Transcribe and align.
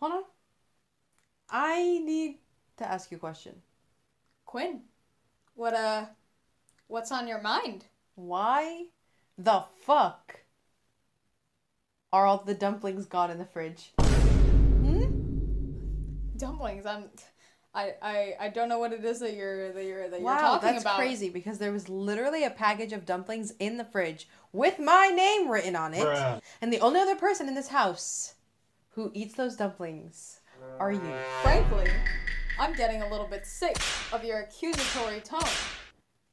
Hold 0.00 0.12
on. 0.12 0.22
I 1.50 1.98
need 1.98 2.38
to 2.78 2.90
ask 2.90 3.10
you 3.10 3.16
a 3.18 3.20
question. 3.20 3.56
Quinn, 4.46 4.82
what 5.54 5.74
uh, 5.74 6.06
what's 6.86 7.12
on 7.12 7.28
your 7.28 7.40
mind? 7.40 7.84
Why 8.14 8.86
the 9.36 9.64
fuck 9.84 10.40
are 12.12 12.26
all 12.26 12.38
the 12.38 12.54
dumplings 12.54 13.06
gone 13.06 13.30
in 13.30 13.38
the 13.38 13.44
fridge? 13.44 13.92
Hmm? 14.00 15.04
Dumplings. 16.36 16.86
I'm. 16.86 17.10
I, 17.72 17.94
I, 18.02 18.34
I 18.40 18.48
don't 18.48 18.68
know 18.68 18.80
what 18.80 18.92
it 18.92 19.04
is 19.04 19.20
that 19.20 19.34
you're 19.34 19.72
that 19.72 19.84
you're 19.84 20.08
that 20.08 20.18
you're 20.18 20.26
Wow, 20.26 20.54
talking 20.54 20.72
that's 20.72 20.82
about. 20.82 20.96
crazy 20.96 21.30
because 21.30 21.58
there 21.58 21.70
was 21.70 21.88
literally 21.88 22.42
a 22.42 22.50
package 22.50 22.92
of 22.92 23.06
dumplings 23.06 23.52
in 23.60 23.76
the 23.76 23.84
fridge 23.84 24.26
with 24.52 24.80
my 24.80 25.08
name 25.14 25.48
written 25.48 25.76
on 25.76 25.94
it. 25.94 26.04
Bruh. 26.04 26.40
And 26.60 26.72
the 26.72 26.80
only 26.80 26.98
other 26.98 27.14
person 27.14 27.46
in 27.46 27.54
this 27.54 27.68
house 27.68 28.34
who 28.90 29.10
eats 29.14 29.34
those 29.34 29.56
dumplings 29.56 30.40
are 30.78 30.92
you. 30.92 31.00
Frankly, 31.42 31.88
I'm 32.58 32.74
getting 32.74 33.02
a 33.02 33.10
little 33.10 33.26
bit 33.26 33.46
sick 33.46 33.76
of 34.12 34.24
your 34.24 34.40
accusatory 34.40 35.20
tone. 35.20 35.40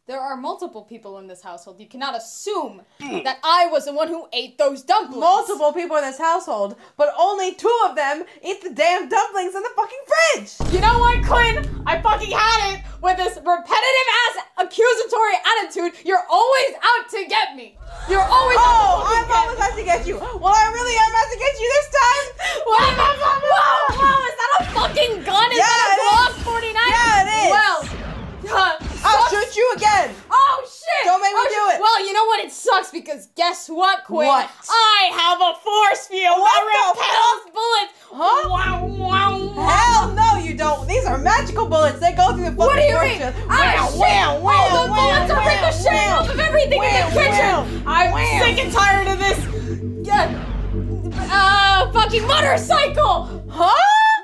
There 0.07 0.21
are 0.21 0.37
multiple 0.37 0.83
people 0.87 1.19
in 1.19 1.27
this 1.27 1.41
household. 1.43 1.81
You 1.81 1.85
cannot 1.85 2.15
assume 2.15 2.79
that 3.01 3.39
I 3.43 3.67
was 3.67 3.83
the 3.83 3.91
one 3.93 4.07
who 4.07 4.25
ate 4.31 4.57
those 4.57 4.81
dumplings. 4.81 5.19
Multiple 5.19 5.73
people 5.73 5.97
in 5.97 6.03
this 6.03 6.17
household, 6.17 6.77
but 6.95 7.11
only 7.19 7.53
two 7.55 7.67
of 7.83 7.97
them 7.97 8.23
eat 8.41 8.63
the 8.63 8.69
damn 8.71 9.09
dumplings 9.09 9.53
in 9.53 9.61
the 9.63 9.69
fucking 9.75 10.03
fridge! 10.07 10.71
You 10.71 10.79
know 10.79 10.97
what, 10.99 11.25
Quinn? 11.27 11.83
I 11.85 11.99
fucking 12.01 12.31
had 12.31 12.59
it 12.79 12.85
with 13.03 13.17
this 13.17 13.35
repetitive 13.35 14.07
ass 14.23 14.35
accusatory 14.63 15.35
attitude. 15.43 15.91
You're 16.07 16.23
always 16.31 16.71
out 16.79 17.09
to 17.11 17.25
get 17.27 17.57
me. 17.57 17.75
You're 18.07 18.23
always 18.23 18.57
Oh, 18.63 18.63
out 18.63 19.11
to 19.11 19.11
I'm 19.11 19.27
fucking 19.27 19.27
get 19.27 19.43
always 19.43 19.59
out 19.59 19.75
to 19.75 19.83
get 19.83 20.07
you. 20.07 20.15
Well, 20.39 20.55
I 20.55 20.71
really 20.71 20.95
am 20.95 21.11
out 21.19 21.29
to 21.35 21.37
get 21.37 21.53
you 21.59 21.67
this 21.67 21.89
time. 21.91 22.27
What? 22.63 22.95
Whoa, 22.95 23.91
whoa, 23.91 24.23
is 24.23 24.35
that 24.39 24.51
a 24.55 24.63
fucking 24.71 25.13
gun? 25.27 25.51
Is 25.51 25.57
Yeah, 25.59 25.67
that 25.67 25.99
a 25.99 26.39
Glock 26.39 26.47
49? 26.47 26.95
Yeah, 26.95 27.27
it 27.27 27.29
is. 27.43 27.51
Well, 27.51 27.79
uh, 28.55 28.79
I'll 29.03 29.29
shoot 29.29 29.55
you 29.55 29.73
again. 29.75 30.13
Oh 30.31 30.57
shit! 30.65 31.05
Don't 31.05 31.21
make 31.21 31.31
me 31.33 31.39
Oh, 31.39 31.47
do 31.69 31.75
it. 31.75 31.81
Well, 31.81 32.05
you 32.05 32.13
know 32.13 32.25
what? 32.25 32.39
It 32.45 32.51
sucks 32.51 32.91
because 32.91 33.27
guess 33.35 33.67
what, 33.69 34.03
Quinn? 34.05 34.27
What? 34.27 34.49
I 34.69 35.11
have 35.13 35.39
a 35.41 35.53
force 35.59 36.07
field 36.07 36.37
What 36.39 36.51
that 36.51 36.63
the 36.65 37.01
repels 37.01 37.43
bullets. 37.53 37.93
Huh? 38.09 38.49
Wow, 38.49 38.85
wow, 38.87 39.37
wow. 39.55 39.67
Hell 39.67 40.11
no, 40.15 40.39
you 40.43 40.55
don't. 40.55 40.87
These 40.87 41.05
are 41.05 41.17
magical 41.17 41.67
bullets. 41.67 41.99
They 41.99 42.13
go 42.13 42.33
through 42.33 42.45
the 42.45 42.51
fucking 42.51 42.57
What 42.57 42.75
do 42.75 42.81
you 42.81 42.91
force 42.93 43.09
mean? 43.09 43.19
field. 43.19 43.33
Ah, 43.49 43.57
Wow, 43.57 43.87
shit. 43.89 43.99
wow, 43.99 44.39
wow, 44.39 44.67
oh, 44.71 44.81
the 44.87 44.93
bullets 44.93 45.31
are 45.31 45.37
wow, 45.37 45.47
ricocheting 45.47 45.93
wow. 45.93 46.19
off 46.19 46.29
of 46.29 46.39
everything 46.39 46.83
in 46.83 46.89
Wow, 46.89 47.09
the 47.09 47.15
kitchen. 47.19 47.53
wow. 47.53 47.67
I'm 47.85 48.11
Wow. 48.11 48.39
sick 48.41 48.57
and 48.63 48.71
tired 48.73 49.07
of 49.07 49.17
this. 49.19 49.39
Yeah. 50.07 50.43
Uh, 51.29 51.91
fucking 51.91 52.25
motorcycle. 52.27 53.43
Huh? 53.49 53.73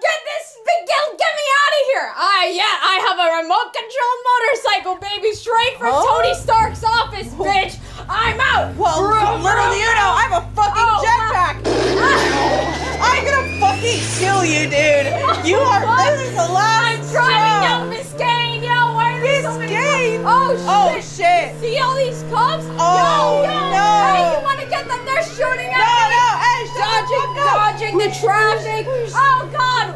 Get 0.01 0.19
this, 0.25 0.52
get, 0.63 1.03
get 1.19 1.33
me 1.35 1.45
out 1.61 1.73
of 1.73 1.83
here! 1.91 2.07
I 2.15 2.39
yeah, 2.53 2.75
I 2.79 2.95
have 3.07 3.17
a 3.19 3.27
remote 3.43 3.69
controlled 3.73 4.21
motorcycle, 4.31 4.95
baby, 4.99 5.33
straight 5.35 5.75
from 5.77 5.91
Huh? 5.93 6.03
Tony 6.07 6.33
Stark's 6.35 6.83
office, 6.83 7.29
bitch. 7.35 7.79
I'm 8.09 8.39
out. 8.39 8.75
Well, 8.75 8.99
Vroom, 8.99 9.43
little 9.43 9.71
do 9.71 9.75
vroom, 9.75 9.79
you 9.79 9.91
know, 9.95 10.11
I 10.15 10.23
have 10.27 10.43
a 10.43 10.45
fucking 10.55 10.87
Oh, 10.87 11.03
jetpack. 11.03 11.55
I'm 13.03 13.21
gonna 13.25 13.59
fucking 13.59 14.01
kill 14.19 14.43
you, 14.45 14.67
dude. 14.69 15.07
You 15.45 15.57
are. 15.59 15.83
This 16.03 16.29
is 16.29 16.35
the 16.35 16.47
last. 16.51 16.83
I'm 16.83 16.99
driving 17.11 17.59
down 17.63 17.81
Biscayne, 17.91 18.61
yo. 18.63 18.93
Why 18.95 19.17
are 19.17 19.21
there 19.21 19.43
so 19.43 19.51
Biscayne? 19.59 20.23
cops? 20.23 20.61
Oh 20.67 20.67
shit! 20.67 20.67
Oh 20.67 20.99
shit! 20.99 21.45
See 21.61 21.77
all 21.79 21.95
these 21.95 22.23
cops? 22.31 22.65
Oh, 22.79 23.43
yo, 23.43 23.51
yo. 23.51 23.55
no. 23.71 23.87
Hey, 24.03 24.23
you 24.35 24.43
wanna 24.43 24.67
get 24.69 24.87
them? 24.87 24.99
They're 25.05 25.23
shooting 25.23 25.69
at 25.71 25.79
No, 25.79 25.93
me. 25.95 26.11
no, 26.11 26.25
hey, 26.43 26.59
shut 26.67 26.83
Dodging, 26.83 27.23
the 27.23 27.39
fuck 27.39 27.47
up. 27.47 27.55
dodging 27.55 27.95
the 27.97 28.09
traffic. 28.19 28.83
Oh 29.15 29.49
god, 29.51 29.95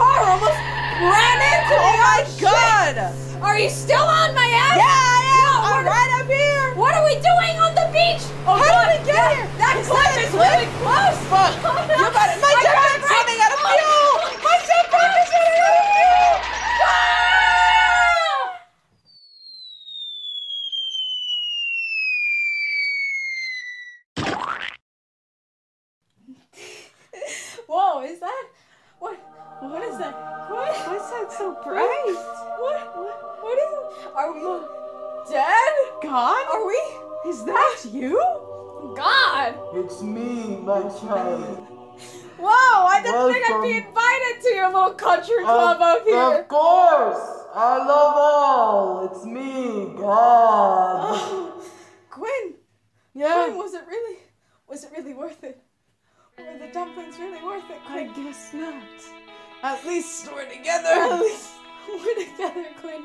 car 0.00 0.20
almost 0.32 0.56
ran 1.04 1.38
into. 1.52 1.76
Oh 1.76 1.92
my 2.00 2.24
oh, 2.24 2.32
shit. 2.32 2.40
god. 2.40 2.96
Are 3.44 3.58
you 3.60 3.68
still 3.68 4.00
on 4.04 4.32
my 4.34 4.48
ass? 4.48 4.76
Yeah, 4.80 4.88
I 4.88 5.20
am. 5.28 5.44
No, 5.44 5.52
I'm 5.76 5.84
right 5.84 6.12
up 6.20 6.28
here. 6.28 6.72
What 6.76 6.92
are 6.96 7.04
we 7.04 7.14
doing 7.20 7.54
on 7.60 7.72
the 7.76 7.86
beach? 7.92 8.24
Oh, 8.48 8.56
How 8.56 8.64
God, 8.64 8.88
did 8.92 9.00
we 9.00 9.12
get 9.12 9.16
that- 9.16 9.36
here? 9.36 9.48
That 9.60 9.76
cliff 9.84 10.16
is 10.24 10.32
really 10.32 10.68
close. 10.80 11.18
Fuck. 11.28 11.52
Oh, 11.68 11.84
you 11.84 12.08
got 12.16 12.28
it. 12.32 12.40
My 12.40 12.48
I 12.48 12.56
tried 12.64 12.76
jetpack's 12.80 13.04
to 13.04 13.44
out 13.44 13.52
of 13.52 13.60
break- 13.60 13.80
fuel. 13.80 14.40
My 14.44 14.56
jetpack 14.68 15.12
is 15.20 15.28
running 15.36 15.60
out 15.60 15.76
of 15.76 15.84
fuel. 15.92 16.32
Ah! 16.80 17.60
Whoa, 27.66 28.02
is 28.02 28.20
that 28.20 28.44
what? 28.98 29.14
What 29.60 29.82
is 29.82 29.89
that? 30.00 30.50
What? 30.50 30.74
What's 30.88 31.10
that 31.10 31.32
so 31.32 31.56
bright? 31.62 32.14
What? 32.58 32.96
What, 32.96 33.42
what 33.42 33.58
is? 33.58 33.72
It? 34.04 34.14
Are 34.16 34.32
we 34.32 34.40
dead? 35.30 35.72
God? 36.02 36.46
Are 36.52 36.66
we? 36.66 37.30
Is 37.30 37.44
that 37.44 37.76
ah. 37.84 37.88
you? 37.92 38.16
God! 38.96 39.54
It's 39.74 40.02
me, 40.02 40.56
my 40.64 40.80
child. 40.80 41.66
Whoa! 42.38 42.86
I 42.86 43.02
didn't 43.02 43.32
think 43.32 43.50
I'd 43.50 43.62
be 43.62 43.76
invited 43.76 44.42
to 44.42 44.54
your 44.54 44.72
little 44.72 44.94
country 44.94 45.44
club 45.44 45.80
up 45.80 46.04
here. 46.04 46.40
Of 46.40 46.48
course! 46.48 47.40
I 47.54 47.76
love 47.78 48.16
all! 48.16 49.10
It's 49.10 49.24
me, 49.26 49.94
God! 49.98 51.10
Oh, 51.12 51.62
Quinn, 52.08 52.54
Yeah. 53.14 53.44
Quinn, 53.44 53.58
was 53.58 53.74
it 53.74 53.82
really, 53.86 54.18
was 54.66 54.84
it 54.84 54.90
really 54.96 55.14
worth 55.14 55.44
it? 55.44 55.60
Were 56.38 56.58
the 56.58 56.72
dumplings 56.72 57.18
really 57.18 57.42
worth 57.44 57.68
it, 57.68 57.78
I 57.86 58.04
guess 58.06 58.54
not. 58.54 59.29
At 59.62 59.84
least 59.84 60.26
we're 60.32 60.48
together. 60.48 60.88
At 60.88 61.20
least 61.20 61.50
we're 61.88 62.24
together, 62.24 62.66
Quinn. 62.80 63.04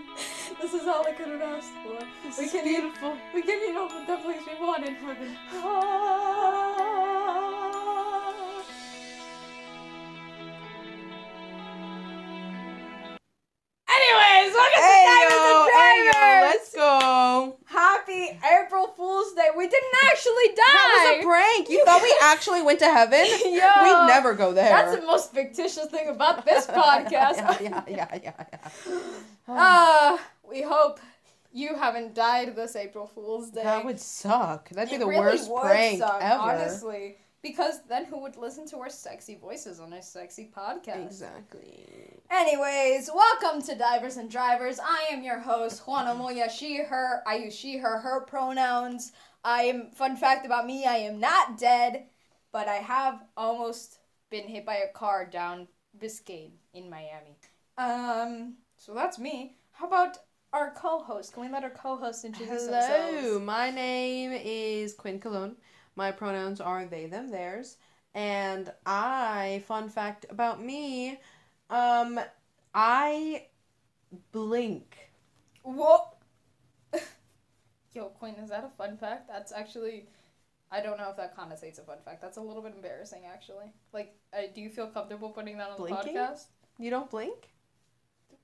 This 0.61 0.73
is 0.73 0.87
all 0.87 1.05
I 1.05 1.11
could 1.11 1.27
have 1.27 1.41
asked 1.41 1.73
for. 1.83 1.99
This 2.23 2.37
we 2.37 2.45
is 2.45 2.51
can 2.51 2.63
beautiful. 2.63 3.13
eat, 3.13 3.33
we 3.33 3.41
can 3.41 3.59
eat 3.69 3.75
all 3.75 3.89
the 3.89 4.05
dumplings 4.05 4.43
we 4.47 4.65
want 4.65 4.85
in 4.85 4.95
heaven. 4.95 5.17
Anyways, 5.17 5.37
ah. 5.63 6.54
Actually 20.15 20.55
die. 20.55 20.63
That 20.65 21.15
was 21.17 21.23
a 21.23 21.27
prank. 21.27 21.69
You 21.69 21.85
thought 21.85 22.01
we 22.01 22.15
actually 22.23 22.61
went 22.61 22.79
to 22.79 22.85
heaven? 22.85 23.25
We'd 23.45 24.07
never 24.07 24.33
go 24.33 24.53
there. 24.53 24.69
That's 24.69 24.95
the 24.95 25.05
most 25.05 25.33
fictitious 25.33 25.87
thing 25.87 26.09
about 26.09 26.45
this 26.45 26.67
podcast. 26.67 27.37
yeah, 27.37 27.57
yeah, 27.61 27.83
yeah, 27.87 28.19
yeah, 28.23 28.45
yeah. 28.53 28.99
Uh, 29.47 30.17
we 30.49 30.63
hope 30.63 30.99
you 31.53 31.75
haven't 31.75 32.15
died 32.15 32.55
this 32.55 32.75
April 32.75 33.05
Fool's 33.05 33.51
Day. 33.51 33.63
That 33.63 33.85
would 33.85 33.99
suck. 33.99 34.69
That'd 34.69 34.89
be 34.89 34.95
It 34.95 34.99
the 34.99 35.05
really 35.05 35.37
worst 35.37 35.51
prank 35.53 35.99
suck, 35.99 36.17
ever. 36.19 36.41
Honestly. 36.41 37.17
Because 37.43 37.81
then 37.87 38.05
who 38.05 38.23
would 38.23 38.37
listen 38.37 38.67
to 38.69 38.77
our 38.77 38.89
sexy 38.89 39.35
voices 39.35 39.79
on 39.79 39.93
our 39.93 40.01
sexy 40.01 40.49
podcast? 40.57 41.05
Exactly. 41.05 41.85
Anyways, 42.31 43.11
welcome 43.13 43.61
to 43.61 43.75
Divers 43.75 44.17
and 44.17 44.31
Drivers. 44.31 44.79
I 44.79 45.05
am 45.11 45.21
your 45.21 45.37
host, 45.37 45.83
Juana 45.85 46.15
Moya, 46.15 46.49
she, 46.49 46.77
her. 46.77 47.21
I 47.27 47.35
use 47.35 47.55
she, 47.55 47.77
her, 47.77 47.99
her 47.99 48.21
pronouns. 48.21 49.11
I 49.45 49.61
am, 49.63 49.91
fun 49.91 50.17
fact 50.17 50.45
about 50.45 50.65
me, 50.65 50.85
I 50.85 50.95
am 50.95 51.19
not 51.19 51.59
dead, 51.59 52.07
but 52.51 52.67
I 52.67 52.77
have 52.77 53.23
almost 53.37 53.99
been 54.31 54.47
hit 54.47 54.65
by 54.65 54.77
a 54.77 54.91
car 54.91 55.23
down 55.31 55.67
Biscayne 55.99 56.53
in 56.73 56.89
Miami. 56.89 57.37
Um, 57.77 58.55
so 58.75 58.95
that's 58.95 59.19
me. 59.19 59.55
How 59.71 59.85
about 59.85 60.17
our 60.51 60.71
co-host? 60.71 61.33
Can 61.33 61.43
we 61.43 61.49
let 61.49 61.63
our 61.63 61.69
co-host 61.69 62.25
introduce 62.25 62.65
Hello, 62.65 62.71
themselves? 62.71 63.45
my 63.45 63.69
name 63.69 64.31
is 64.43 64.93
Quinn 64.93 65.19
Cologne. 65.19 65.55
My 65.95 66.11
pronouns 66.11 66.59
are 66.59 66.85
they, 66.85 67.05
them, 67.05 67.29
theirs. 67.29 67.77
And 68.15 68.71
I, 68.85 69.61
fun 69.67 69.89
fact 69.89 70.25
about 70.29 70.63
me, 70.63 71.19
um, 71.69 72.19
I 72.73 73.45
blink. 74.31 74.97
What? 75.61 76.14
Yo, 77.95 78.09
Quinn, 78.19 78.35
is 78.35 78.49
that 78.49 78.65
a 78.65 78.69
fun 78.69 78.97
fact? 78.97 79.25
That's 79.29 79.53
actually, 79.53 80.05
I 80.69 80.81
don't 80.81 80.97
know 80.97 81.09
if 81.09 81.15
that 81.15 81.35
connotates 81.37 81.79
a 81.79 81.83
fun 81.83 81.97
fact. 82.03 82.21
That's 82.21 82.35
a 82.35 82.41
little 82.41 82.61
bit 82.61 82.73
embarrassing, 82.75 83.21
actually. 83.31 83.71
Like, 83.93 84.13
uh, 84.33 84.41
do 84.53 84.59
you 84.59 84.69
feel 84.69 84.87
comfortable 84.87 85.29
putting 85.29 85.57
that 85.59 85.69
on 85.69 85.77
Blinking? 85.77 86.13
the 86.13 86.19
podcast? 86.19 86.43
You 86.77 86.89
don't 86.89 87.09
blink? 87.09 87.47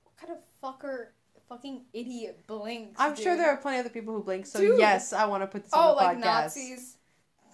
What 0.04 0.16
kind 0.16 0.32
of 0.32 0.38
fucker, 0.62 1.08
fucking 1.50 1.82
idiot 1.92 2.44
blinks? 2.46 2.98
I'm 2.98 3.14
sure 3.14 3.36
there 3.36 3.50
are 3.50 3.58
plenty 3.58 3.78
of 3.80 3.84
other 3.84 3.92
people 3.92 4.14
who 4.14 4.22
blink, 4.22 4.46
so 4.46 4.58
Dude. 4.58 4.78
yes, 4.78 5.12
I 5.12 5.26
want 5.26 5.42
to 5.42 5.46
put 5.46 5.64
this 5.64 5.72
Oh, 5.74 5.80
on 5.80 5.88
the 5.90 5.94
like 5.96 6.18
podcast. 6.18 6.56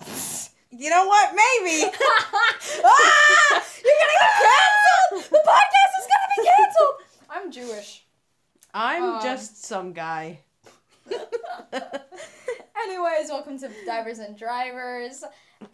Nazis. 0.01 0.51
You 0.71 0.91
know 0.91 1.06
what? 1.06 1.31
Maybe. 1.31 1.83
ah! 2.85 3.65
You're 3.85 3.99
gonna 3.99 4.19
get 4.21 4.31
canceled! 4.39 5.33
The 5.33 5.43
podcast 5.49 5.93
is 5.99 6.06
gonna 6.06 6.29
be 6.37 6.44
canceled! 6.47 6.94
I'm 7.31 7.51
Jewish. 7.51 8.05
I'm 8.73 9.03
Um, 9.03 9.23
just 9.23 9.65
some 9.65 9.93
guy. 9.93 10.41
Anyways, 12.82 13.29
welcome 13.29 13.59
to 13.59 13.70
Divers 13.85 14.19
and 14.19 14.37
Drivers, 14.38 15.23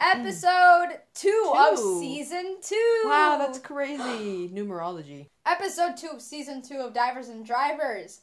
episode 0.01 0.99
two, 1.13 1.53
of 1.55 1.77
Two. 1.77 1.99
season 1.99 2.57
two. 2.61 3.01
Wow, 3.05 3.37
that's 3.39 3.59
crazy. 3.59 4.49
Numerology. 4.53 5.27
episode 5.45 5.95
two 5.97 6.09
of 6.13 6.21
season 6.21 6.61
two 6.61 6.77
of 6.77 6.93
Divers 6.93 7.29
and 7.29 7.45
Drivers. 7.45 8.21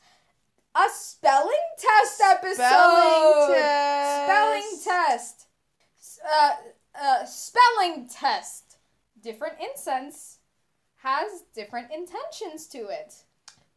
A 0.74 0.84
spelling 0.92 1.52
test 1.78 2.20
episode. 2.20 2.54
Spelling 2.54 3.54
test. 3.54 4.24
Spelling 4.24 4.78
test. 4.84 5.46
S- 5.98 6.18
Uh, 6.24 6.50
uh, 7.00 7.24
spelling 7.24 8.08
test. 8.08 8.76
Different 9.22 9.54
incense 9.60 10.38
has 10.96 11.44
different 11.54 11.92
intentions 11.92 12.66
to 12.68 12.78
it. 12.88 13.14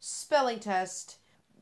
Spelling 0.00 0.58
test. 0.58 1.18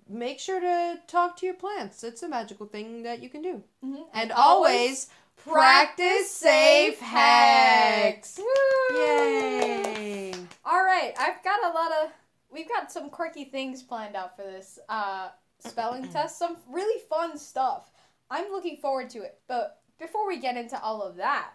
Make 0.08 0.38
sure 0.38 0.60
to 0.60 1.00
talk 1.06 1.36
to 1.38 1.46
your 1.46 1.54
plants. 1.54 2.04
It's 2.04 2.22
a 2.22 2.28
magical 2.28 2.66
thing 2.66 3.02
that 3.04 3.22
you 3.22 3.28
can 3.30 3.42
do. 3.42 3.62
Mhm. 3.82 4.06
And 4.12 4.32
always 4.32 5.08
practice 5.36 6.30
safe 6.30 7.00
hacks. 7.00 8.38
Woo! 8.38 8.96
Yay! 8.96 10.34
All 10.64 10.84
right, 10.84 11.14
I've 11.18 11.42
got 11.42 11.64
a 11.64 11.70
lot 11.70 11.92
of. 11.92 12.10
We've 12.50 12.68
got 12.68 12.92
some 12.92 13.10
quirky 13.10 13.44
things 13.46 13.82
planned 13.82 14.14
out 14.14 14.36
for 14.36 14.42
this 14.42 14.78
uh, 14.88 15.30
spelling 15.58 16.08
test. 16.12 16.38
Some 16.38 16.58
really 16.68 17.00
fun 17.08 17.38
stuff. 17.38 17.90
I'm 18.30 18.50
looking 18.52 18.76
forward 18.76 19.10
to 19.10 19.22
it. 19.22 19.40
But 19.48 19.80
before 19.98 20.26
we 20.26 20.38
get 20.38 20.56
into 20.56 20.80
all 20.80 21.02
of 21.02 21.16
that, 21.16 21.54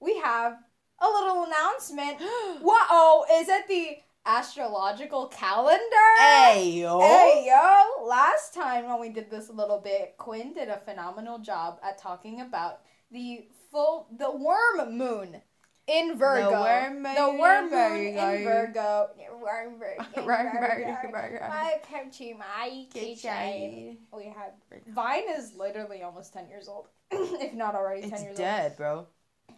we 0.00 0.18
have 0.18 0.58
a 1.00 1.08
little 1.08 1.44
announcement. 1.44 2.18
Whoa! 2.62 3.24
Is 3.40 3.48
it 3.48 3.66
the 3.68 3.98
astrological 4.24 5.26
calendar? 5.28 5.80
Hey 6.18 6.80
yo. 6.80 7.00
Hey 7.00 7.44
yo! 7.46 8.06
Last 8.06 8.54
time 8.54 8.86
when 8.86 9.00
we 9.00 9.08
did 9.08 9.30
this 9.30 9.48
a 9.48 9.52
little 9.52 9.80
bit, 9.80 10.14
Quinn 10.18 10.52
did 10.54 10.68
a 10.68 10.78
phenomenal 10.78 11.38
job 11.38 11.78
at 11.82 11.98
talking 11.98 12.40
about 12.40 12.80
the 13.10 13.46
full 13.70 14.06
the 14.16 14.30
worm 14.30 14.96
moon 14.96 15.42
in 15.88 16.16
Virgo. 16.16 16.50
worm 16.52 17.02
The 17.02 17.36
worm 17.38 17.70
moon 17.70 18.06
in 18.06 18.14
Virgo. 18.14 18.44
Virgo. 18.44 19.08
Worm 19.42 19.72
moon 19.78 20.06
in 20.16 20.24
Worm 20.24 20.44
moon 20.46 20.60
Virgo. 20.60 20.96
in 21.04 21.12
Virgo. 21.12 21.48
Welcome 21.50 22.10
to 22.12 22.34
my 22.36 22.86
kitchen. 22.92 23.98
We 24.16 24.24
have 24.26 24.52
Vine 24.88 25.24
is 25.36 25.54
literally 25.54 26.02
almost 26.02 26.32
ten 26.32 26.48
years 26.48 26.68
old, 26.68 26.88
if 27.10 27.54
not 27.54 27.74
already 27.74 28.02
ten 28.02 28.12
It's 28.12 28.22
years 28.22 28.36
dead, 28.36 28.76
bro. 28.76 29.06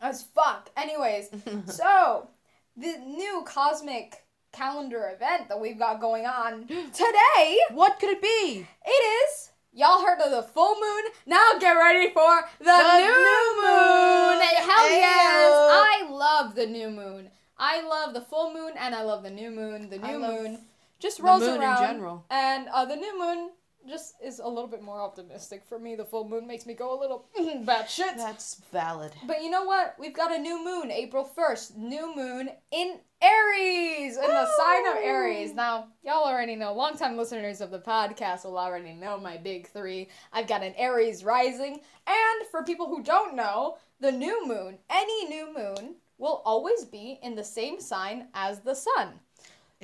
As 0.01 0.23
fuck. 0.23 0.71
Anyways, 0.77 1.29
so, 1.67 2.29
the 2.77 2.97
new 2.99 3.45
cosmic 3.47 4.24
calendar 4.55 5.11
event 5.15 5.49
that 5.49 5.61
we've 5.61 5.79
got 5.79 6.01
going 6.01 6.25
on 6.27 6.67
today, 6.93 7.59
what 7.73 7.99
could 7.99 8.11
it 8.11 8.23
be? 8.23 8.67
it 8.87 8.91
is. 8.91 9.51
Y'all 9.77 10.05
heard 10.07 10.21
of 10.21 10.31
the 10.31 10.43
full 10.43 10.77
moon? 10.81 11.03
Now 11.27 11.51
get 11.59 11.73
ready 11.73 12.09
for 12.13 12.43
the, 12.61 12.65
The 12.65 12.99
new, 13.01 13.07
new 13.07 13.57
moon. 13.57 14.39
moon. 14.39 14.41
Hell 14.41 14.91
yes! 14.91 15.51
I 15.51 16.07
love 16.09 16.55
the 16.55 16.67
new 16.67 16.91
moon. 16.91 17.29
I 17.59 17.83
love 17.83 18.15
the 18.15 18.21
full 18.21 18.53
moon 18.55 18.73
and 18.79 18.95
I 18.95 19.03
love 19.03 19.25
the 19.25 19.31
new 19.31 19.51
moon. 19.51 19.91
The 19.91 19.99
new 19.99 20.19
moon 20.21 20.61
just 21.01 21.17
The 21.19 21.25
rolls 21.25 21.41
moon 21.43 21.61
around. 21.61 21.83
in 21.83 21.91
general. 21.91 22.25
And 22.31 22.69
uh, 22.73 22.85
the 22.85 22.95
new 22.97 23.19
moon 23.19 23.51
just 23.89 24.15
is 24.23 24.39
a 24.39 24.49
little 24.49 24.69
bit 24.69 24.83
more 24.83 25.01
optimistic 25.01 25.63
for 25.65 25.79
me. 25.79 25.95
The 25.95 26.05
full 26.05 26.29
moon 26.29 26.47
makes 26.47 26.67
me 26.67 26.75
go 26.75 26.99
a 26.99 27.01
little 27.01 27.27
bad 27.65 27.89
shit. 27.89 28.17
That's 28.17 28.61
valid. 28.73 29.13
But 29.27 29.43
you 29.43 29.51
know 29.51 29.65
what? 29.65 29.95
We've 29.99 30.15
got 30.15 30.35
a 30.35 30.39
new 30.39 30.65
moon, 30.65 30.91
April 30.91 31.29
1st. 31.37 31.77
New 31.77 32.15
moon 32.15 32.51
in 32.71 32.99
Aries, 33.23 34.17
in 34.17 34.29
the 34.29 34.49
sign 34.57 34.87
of 34.87 34.97
Aries. 35.03 35.55
Now, 35.55 35.89
y'all 36.03 36.25
already 36.25 36.57
know, 36.57 36.75
longtime 36.75 37.17
listeners 37.17 37.61
of 37.61 37.71
the 37.71 37.79
podcast 37.79 38.45
will 38.45 38.59
already 38.59 38.93
know 38.93 39.19
my 39.19 39.37
big 39.37 39.69
three. 39.69 40.09
I've 40.33 40.47
got 40.47 40.63
an 40.63 40.75
Aries 40.77 41.25
rising. 41.25 41.81
And 42.07 42.49
for 42.51 42.63
people 42.65 42.87
who 42.87 43.03
don't 43.03 43.35
know, 43.35 43.79
the 44.01 44.13
new 44.13 44.47
moon, 44.47 44.79
any 44.91 45.29
new 45.29 45.55
moon, 45.55 45.95
will 46.19 46.43
always 46.45 46.85
be 46.85 47.19
in 47.23 47.35
the 47.35 47.45
same 47.45 47.81
sign 47.81 48.29
as 48.35 48.61
the 48.61 48.75
sun. 48.75 49.21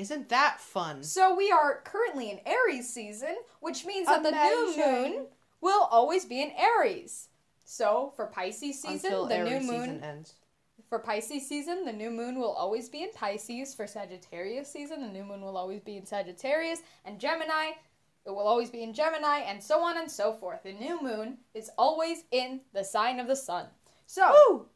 Isn't 0.00 0.30
that 0.30 0.60
fun? 0.60 1.02
So 1.02 1.36
we 1.36 1.50
are 1.50 1.82
currently 1.84 2.30
in 2.30 2.40
Aries 2.46 2.88
season, 2.88 3.36
which 3.60 3.84
means 3.84 4.06
that 4.06 4.22
the 4.22 4.30
new 4.30 4.74
moon 4.76 5.26
will 5.60 5.84
always 5.90 6.24
be 6.24 6.40
in 6.40 6.52
Aries. 6.52 7.28
So 7.66 8.12
for 8.16 8.26
Pisces 8.26 8.80
season, 8.80 9.12
Until 9.12 9.26
the 9.26 9.36
Aries 9.36 9.66
new 9.66 9.72
moon 9.72 9.80
season 9.84 10.02
ends. 10.02 10.34
for 10.88 10.98
Pisces 10.98 11.46
season, 11.46 11.84
the 11.84 11.92
new 11.92 12.10
moon 12.10 12.38
will 12.38 12.52
always 12.52 12.88
be 12.88 13.02
in 13.02 13.10
Pisces. 13.14 13.74
For 13.74 13.86
Sagittarius 13.86 14.72
season, 14.72 15.02
the 15.02 15.08
new 15.08 15.22
moon 15.22 15.42
will 15.42 15.56
always 15.58 15.80
be 15.80 15.98
in 15.98 16.06
Sagittarius. 16.06 16.80
And 17.04 17.20
Gemini, 17.20 17.72
it 18.24 18.30
will 18.30 18.48
always 18.48 18.70
be 18.70 18.82
in 18.82 18.94
Gemini, 18.94 19.40
and 19.40 19.62
so 19.62 19.82
on 19.82 19.98
and 19.98 20.10
so 20.10 20.32
forth. 20.32 20.62
The 20.62 20.72
new 20.72 21.02
moon 21.02 21.38
is 21.54 21.70
always 21.76 22.24
in 22.30 22.62
the 22.72 22.84
sign 22.84 23.20
of 23.20 23.26
the 23.26 23.36
sun. 23.36 23.66
So, 24.06 24.66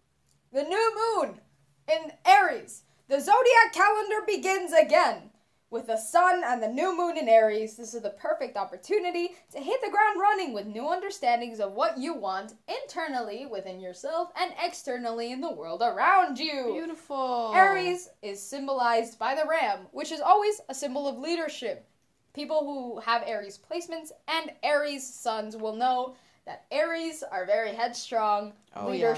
the 0.53 0.63
new 0.63 1.17
moon 1.19 1.41
in 1.89 2.13
Aries. 2.27 2.83
The 3.07 3.21
zodiac 3.21 3.73
calendar 3.73 4.23
begins 4.27 4.73
again. 4.73 5.31
With 5.71 5.89
the 5.89 5.97
sun 5.97 6.43
and 6.45 6.63
the 6.63 6.69
new 6.69 6.97
moon 6.97 7.19
in 7.19 7.29
Aries, 7.29 7.77
this 7.77 7.95
is 7.95 8.03
the 8.03 8.11
perfect 8.11 8.57
opportunity 8.57 9.35
to 9.51 9.59
hit 9.59 9.81
the 9.83 9.91
ground 9.91 10.21
running 10.21 10.55
with 10.55 10.67
new 10.67 10.89
understandings 10.89 11.59
of 11.59 11.73
what 11.73 11.99
you 11.99 12.15
want 12.15 12.55
internally 12.69 13.45
within 13.45 13.81
yourself 13.81 14.31
and 14.41 14.55
externally 14.63 15.33
in 15.33 15.41
the 15.41 15.53
world 15.53 15.83
around 15.83 16.39
you. 16.39 16.71
Beautiful. 16.73 17.53
Aries 17.55 18.09
is 18.23 18.41
symbolized 18.41 19.19
by 19.19 19.35
the 19.35 19.47
ram, 19.49 19.81
which 19.91 20.13
is 20.13 20.21
always 20.21 20.61
a 20.69 20.75
symbol 20.75 21.09
of 21.09 21.19
leadership. 21.19 21.87
People 22.35 22.61
who 22.61 23.01
have 23.01 23.25
Aries 23.27 23.59
placements 23.59 24.13
and 24.29 24.53
Aries 24.63 25.07
sons 25.07 25.57
will 25.57 25.75
know 25.77 26.15
that 26.47 26.67
Aries 26.71 27.25
are 27.31 27.47
very 27.47 27.73
headstrong, 27.73 28.53
Oh, 28.77 28.93
yeah. 28.93 29.13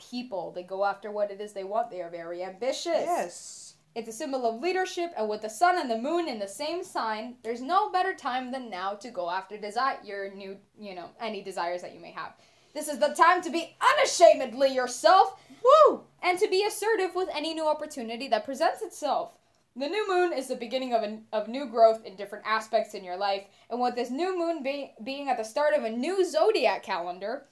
People. 0.00 0.52
They 0.52 0.62
go 0.62 0.84
after 0.84 1.10
what 1.10 1.30
it 1.30 1.40
is 1.40 1.52
they 1.52 1.64
want. 1.64 1.90
They 1.90 2.00
are 2.00 2.10
very 2.10 2.42
ambitious. 2.42 2.86
Yes. 2.86 3.74
It's 3.94 4.08
a 4.08 4.12
symbol 4.12 4.46
of 4.46 4.60
leadership, 4.60 5.12
and 5.16 5.28
with 5.28 5.42
the 5.42 5.50
sun 5.50 5.76
and 5.76 5.90
the 5.90 5.98
moon 5.98 6.28
in 6.28 6.38
the 6.38 6.46
same 6.46 6.84
sign, 6.84 7.34
there's 7.42 7.60
no 7.60 7.90
better 7.90 8.14
time 8.14 8.52
than 8.52 8.70
now 8.70 8.94
to 8.94 9.10
go 9.10 9.28
after 9.28 9.58
desire 9.58 9.98
your 10.04 10.32
new, 10.32 10.56
you 10.78 10.94
know, 10.94 11.10
any 11.20 11.42
desires 11.42 11.82
that 11.82 11.92
you 11.92 12.00
may 12.00 12.12
have. 12.12 12.34
This 12.72 12.86
is 12.86 13.00
the 13.00 13.08
time 13.08 13.42
to 13.42 13.50
be 13.50 13.76
unashamedly 13.80 14.72
yourself, 14.72 15.34
woo, 15.64 16.02
and 16.22 16.38
to 16.38 16.48
be 16.48 16.64
assertive 16.64 17.16
with 17.16 17.28
any 17.34 17.52
new 17.52 17.66
opportunity 17.66 18.28
that 18.28 18.44
presents 18.44 18.80
itself. 18.80 19.36
The 19.74 19.88
new 19.88 20.08
moon 20.08 20.32
is 20.32 20.46
the 20.46 20.54
beginning 20.54 20.94
of, 20.94 21.02
a, 21.02 21.18
of 21.32 21.48
new 21.48 21.66
growth 21.66 22.04
in 22.04 22.14
different 22.14 22.46
aspects 22.46 22.94
in 22.94 23.02
your 23.02 23.16
life, 23.16 23.46
and 23.70 23.80
with 23.80 23.96
this 23.96 24.10
new 24.10 24.38
moon 24.38 24.62
be, 24.62 24.92
being 25.02 25.28
at 25.28 25.36
the 25.36 25.42
start 25.42 25.74
of 25.74 25.82
a 25.82 25.90
new 25.90 26.24
zodiac 26.24 26.84
calendar, 26.84 27.46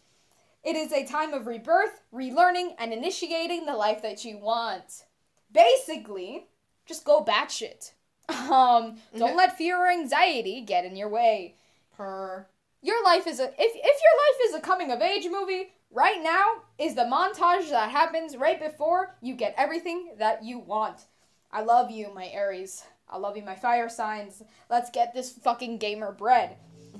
it 0.64 0.76
is 0.76 0.92
a 0.92 1.06
time 1.06 1.32
of 1.32 1.46
rebirth, 1.46 2.02
relearning, 2.12 2.74
and 2.78 2.92
initiating 2.92 3.66
the 3.66 3.74
life 3.76 4.02
that 4.02 4.24
you 4.24 4.38
want. 4.38 5.04
Basically, 5.52 6.48
just 6.86 7.04
go 7.04 7.24
batshit. 7.24 7.92
Um, 8.30 8.96
don't 9.16 9.36
let 9.36 9.56
fear 9.56 9.78
or 9.78 9.90
anxiety 9.90 10.60
get 10.60 10.84
in 10.84 10.96
your 10.96 11.08
way. 11.08 11.54
Per. 11.96 12.46
Your 12.82 13.02
life 13.02 13.26
is 13.26 13.40
a 13.40 13.44
if 13.44 13.52
if 13.58 13.58
your 13.58 13.74
life 13.74 14.40
is 14.48 14.54
a 14.54 14.60
coming 14.60 14.90
of 14.90 15.00
age 15.00 15.26
movie, 15.30 15.72
right 15.90 16.22
now 16.22 16.62
is 16.78 16.94
the 16.94 17.02
montage 17.02 17.70
that 17.70 17.90
happens 17.90 18.36
right 18.36 18.60
before 18.60 19.16
you 19.22 19.34
get 19.34 19.54
everything 19.56 20.10
that 20.18 20.44
you 20.44 20.58
want. 20.58 21.06
I 21.50 21.62
love 21.62 21.90
you, 21.90 22.12
my 22.14 22.26
Aries. 22.26 22.84
I 23.08 23.16
love 23.16 23.36
you, 23.36 23.42
my 23.42 23.54
fire 23.54 23.88
signs. 23.88 24.42
Let's 24.68 24.90
get 24.90 25.14
this 25.14 25.32
fucking 25.32 25.78
gamer 25.78 26.12
bread. 26.12 26.56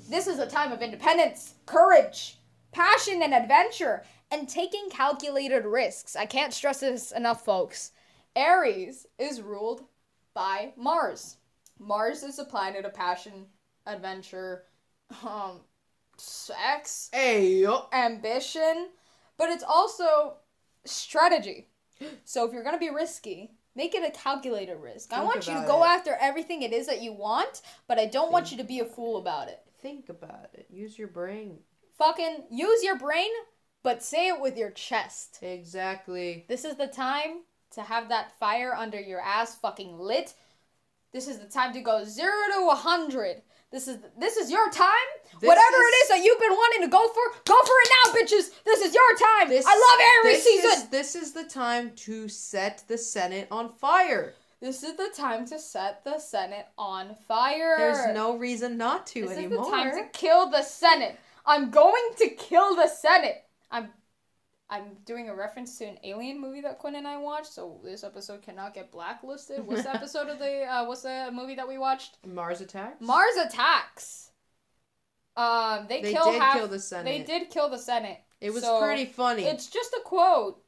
This 0.09 0.27
is 0.27 0.39
a 0.39 0.47
time 0.47 0.73
of 0.73 0.81
independence, 0.81 1.55
courage, 1.67 2.38
passion, 2.73 3.23
and 3.23 3.35
adventure, 3.35 4.03
and 4.31 4.49
taking 4.49 4.89
calculated 4.91 5.65
risks. 5.65 6.17
I 6.17 6.27
can't 6.27 6.53
stress 6.53 6.81
this 6.81 7.13
enough, 7.13 7.45
folks. 7.45 7.93
Aries 8.37 9.07
is 9.19 9.41
ruled 9.43 9.85
by 10.35 10.73
Mars. 10.77 11.37
Mars 11.79 12.23
is 12.23 12.39
a 12.39 12.45
planet 12.45 12.85
of 12.85 12.95
passion, 12.95 13.47
adventure, 13.87 14.65
um, 15.27 15.61
sex, 16.17 17.09
Hey 17.13 17.55
yo. 17.61 17.87
ambition, 17.93 18.89
but 19.37 19.49
it's 19.49 19.65
also 19.67 20.37
strategy. 20.85 21.69
So 22.25 22.47
if 22.47 22.53
you're 22.53 22.63
gonna 22.65 22.79
be 22.79 22.91
risky, 22.91 23.51
make 23.75 23.95
it 23.95 24.07
a 24.07 24.11
calculated 24.11 24.77
risk. 24.77 25.13
I 25.13 25.23
want 25.25 25.47
you 25.49 25.55
to 25.55 25.65
go 25.67 25.83
it. 25.85 25.89
after 25.89 26.17
everything 26.21 26.63
it 26.63 26.73
is 26.73 26.87
that 26.87 27.03
you 27.03 27.13
want, 27.13 27.63
but 27.87 27.99
I 27.99 28.07
don't 28.07 28.31
want 28.33 28.51
you 28.53 28.59
to 28.59 28.65
be 28.65 28.81
a 28.81 28.85
fool 28.85 29.17
about 29.17 29.49
it. 29.49 29.61
Think 29.81 30.09
about 30.09 30.51
it. 30.55 30.67
Use 30.71 30.99
your 30.99 31.09
brain. 31.09 31.59
Fucking 31.99 32.45
use 32.51 32.85
your 32.85 32.97
brain, 32.97 33.31
but 33.83 34.03
say 34.03 34.29
it 34.29 34.41
with 34.41 34.57
your 34.57 34.71
chest. 34.71 35.41
Exactly. 35.43 36.45
This 36.49 36.65
is 36.65 36.77
the 36.77 36.87
time 36.87 37.43
to 37.73 37.83
have 37.83 38.09
that 38.09 38.39
fire 38.39 38.75
under 38.75 39.01
your 39.01 39.21
ass 39.21 39.57
fucking 39.57 39.99
lit. 39.99 40.35
This 41.13 41.27
is 41.27 41.39
the 41.39 41.49
time 41.49 41.73
to 41.73 41.81
go 41.81 42.05
zero 42.05 42.33
to 42.55 42.69
a 42.71 42.75
hundred. 42.77 43.43
This 43.71 43.89
is 43.89 43.99
this 44.19 44.37
is 44.37 44.51
your 44.51 44.71
time. 44.71 45.09
This 45.41 45.49
Whatever 45.49 45.77
is- 45.77 45.89
it 45.89 45.97
is 46.03 46.09
that 46.09 46.23
you've 46.25 46.39
been 46.41 46.53
wanting 46.53 46.83
to 46.83 46.89
go 46.89 47.07
for, 47.09 47.41
go 47.45 47.61
for 47.63 47.75
it 47.85 47.91
now, 47.91 48.13
bitches. 48.13 48.65
This 48.65 48.81
is 48.81 48.95
your 48.95 49.17
time. 49.17 49.49
This, 49.49 49.67
I 49.67 49.75
love 49.75 50.25
Aries 50.25 50.37
this 50.37 50.45
season. 50.45 50.71
Is, 50.71 50.89
this 50.89 51.15
is 51.15 51.33
the 51.33 51.45
time 51.45 51.91
to 51.97 52.29
set 52.29 52.85
the 52.89 52.97
Senate 52.97 53.49
on 53.51 53.71
fire. 53.71 54.35
This 54.61 54.83
is 54.83 54.97
the 54.97 55.11
time 55.15 55.47
to 55.47 55.59
set 55.59 56.03
the 56.05 56.19
Senate 56.19 56.67
on 56.77 57.15
fire. 57.27 57.77
There's 57.79 58.15
no 58.15 58.37
reason 58.37 58.77
not 58.77 59.07
to 59.09 59.23
This 59.23 59.37
anymore. 59.37 59.59
This 59.59 59.67
is 59.67 59.71
the 59.71 59.77
time 59.77 59.91
to 59.93 60.19
kill 60.19 60.51
the 60.51 60.63
Senate. 60.63 61.19
I'm 61.49 61.71
going 61.71 62.11
to 62.19 62.29
kill 62.29 62.77
the 62.77 62.87
Senate. 62.87 63.43
I'm 63.71 63.89
I'm 64.71 64.99
doing 65.07 65.31
a 65.31 65.35
reference 65.35 65.79
to 65.79 65.87
an 65.87 65.99
alien 66.05 66.39
movie 66.39 66.61
that 66.61 66.79
Quinn 66.79 66.95
and 66.97 67.09
I 67.09 67.17
watched, 67.17 67.53
so 67.53 67.81
this 67.83 68.05
episode 68.05 68.43
cannot 68.43 68.75
get 68.75 68.93
blacklisted. 68.93 69.67
What's 69.67 69.85
the 69.85 69.95
episode 69.95 70.29
of 70.29 70.39
the 70.39 70.65
uh, 70.65 70.85
what's 70.85 71.03
the 71.03 71.31
movie 71.33 71.55
that 71.55 71.67
we 71.67 71.79
watched? 71.79 72.19
Mars 72.27 72.61
attacks. 72.61 73.01
Mars 73.01 73.35
Attacks. 73.37 74.31
Um, 75.37 75.87
they, 75.89 76.03
They 76.03 76.13
kill 76.13 76.33
did 76.33 76.41
half. 76.43 76.57
kill 76.57 76.69
the 76.69 76.81
Senate. 76.81 77.05
They 77.05 77.23
did 77.23 77.49
kill 77.51 77.69
the 77.71 77.79
Senate. 77.79 78.19
It 78.41 78.53
was 78.53 78.63
So, 78.63 78.81
pretty 78.81 79.07
funny. 79.07 79.45
It's 79.45 79.69
just 79.69 79.93
a 79.93 80.01
quote, 80.05 80.63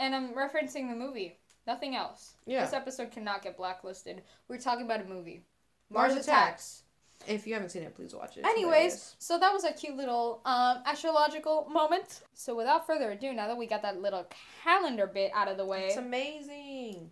and 0.00 0.14
I'm 0.14 0.30
referencing 0.34 0.88
the 0.88 0.96
movie. 0.96 1.38
Nothing 1.66 1.94
else. 1.96 2.34
yeah. 2.46 2.64
This 2.64 2.72
episode 2.72 3.10
cannot 3.10 3.42
get 3.42 3.56
blacklisted. 3.56 4.22
We're 4.48 4.58
talking 4.58 4.86
about 4.86 5.02
a 5.02 5.04
movie. 5.04 5.44
Mars 5.90 6.14
Attacks. 6.16 6.82
If 7.28 7.46
you 7.46 7.54
haven't 7.54 7.70
seen 7.70 7.82
it, 7.82 7.94
please 7.94 8.14
watch 8.14 8.36
it. 8.36 8.40
It's 8.40 8.48
Anyways, 8.48 8.76
hilarious. 8.76 9.16
so 9.18 9.38
that 9.38 9.52
was 9.52 9.64
a 9.64 9.72
cute 9.72 9.96
little 9.96 10.40
um, 10.44 10.78
astrological 10.86 11.68
moment. 11.70 12.22
So 12.34 12.54
without 12.54 12.86
further 12.86 13.10
ado, 13.10 13.32
now 13.32 13.48
that 13.48 13.56
we 13.56 13.66
got 13.66 13.82
that 13.82 14.00
little 14.00 14.26
calendar 14.62 15.06
bit 15.06 15.32
out 15.34 15.48
of 15.48 15.56
the 15.56 15.64
way, 15.64 15.86
it's 15.86 15.96
amazing. 15.96 17.10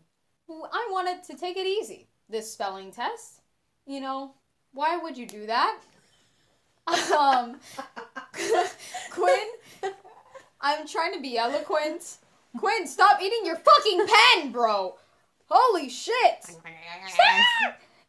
I 0.48 0.88
wanted 0.90 1.24
to 1.24 1.36
take 1.36 1.56
it 1.56 1.66
easy. 1.66 2.08
This 2.28 2.50
spelling 2.50 2.90
test, 2.90 3.40
you 3.86 4.00
know, 4.00 4.34
why 4.72 4.96
would 4.96 5.16
you 5.16 5.26
do 5.26 5.46
that? 5.46 5.78
um, 6.86 7.56
Quinn, 9.10 9.48
I'm 10.60 10.86
trying 10.86 11.14
to 11.14 11.20
be 11.20 11.38
eloquent. 11.38 12.18
Quinn, 12.58 12.86
stop 12.86 13.20
eating 13.20 13.40
your 13.44 13.56
fucking 13.56 14.06
pen, 14.06 14.52
bro. 14.52 14.96
Holy 15.48 15.88
shit. 15.88 16.14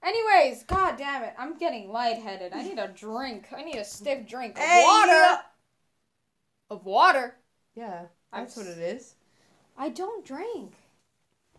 Anyways, 0.06 0.64
god 0.64 0.98
damn 0.98 1.24
it, 1.24 1.34
I'm 1.38 1.58
getting 1.58 1.90
lightheaded. 1.90 2.54
I 2.54 2.62
need 2.62 2.78
a 2.78 2.90
drink. 2.90 3.48
I 3.56 3.64
need 3.64 3.78
a 3.78 3.84
stiff 3.84 4.28
drink 4.28 4.56
of 4.56 4.64
Hey, 4.64 4.84
water. 4.86 5.40
Of 6.70 6.86
water. 6.86 7.36
Yeah, 7.74 8.04
that's 8.32 8.56
what 8.56 8.68
it 8.68 8.78
is. 8.78 9.16
I 9.78 9.90
don't 9.90 10.24
drink. 10.24 10.74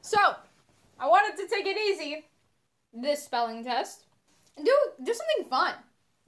So, 0.01 0.19
I 0.99 1.09
wanted 1.09 1.37
to 1.37 1.49
take 1.49 1.67
it 1.67 1.77
easy, 1.77 2.25
this 2.93 3.25
spelling 3.25 3.65
test, 3.65 4.05
and 4.57 4.65
do 4.65 4.73
do 5.03 5.13
something 5.13 5.51
fun. 5.51 5.75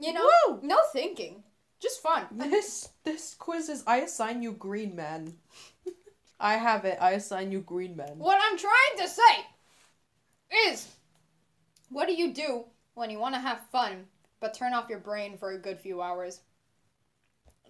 You 0.00 0.12
know, 0.12 0.28
Woo! 0.48 0.60
no 0.62 0.78
thinking, 0.92 1.44
just 1.80 2.02
fun. 2.02 2.26
This 2.32 2.90
this 3.04 3.34
quiz 3.38 3.68
is 3.68 3.84
I 3.86 3.98
assign 3.98 4.42
you 4.42 4.52
green 4.52 4.96
man. 4.96 5.34
I 6.40 6.56
have 6.56 6.84
it. 6.84 6.98
I 7.00 7.12
assign 7.12 7.52
you 7.52 7.60
green 7.60 7.96
man. 7.96 8.18
What 8.18 8.40
I'm 8.42 8.58
trying 8.58 8.96
to 8.98 9.08
say 9.08 10.66
is, 10.66 10.88
what 11.90 12.06
do 12.06 12.14
you 12.14 12.32
do 12.32 12.64
when 12.94 13.10
you 13.10 13.18
want 13.18 13.34
to 13.34 13.40
have 13.40 13.60
fun 13.70 14.06
but 14.40 14.54
turn 14.54 14.72
off 14.74 14.88
your 14.88 14.98
brain 15.00 15.36
for 15.36 15.50
a 15.52 15.58
good 15.58 15.78
few 15.80 16.00
hours? 16.02 16.40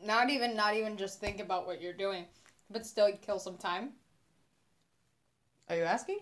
Not 0.04 0.30
even, 0.30 0.54
not 0.56 0.74
even 0.76 0.96
just 0.96 1.18
think 1.20 1.40
about 1.40 1.66
what 1.66 1.80
you're 1.82 1.92
doing, 1.92 2.24
but 2.70 2.86
still 2.86 3.10
kill 3.20 3.38
some 3.38 3.56
time. 3.56 3.90
Are 5.68 5.76
you 5.76 5.82
asking? 5.84 6.20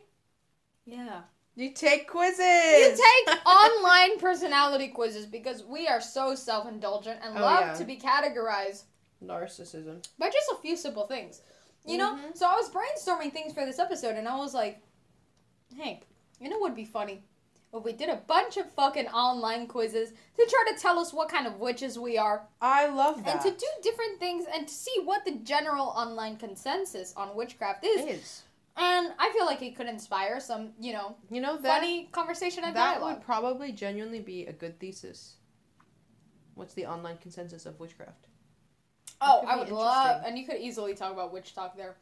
Yeah. 0.86 1.22
You 1.54 1.72
take 1.72 2.08
quizzes. 2.08 2.38
You 2.40 2.96
take 3.26 3.36
online 3.46 4.18
personality 4.18 4.88
quizzes 4.88 5.26
because 5.26 5.62
we 5.64 5.88
are 5.88 6.00
so 6.00 6.34
self 6.34 6.68
indulgent 6.68 7.20
and 7.22 7.36
Oh, 7.38 7.40
love 7.42 7.60
yeah. 7.60 7.74
to 7.74 7.84
be 7.84 7.96
categorized 7.96 8.84
narcissism. 9.24 10.06
by 10.18 10.26
just 10.28 10.50
a 10.52 10.56
few 10.60 10.76
simple 10.76 11.06
things. 11.06 11.40
You 11.86 11.98
know? 11.98 12.14
Mhm. 12.16 12.36
So 12.36 12.46
I 12.46 12.54
was 12.54 12.68
brainstorming 12.70 13.32
things 13.32 13.52
for 13.54 13.64
this 13.64 13.78
episode 13.78 14.16
and 14.16 14.28
I 14.28 14.36
was 14.36 14.52
like, 14.54 14.80
hey, 15.76 16.02
you 16.40 16.48
know 16.48 16.58
what 16.58 16.70
would 16.70 16.76
be 16.76 16.84
funny? 16.84 17.22
If 17.74 17.84
we 17.84 17.92
did 17.92 18.08
a 18.08 18.16
bunch 18.26 18.56
of 18.56 18.70
fucking 18.72 19.08
online 19.08 19.66
quizzes 19.66 20.10
to 20.10 20.46
try 20.48 20.72
to 20.72 20.80
tell 20.80 20.98
us 20.98 21.12
what 21.12 21.28
kind 21.28 21.46
of 21.46 21.58
witches 21.58 21.98
we 21.98 22.16
are 22.16 22.46
I 22.60 22.86
love 22.86 23.22
that. 23.24 23.34
and 23.34 23.40
to 23.44 23.50
do 23.50 23.66
different 23.82 24.18
things 24.18 24.46
and 24.52 24.66
to 24.66 24.72
see 24.74 24.94
what 25.04 25.24
the 25.24 25.32
general 25.42 25.86
online 25.88 26.36
consensus 26.36 27.12
on 27.16 27.34
witchcraft 27.36 27.84
is. 27.84 28.06
is. 28.20 28.42
And 28.78 29.12
I 29.18 29.30
feel 29.32 29.46
like 29.46 29.62
it 29.62 29.76
could 29.76 29.86
inspire 29.88 30.38
some, 30.40 30.70
you 30.80 30.92
know, 30.92 31.16
You 31.30 31.40
know 31.40 31.56
that 31.58 31.80
funny 31.80 32.08
conversation 32.12 32.64
and 32.64 32.74
that 32.76 32.94
dialogue. 32.94 33.16
would 33.18 33.24
probably 33.24 33.72
genuinely 33.72 34.20
be 34.20 34.46
a 34.46 34.52
good 34.52 34.78
thesis. 34.78 35.34
What's 36.54 36.74
the 36.74 36.86
online 36.86 37.18
consensus 37.18 37.66
of 37.66 37.78
witchcraft? 37.80 38.28
Oh, 39.20 39.44
I 39.46 39.56
would 39.56 39.70
love, 39.70 40.22
and 40.26 40.38
you 40.38 40.46
could 40.46 40.58
easily 40.60 40.94
talk 40.94 41.12
about 41.12 41.32
witch 41.32 41.54
talk 41.54 41.76
there. 41.76 41.96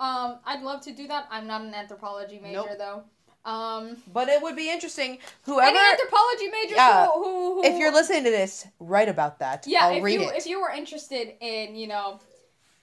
Um, 0.00 0.38
I'd 0.44 0.62
love 0.62 0.80
to 0.82 0.92
do 0.92 1.06
that. 1.08 1.28
I'm 1.30 1.46
not 1.46 1.60
an 1.60 1.74
anthropology 1.74 2.38
major 2.40 2.54
Nope. 2.66 2.78
though. 2.78 3.02
Um, 3.44 3.96
But 4.12 4.28
it 4.28 4.42
would 4.42 4.54
be 4.56 4.70
interesting. 4.70 5.18
Whoever, 5.44 5.68
any 5.76 5.78
anthropology 5.78 6.48
majors 6.48 6.76
Yeah. 6.76 7.06
who, 7.06 7.22
who, 7.24 7.54
who 7.54 7.64
if 7.64 7.78
you're 7.78 7.92
listening 7.92 8.24
to 8.24 8.30
this, 8.30 8.66
write 8.78 9.08
about 9.08 9.38
that. 9.38 9.66
yeah, 9.66 9.86
I'll 9.86 9.96
if 9.96 10.02
read 10.02 10.20
you 10.20 10.28
it. 10.28 10.36
if 10.36 10.46
you 10.46 10.60
were 10.60 10.70
interested 10.70 11.34
in 11.40 11.74
you 11.74 11.86
know 11.86 12.20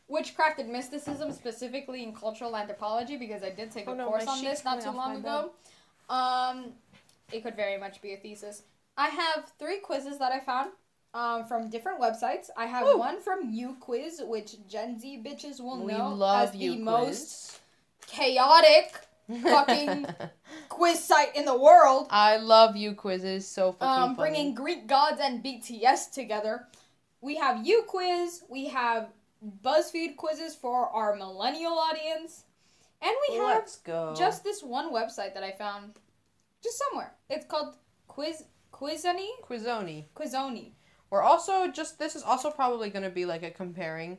witchcraft 0.08 0.60
and 0.60 0.72
mysticism 0.72 1.32
specifically 1.32 2.02
in 2.02 2.14
cultural 2.14 2.56
anthropology 2.56 3.18
because 3.18 3.44
I 3.44 3.50
did 3.52 3.72
take 3.72 3.88
a 3.88 3.92
Oh, 3.92 3.94
no, 3.94 4.08
course 4.08 4.26
on 4.26 4.42
this 4.44 4.64
not 4.64 4.82
too 4.82 4.92
long 4.92 5.18
ago. 5.18 5.52
Um, 6.10 6.72
it 7.32 7.44
could 7.44 7.56
very 7.56 7.78
much 7.78 8.02
be 8.02 8.14
a 8.14 8.18
thesis. 8.18 8.64
I 8.98 9.10
have 9.10 9.52
three 9.60 9.80
quizzes 9.80 10.18
that 10.20 10.32
I 10.32 10.40
found. 10.40 10.72
Um, 11.14 11.46
from 11.46 11.70
different 11.70 12.00
websites. 12.00 12.50
I 12.56 12.66
have 12.68 12.86
Woo. 12.86 12.98
one 13.00 13.20
from 13.22 13.52
UQuiz, 13.52 14.28
which 14.28 14.56
Gen 14.68 15.00
Z 15.00 15.24
bitches 15.26 15.60
will 15.60 15.84
we 15.84 15.94
know 15.94 16.10
love 16.14 16.50
as 16.50 16.56
you. 16.56 16.72
the 16.76 16.80
most 16.82 17.60
chaotic 18.06 18.94
fucking 19.42 20.06
quiz 20.70 21.04
site 21.04 21.36
in 21.36 21.46
the 21.46 21.58
world. 21.58 22.08
I 22.10 22.38
love 22.38 22.76
UQuizzes. 22.76 23.44
So 23.44 23.72
fucking 23.74 23.88
Um, 24.04 24.16
funny. 24.16 24.32
bringing 24.32 24.56
Greek 24.56 24.88
gods 24.88 25.20
and 25.22 25.44
BTS 25.44 26.12
together. 26.12 26.68
We 27.22 27.36
have 27.36 27.66
UQuiz. 27.66 28.44
We 28.50 28.66
have 28.68 29.10
BuzzFeed 29.64 30.16
quizzes 30.18 30.56
for 30.56 30.90
our 30.90 31.16
millennial 31.16 31.78
audience, 31.78 32.44
and 33.02 33.12
we 33.30 33.36
have 33.38 33.58
Let's 33.58 33.78
go. 33.78 34.14
just 34.18 34.44
this 34.44 34.64
one 34.64 34.92
website 34.94 35.34
that 35.36 35.44
I 35.44 35.52
found, 35.52 35.94
just 36.64 36.78
somewhere. 36.80 37.14
It's 37.30 37.46
called 37.46 37.76
Quiz 38.08 38.44
Quizony 38.74 39.28
Quizoni. 39.44 40.06
Quizoni. 40.16 40.72
We're 41.10 41.22
also 41.24 41.68
just 41.68 42.00
this 42.00 42.16
is 42.16 42.24
also 42.24 42.50
probably 42.52 42.90
going 42.90 43.04
to 43.04 43.10
be 43.10 43.26
like 43.26 43.44
a 43.44 43.52
comparing 43.52 44.18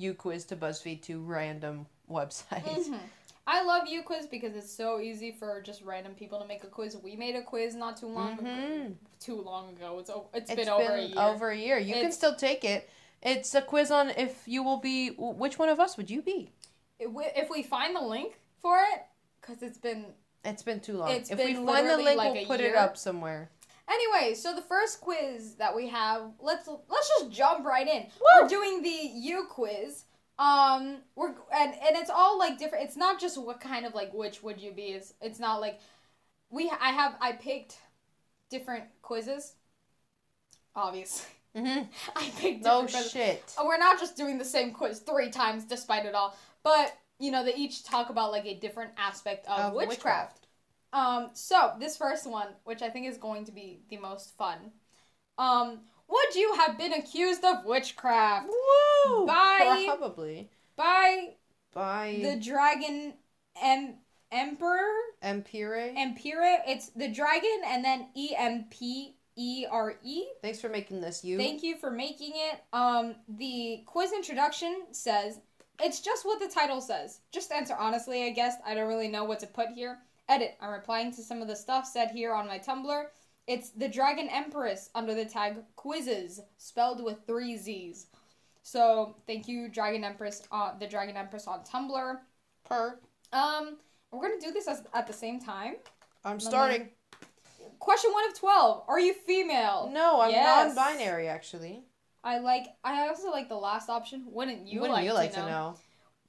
UQuiz 0.00 0.46
to 0.48 0.56
BuzzFeed 0.56 1.02
to 1.04 1.20
random 1.20 1.86
websites. 2.10 2.88
Mhm. 2.88 2.98
I 3.46 3.62
love 3.62 3.86
UQuiz 3.86 4.30
because 4.30 4.56
it's 4.56 4.72
so 4.72 5.00
easy 5.00 5.30
for 5.32 5.60
just 5.60 5.82
random 5.82 6.14
people 6.14 6.40
to 6.40 6.46
make 6.46 6.64
a 6.64 6.66
quiz. 6.66 6.96
We 6.96 7.14
made 7.14 7.36
a 7.36 7.42
quiz 7.42 7.74
not 7.74 7.96
too 7.98 8.06
long 8.06 8.34
ago. 8.38 8.44
Mhm. 8.46 8.94
Too 9.20 9.40
long 9.40 9.68
ago. 9.70 9.98
It's 9.98 10.08
o- 10.10 10.28
it's 10.32 10.50
It's 10.50 10.60
been, 10.60 10.68
over 10.68 10.92
a 10.94 11.02
year. 11.02 11.18
over 11.18 11.50
a 11.50 11.56
year. 11.56 11.78
You 11.78 11.94
can 11.94 12.12
still 12.12 12.34
take 12.36 12.64
it. 12.64 12.88
It's 13.22 13.54
a 13.54 13.60
quiz 13.62 13.90
on 13.90 14.10
if 14.10 14.46
you 14.46 14.62
will 14.62 14.78
be. 14.78 15.10
Which 15.10 15.58
one 15.58 15.68
of 15.68 15.78
us 15.80 15.96
would 15.96 16.10
you 16.10 16.22
be? 16.22 16.52
If 16.98 17.50
we- 17.50 17.62
find 17.62 17.94
the 17.94 18.00
link 18.00 18.38
for 18.60 18.78
it, 18.94 19.02
because 19.40 19.62
it's 19.62 19.78
been 19.78 20.14
It's 20.44 20.62
been 20.62 20.80
too 20.80 20.98
long. 20.98 21.10
It's 21.10 21.30
if 21.30 21.38
we 21.38 21.54
find 21.54 21.88
the 21.88 21.96
link, 21.96 22.18
like 22.18 22.34
we'll 22.34 22.46
put 22.46 22.60
it 22.60 22.74
up 22.74 22.96
somewhere. 22.98 23.50
Anyway, 23.88 24.34
so 24.34 24.54
the 24.54 24.62
first 24.62 25.00
quiz 25.02 25.56
that 25.56 25.74
we 25.74 25.88
have, 25.88 26.32
let's 26.40 26.66
let's 26.68 27.08
just 27.18 27.30
jump 27.30 27.64
right 27.66 27.86
in. 27.86 28.02
Woo! 28.20 28.42
We're 28.42 28.48
doing 28.48 28.82
the 28.82 29.10
UQuiz. 29.32 30.04
Um, 30.38 30.98
we're 31.14 31.28
and 31.54 31.74
and 31.74 31.96
it's 31.96 32.10
all 32.10 32.38
like 32.38 32.58
different. 32.58 32.84
It's 32.84 32.96
not 32.96 33.20
just 33.20 33.40
what 33.40 33.60
kind 33.60 33.86
of 33.86 33.94
like 33.94 34.12
which 34.12 34.42
would 34.42 34.60
you 34.60 34.72
be. 34.72 34.86
It's 34.88 35.14
it's 35.20 35.38
not 35.38 35.60
like 35.60 35.80
we. 36.50 36.70
I 36.80 36.90
have 36.90 37.16
I 37.20 37.32
picked 37.32 37.78
different 38.50 38.84
quizzes. 39.02 39.54
Obviously, 40.76 41.26
Mm-hmm. 41.56 41.84
I 42.16 42.30
picked 42.36 42.64
No 42.64 42.82
different 42.82 43.12
quizzes. 43.12 43.12
shit. 43.12 43.54
Uh, 43.56 43.62
We're 43.64 43.78
not 43.78 44.00
just 44.00 44.16
doing 44.16 44.38
the 44.38 44.44
same 44.44 44.72
quiz 44.72 44.98
three 45.00 45.30
times, 45.30 45.64
despite 45.64 46.04
it 46.04 46.14
all. 46.14 46.36
But 46.64 46.96
you 47.20 47.30
know, 47.30 47.44
they 47.44 47.54
each 47.54 47.84
talk 47.84 48.10
about 48.10 48.32
like 48.32 48.44
a 48.44 48.54
different 48.58 48.90
aspect 48.98 49.46
of, 49.46 49.60
Of 49.60 49.72
witchcraft. 49.74 50.40
witchcraft. 50.40 50.46
Um, 50.92 51.30
so 51.34 51.72
this 51.78 51.96
first 51.96 52.26
one, 52.26 52.48
which 52.64 52.82
I 52.82 52.90
think 52.90 53.06
is 53.06 53.18
going 53.18 53.44
to 53.46 53.52
be 53.52 53.82
the 53.88 53.98
most 53.98 54.36
fun. 54.36 54.72
Um, 55.38 55.80
would 56.08 56.34
you 56.34 56.54
have 56.54 56.76
been 56.78 56.92
accused 56.92 57.44
of 57.44 57.64
witchcraft 57.64 58.48
Woo! 59.06 59.26
By- 59.26 59.84
Probably 59.86 60.48
by 60.76 61.34
by 61.72 62.18
the 62.22 62.36
dragon 62.36 63.14
em- 63.60 63.94
emperor 64.30 64.78
Empire. 65.22 65.92
Empire? 65.96 66.58
It's 66.66 66.88
the 66.90 67.08
dragon 67.08 67.62
and 67.66 67.84
then 67.84 68.08
E 68.14 68.34
M 68.36 68.66
P 68.70 69.16
E 69.36 69.66
R 69.70 69.94
E. 70.04 70.24
Thanks 70.42 70.60
for 70.60 70.68
making 70.68 71.00
this. 71.00 71.24
You. 71.24 71.36
Thank 71.38 71.62
you 71.62 71.76
for 71.76 71.90
making 71.90 72.32
it. 72.34 72.62
Um, 72.72 73.16
the 73.28 73.82
quiz 73.86 74.12
introduction 74.12 74.84
says 74.92 75.40
it's 75.82 76.00
just 76.00 76.24
what 76.24 76.38
the 76.40 76.48
title 76.48 76.80
says. 76.80 77.20
Just 77.32 77.50
answer 77.50 77.74
honestly, 77.76 78.24
I 78.24 78.30
guess. 78.30 78.54
I 78.64 78.74
don't 78.74 78.88
really 78.88 79.08
know 79.08 79.24
what 79.24 79.40
to 79.40 79.46
put 79.46 79.68
here. 79.70 79.98
Edit. 80.28 80.56
I'm 80.60 80.70
replying 80.70 81.12
to 81.14 81.22
some 81.22 81.42
of 81.42 81.48
the 81.48 81.56
stuff 81.56 81.86
said 81.86 82.10
here 82.10 82.32
on 82.32 82.46
my 82.46 82.58
Tumblr. 82.58 83.04
It's 83.46 83.70
the 83.70 83.88
Dragon 83.88 84.28
Empress 84.28 84.90
under 84.94 85.14
the 85.14 85.24
tag 85.24 85.56
quizzes, 85.76 86.40
spelled 86.56 87.02
with 87.04 87.18
three 87.26 87.56
Z's. 87.56 88.06
So 88.62 89.16
thank 89.26 89.46
you, 89.46 89.68
Dragon 89.68 90.02
Empress, 90.04 90.42
uh, 90.50 90.72
the 90.78 90.86
Dragon 90.86 91.16
Empress 91.16 91.46
on 91.46 91.60
Tumblr. 91.64 92.16
Per. 92.64 92.98
Um, 93.32 93.76
we're 94.10 94.22
gonna 94.28 94.40
do 94.40 94.52
this 94.52 94.66
as, 94.66 94.82
at 94.94 95.06
the 95.06 95.12
same 95.12 95.38
time. 95.40 95.74
I'm 96.24 96.36
me- 96.36 96.42
starting. 96.44 96.88
Question 97.78 98.12
one 98.12 98.26
of 98.30 98.38
twelve: 98.38 98.84
Are 98.88 98.98
you 98.98 99.12
female? 99.12 99.90
No, 99.92 100.22
I'm 100.22 100.30
Yes. 100.30 100.74
non-binary 100.74 101.28
actually. 101.28 101.84
I 102.22 102.38
like. 102.38 102.68
I 102.82 103.08
also 103.08 103.30
like 103.30 103.50
the 103.50 103.56
last 103.56 103.90
option. 103.90 104.24
Wouldn't 104.28 104.66
you 104.66 104.80
Wouldn't 104.80 104.96
like, 104.96 105.04
you 105.04 105.12
like 105.12 105.32
to, 105.34 105.40
know? 105.40 105.76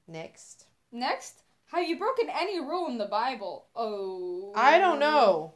Next. 0.08 0.66
Next, 0.92 1.44
have 1.68 1.88
you 1.88 1.98
broken 1.98 2.30
any 2.30 2.60
rule 2.60 2.88
in 2.88 2.98
the 2.98 3.06
Bible? 3.06 3.68
Oh. 3.76 4.52
I 4.56 4.78
don't 4.80 5.00
know. 5.00 5.54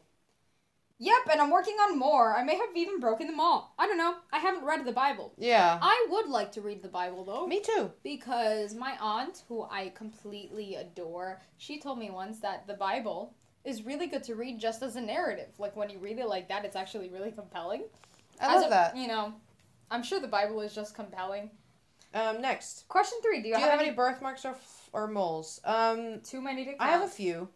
Yep, 1.02 1.30
and 1.32 1.40
I'm 1.40 1.50
working 1.50 1.76
on 1.76 1.98
more. 1.98 2.36
I 2.36 2.44
may 2.44 2.56
have 2.56 2.68
even 2.76 3.00
broken 3.00 3.26
them 3.26 3.40
all. 3.40 3.74
I 3.78 3.86
don't 3.86 3.96
know. 3.96 4.16
I 4.32 4.38
haven't 4.38 4.64
read 4.66 4.84
the 4.84 4.92
Bible. 4.92 5.32
Yeah. 5.38 5.78
I 5.80 6.06
would 6.10 6.28
like 6.28 6.52
to 6.52 6.60
read 6.60 6.82
the 6.82 6.88
Bible 6.88 7.24
though. 7.24 7.46
Me 7.46 7.60
too. 7.60 7.90
because 8.04 8.74
my 8.74 8.96
aunt, 9.00 9.42
who 9.48 9.62
I 9.70 9.92
completely 9.96 10.74
adore, 10.74 11.40
she 11.56 11.80
told 11.80 11.98
me 11.98 12.10
once 12.10 12.40
that 12.40 12.66
the 12.66 12.74
Bible 12.74 13.32
is 13.64 13.82
really 13.82 14.08
good 14.08 14.22
to 14.24 14.34
read 14.34 14.60
just 14.60 14.82
as 14.82 14.96
a 14.96 15.00
narrative. 15.00 15.48
Like 15.58 15.74
when 15.74 15.88
you 15.88 15.98
read 15.98 16.18
it 16.18 16.26
like 16.28 16.48
that, 16.48 16.66
it's 16.66 16.76
actually 16.76 17.08
really 17.08 17.32
compelling. 17.32 17.84
I 18.38 18.54
As 18.54 18.60
love 18.62 18.66
a- 18.66 18.70
that. 18.70 18.96
You 18.96 19.08
know, 19.08 19.32
I'm 19.90 20.02
sure 20.02 20.20
the 20.20 20.28
Bible 20.28 20.60
is 20.60 20.74
just 20.74 20.94
compelling. 20.94 21.50
Um, 22.12 22.42
next. 22.42 22.86
Question 22.88 23.18
three: 23.22 23.38
Do 23.38 23.42
Do 23.44 23.48
you, 23.48 23.54
you 23.54 23.60
have, 23.60 23.70
have 23.70 23.80
any 23.80 23.88
any 23.88 23.96
birthmarks 23.96 24.44
or 24.44 24.50
f- 24.50 24.90
or 24.92 25.06
moles? 25.06 25.60
Um, 25.64 26.20
too 26.20 26.42
many 26.42 26.64
to 26.64 26.70
count? 26.72 26.82
I 26.82 26.88
have 26.88 27.02
a 27.02 27.08
few. 27.08 27.48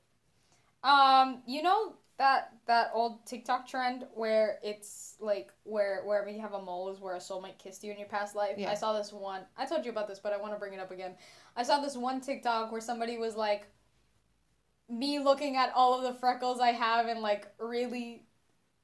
Um, 0.82 1.42
you 1.46 1.62
know 1.62 1.94
that 2.18 2.52
that 2.66 2.90
old 2.94 3.26
TikTok 3.26 3.66
trend 3.66 4.04
where 4.14 4.59
it's 4.62 5.16
like 5.21 5.50
where 5.64 6.02
wherever 6.04 6.30
you 6.30 6.40
have 6.40 6.52
a 6.52 6.62
mole 6.62 6.88
is 6.90 7.00
where 7.00 7.14
a 7.16 7.18
soulmate 7.18 7.59
kissed 7.59 7.83
you 7.83 7.90
in 7.90 7.99
your 7.99 8.09
past 8.09 8.37
life. 8.37 8.54
Yeah. 8.56 8.71
I 8.71 8.75
saw 8.75 8.97
this 8.97 9.12
one. 9.12 9.42
I 9.56 9.66
told 9.66 9.85
you 9.85 9.90
about 9.90 10.06
this, 10.06 10.21
but 10.21 10.33
I 10.33 10.37
want 10.37 10.52
to 10.52 10.59
bring 10.59 10.75
it 10.75 10.80
up 10.80 10.92
again. 10.92 11.14
I 11.56 11.64
saw 11.64 11.80
this 11.80 11.97
one 11.97 12.21
TikTok 12.21 12.71
where 12.71 12.80
somebody 12.80 13.18
was 13.18 13.35
like, 13.35 13.66
me 14.88 15.18
looking 15.18 15.56
at 15.56 15.73
all 15.75 15.99
of 15.99 16.04
the 16.04 16.18
freckles 16.18 16.61
I 16.61 16.68
have 16.68 17.09
in 17.09 17.21
like 17.21 17.49
really, 17.59 18.23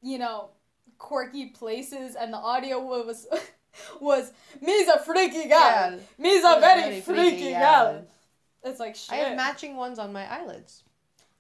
you 0.02 0.18
know, 0.18 0.50
quirky 0.98 1.46
places, 1.46 2.16
and 2.16 2.32
the 2.32 2.38
audio 2.38 2.80
was 2.80 3.26
was 4.00 4.32
me's 4.60 4.88
a 4.88 4.98
freaky 4.98 5.48
guy. 5.48 5.98
Me's 6.18 6.42
a 6.44 6.58
very, 6.60 7.00
freaky, 7.00 7.50
gal. 7.50 8.04
It's 8.64 8.80
like 8.80 8.96
shit. 8.96 9.12
I 9.12 9.16
have 9.16 9.36
matching 9.36 9.76
ones 9.76 9.98
on 9.98 10.12
my 10.12 10.26
eyelids. 10.30 10.82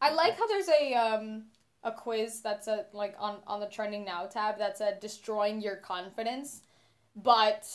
I 0.00 0.12
like 0.12 0.38
how 0.38 0.46
there's 0.46 0.68
a 0.68 0.94
um 0.94 1.44
a 1.82 1.92
quiz 1.92 2.40
that's 2.42 2.68
a 2.68 2.86
like 2.92 3.14
on 3.18 3.38
on 3.46 3.60
the 3.60 3.66
trending 3.66 4.04
now 4.04 4.26
tab 4.26 4.58
that's 4.58 4.80
a 4.80 4.96
destroying 5.00 5.60
your 5.60 5.76
confidence, 5.76 6.62
but 7.16 7.66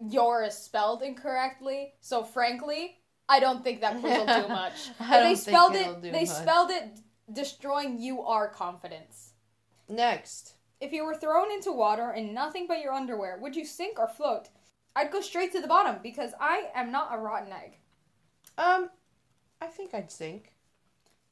yours 0.00 0.54
spelled 0.54 1.02
incorrectly. 1.02 1.94
So 2.00 2.22
frankly, 2.22 2.98
I 3.28 3.40
don't 3.40 3.62
think 3.62 3.80
that 3.80 4.00
quiz 4.00 4.18
will 4.18 4.42
do 4.42 4.48
much. 4.48 4.90
They 5.10 5.34
spelled 5.34 5.74
it. 5.74 6.02
They 6.02 6.24
much. 6.24 6.28
spelled 6.28 6.70
it 6.70 7.00
destroying 7.32 8.00
you 8.00 8.22
are 8.22 8.48
confidence. 8.48 9.32
Next. 9.88 10.54
If 10.80 10.92
you 10.92 11.04
were 11.04 11.16
thrown 11.16 11.50
into 11.50 11.72
water 11.72 12.12
in 12.12 12.32
nothing 12.32 12.66
but 12.68 12.80
your 12.80 12.92
underwear, 12.92 13.38
would 13.40 13.56
you 13.56 13.64
sink 13.64 13.98
or 13.98 14.06
float? 14.06 14.48
I'd 14.94 15.10
go 15.10 15.20
straight 15.20 15.52
to 15.52 15.60
the 15.60 15.66
bottom 15.66 15.96
because 16.02 16.32
I 16.40 16.70
am 16.74 16.92
not 16.92 17.12
a 17.12 17.18
rotten 17.18 17.52
egg. 17.52 17.78
Um, 18.56 18.90
I 19.60 19.66
think 19.66 19.92
I'd 19.92 20.10
sink. 20.10 20.54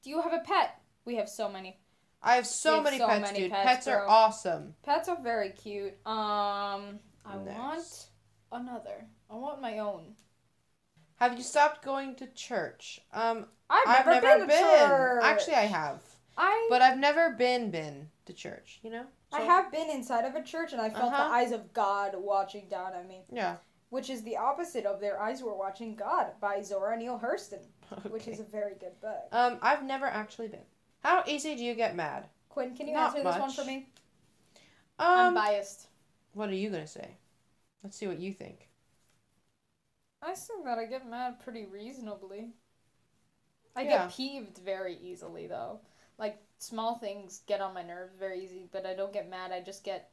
Do 0.03 0.11
you 0.11 0.21
have 0.23 0.33
a 0.33 0.41
pet? 0.41 0.81
We 1.05 1.17
have 1.17 1.29
so 1.29 1.49
many. 1.49 1.79
I 2.23 2.37
have 2.37 2.47
so 2.47 2.77
have 2.77 2.85
many 2.85 2.99
so 2.99 3.07
pets, 3.07 3.21
many 3.33 3.39
dude. 3.45 3.53
pets, 3.53 3.67
Pets, 3.67 3.87
are 3.89 4.07
awesome. 4.09 4.75
Pets 4.83 5.09
are 5.09 5.21
very 5.23 5.51
cute. 5.51 5.93
Um, 6.07 6.99
I 7.25 7.37
Next. 7.45 8.09
want 8.51 8.69
another. 8.69 9.07
I 9.31 9.35
want 9.35 9.61
my 9.61 9.79
own. 9.79 10.15
Have 11.17 11.37
you 11.37 11.43
stopped 11.43 11.85
going 11.85 12.15
to 12.17 12.27
church? 12.29 13.01
Um, 13.13 13.47
I've, 13.71 13.87
I've 13.87 14.07
never, 14.07 14.21
never 14.27 14.47
been, 14.47 14.63
to 14.63 14.87
church. 14.87 15.23
Actually, 15.25 15.55
I 15.55 15.65
have, 15.67 16.03
I 16.37 16.67
but 16.71 16.83
I've 16.83 16.99
never 16.99 17.31
been 17.31 17.71
been 17.71 18.09
to 18.27 18.33
church. 18.33 18.81
You 18.83 18.91
know. 18.91 19.05
I 19.33 19.41
have 19.41 19.73
been 19.73 19.91
inside 19.91 20.25
of 20.25 20.35
a 20.37 20.43
church 20.43 20.73
and 20.73 20.81
I 20.81 20.89
felt 20.89 21.13
Uh-huh. 21.13 21.29
the 21.29 21.35
eyes 21.35 21.53
of 21.53 21.73
God 21.73 22.15
watching 22.17 22.69
down 22.69 22.95
at 22.95 23.07
me, 23.09 23.25
Yeah. 23.33 23.57
which 23.91 24.09
is 24.09 24.23
the 24.23 24.37
opposite 24.37 24.87
of 24.87 25.01
Their 25.01 25.21
Eyes 25.21 25.43
Were 25.43 25.55
Watching 25.57 25.97
God 25.97 26.29
by 26.41 26.63
Zora 26.63 26.97
Neale 26.97 27.19
Hurston, 27.23 27.65
which 28.11 28.29
is 28.29 28.39
a 28.41 28.45
very 28.45 28.75
good 28.75 28.99
book. 29.01 29.27
Um, 29.33 29.59
I've 29.63 29.83
never 29.85 30.07
actually 30.07 30.49
been. 30.49 30.61
How 31.07 31.23
easy 31.27 31.55
do 31.57 31.65
you 31.65 31.75
get 31.75 31.95
mad? 31.97 32.29
Quinn, 32.49 32.77
can 32.77 32.89
you 32.89 32.95
Not 32.95 33.15
answer 33.15 33.23
this 33.23 33.39
one 33.39 33.53
for 33.53 33.65
me? 33.65 33.87
I'm 35.17 35.33
Um, 35.33 35.35
biased. 35.35 35.89
what 36.35 36.51
are 36.51 36.55
you 36.55 36.71
gonna 36.71 36.87
say? 36.87 37.17
Let's 37.83 37.97
see 37.97 38.07
what 38.09 38.21
you 38.21 38.33
think. 38.35 38.69
I 40.21 40.35
think 40.35 40.65
that 40.65 40.79
I 40.79 40.85
get 40.85 41.09
mad 41.09 41.41
pretty 41.41 41.65
reasonably. 41.65 42.53
I 43.77 43.85
Yeah. 43.85 44.09
get 44.09 44.09
peeved 44.09 44.59
very 44.59 44.97
easily 44.97 45.47
though. 45.47 45.81
Like 46.19 46.39
small 46.59 46.97
things 46.97 47.43
get 47.47 47.61
on 47.61 47.75
my 47.75 47.83
nerves 47.83 48.15
very 48.17 48.43
easy, 48.43 48.69
but 48.73 48.85
I 48.87 48.95
don't 48.95 49.13
get 49.13 49.29
mad. 49.29 49.53
I 49.53 49.61
just 49.61 49.85
get 49.85 50.11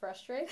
frustrated. 0.00 0.50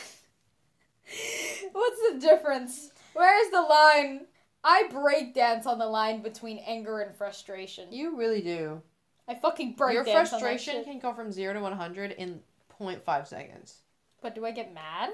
What's 1.73 2.13
the 2.13 2.19
difference? 2.21 2.91
Where 3.13 3.45
is 3.45 3.51
the 3.51 3.63
line? 3.63 4.27
I 4.65 4.89
break 4.91 5.35
dance 5.35 5.67
on 5.67 5.79
the 5.79 5.87
line 5.87 6.23
between 6.23 6.59
anger 6.59 7.01
and 7.01 7.15
frustration. 7.15 7.89
You 7.91 8.17
really 8.17 8.41
do. 8.43 8.83
I 9.29 9.35
fucking 9.35 9.75
break 9.75 9.95
Your 9.95 10.05
dance 10.05 10.33
on 10.33 10.41
that 10.41 10.47
frustration 10.47 10.75
shit. 10.77 10.85
can 10.85 10.99
go 10.99 11.13
from 11.13 11.31
zero 11.31 11.53
to 11.55 11.61
one 11.61 11.73
hundred 11.75 12.13
in 12.13 12.41
0.5 12.81 13.27
seconds. 13.27 13.83
But 14.23 14.35
do 14.35 14.47
I 14.47 14.51
get 14.53 14.73
mad? 14.73 15.11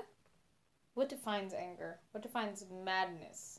What 0.95 1.09
defines 1.09 1.53
anger? 1.53 1.99
What 2.13 2.23
defines 2.23 2.65
madness? 2.85 3.59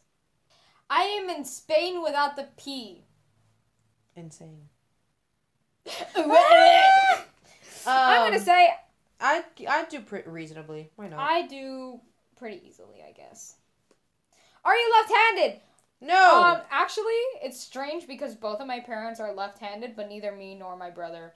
I 0.89 1.01
am 1.01 1.29
in 1.29 1.43
Spain 1.43 2.01
without 2.03 2.35
the 2.35 2.47
P. 2.57 3.03
Insane. 4.15 4.69
I'm 6.15 6.31
Um, 7.87 8.31
gonna 8.31 8.39
say 8.39 8.69
I 9.19 9.43
I 9.67 9.85
do 9.85 9.99
pretty 10.01 10.29
reasonably. 10.29 10.89
Why 10.95 11.09
not? 11.09 11.19
I 11.19 11.45
do 11.47 11.99
pretty 12.37 12.61
easily, 12.67 13.03
I 13.07 13.11
guess. 13.11 13.55
Are 14.63 14.75
you 14.75 14.93
left-handed? 14.99 15.61
No. 16.01 16.41
Um, 16.43 16.61
actually, 16.71 17.05
it's 17.43 17.59
strange 17.59 18.07
because 18.07 18.35
both 18.35 18.59
of 18.59 18.67
my 18.67 18.79
parents 18.79 19.19
are 19.19 19.33
left-handed, 19.33 19.95
but 19.95 20.09
neither 20.09 20.31
me 20.31 20.55
nor 20.55 20.75
my 20.77 20.89
brother 20.89 21.33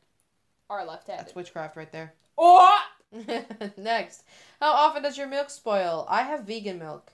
are 0.70 0.86
left-handed. 0.86 1.26
That's 1.26 1.36
witchcraft 1.36 1.76
right 1.76 1.92
there. 1.92 2.14
Oh! 2.38 2.80
Next, 3.78 4.24
how 4.60 4.72
often 4.72 5.02
does 5.04 5.18
your 5.18 5.28
milk 5.28 5.50
spoil? 5.50 6.06
I 6.10 6.22
have 6.24 6.46
vegan 6.46 6.78
milk. 6.80 7.12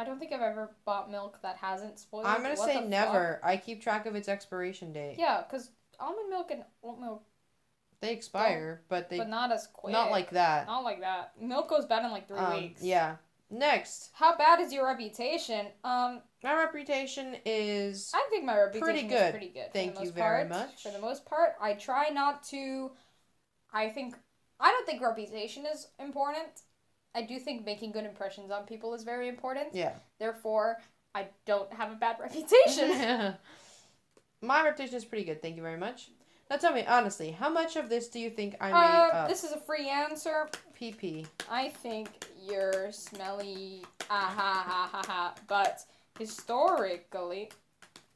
I 0.00 0.04
don't 0.04 0.18
think 0.18 0.32
I've 0.32 0.40
ever 0.42 0.70
bought 0.84 1.10
milk 1.10 1.38
that 1.42 1.56
hasn't 1.56 1.98
spoiled. 1.98 2.26
I'm 2.26 2.42
gonna 2.42 2.54
What 2.54 2.66
say 2.66 2.74
the 2.74 2.80
fuck? 2.80 2.88
never. 2.88 3.40
I 3.42 3.56
keep 3.56 3.80
track 3.82 4.06
of 4.06 4.14
its 4.14 4.28
expiration 4.28 4.92
date. 4.92 5.16
Yeah, 5.18 5.42
because 5.42 5.70
almond 6.00 6.30
milk 6.30 6.50
and 6.50 6.64
oat 6.84 7.00
milk, 7.00 7.22
They 8.00 8.12
expire, 8.12 8.82
but 8.88 9.08
they 9.08 9.18
but 9.18 9.28
not 9.28 9.50
as 9.52 9.66
quick. 9.72 9.92
not 9.92 10.10
like 10.10 10.30
that. 10.30 10.66
Not 10.66 10.84
like 10.84 11.00
that. 11.00 11.32
Milk 11.40 11.68
goes 11.68 11.84
bad 11.86 12.04
in 12.04 12.10
like 12.12 12.28
three 12.28 12.38
Um, 12.38 12.54
weeks. 12.60 12.82
yeah. 12.82 13.16
Next, 13.50 14.10
How 14.12 14.36
bad 14.36 14.60
is 14.60 14.72
your 14.72 14.86
reputation? 14.86 15.68
Um, 15.82 16.20
my 16.42 16.54
reputation 16.56 17.36
is 17.44 18.12
I 18.14 18.26
think 18.30 18.44
my 18.44 18.56
reputation 18.58 18.82
Pretty 18.82 19.06
is 19.06 19.12
good. 19.12 19.30
pretty 19.32 19.48
good. 19.48 19.72
Thank 19.72 20.00
you 20.00 20.10
very 20.10 20.46
part. 20.46 20.68
much. 20.70 20.82
For 20.82 20.90
the 20.90 21.00
most 21.00 21.24
part, 21.26 21.54
I 21.60 21.74
try 21.74 22.08
not 22.10 22.42
to. 22.44 22.90
I 23.72 23.88
think 23.88 24.14
I 24.60 24.70
don't 24.70 24.86
think 24.86 25.02
reputation 25.02 25.64
is 25.66 25.88
important. 25.98 26.62
I 27.14 27.22
do 27.22 27.38
think 27.38 27.64
making 27.64 27.92
good 27.92 28.04
impressions 28.04 28.50
on 28.50 28.64
people 28.64 28.94
is 28.94 29.02
very 29.02 29.28
important. 29.28 29.68
yeah. 29.72 29.94
Therefore, 30.20 30.76
I 31.14 31.26
don't 31.46 31.72
have 31.72 31.90
a 31.90 31.96
bad 31.96 32.16
reputation. 32.20 33.34
my 34.42 34.62
reputation 34.64 34.96
is 34.96 35.04
pretty 35.04 35.24
good. 35.24 35.42
Thank 35.42 35.56
you 35.56 35.62
very 35.62 35.78
much. 35.78 36.10
Now 36.50 36.56
tell 36.56 36.72
me 36.72 36.84
honestly, 36.86 37.30
how 37.32 37.50
much 37.50 37.76
of 37.76 37.88
this 37.88 38.08
do 38.08 38.18
you 38.18 38.30
think 38.30 38.56
I 38.60 38.68
made 38.68 38.74
uh, 38.74 39.10
up? 39.12 39.28
this 39.28 39.44
is 39.44 39.52
a 39.52 39.60
free 39.60 39.88
answer. 39.88 40.48
PP. 40.80 41.26
I 41.50 41.68
think 41.68 42.08
you're 42.40 42.90
smelly. 42.92 43.82
Ah 44.08 44.32
ha 44.34 44.64
ha 44.66 44.88
ha 44.92 45.02
ha. 45.06 45.34
But 45.46 45.84
historically, 46.18 47.50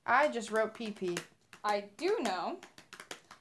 I 0.04 0.28
just 0.28 0.50
wrote 0.50 0.74
PP. 0.74 1.18
I 1.64 1.84
do 1.96 2.18
know 2.20 2.56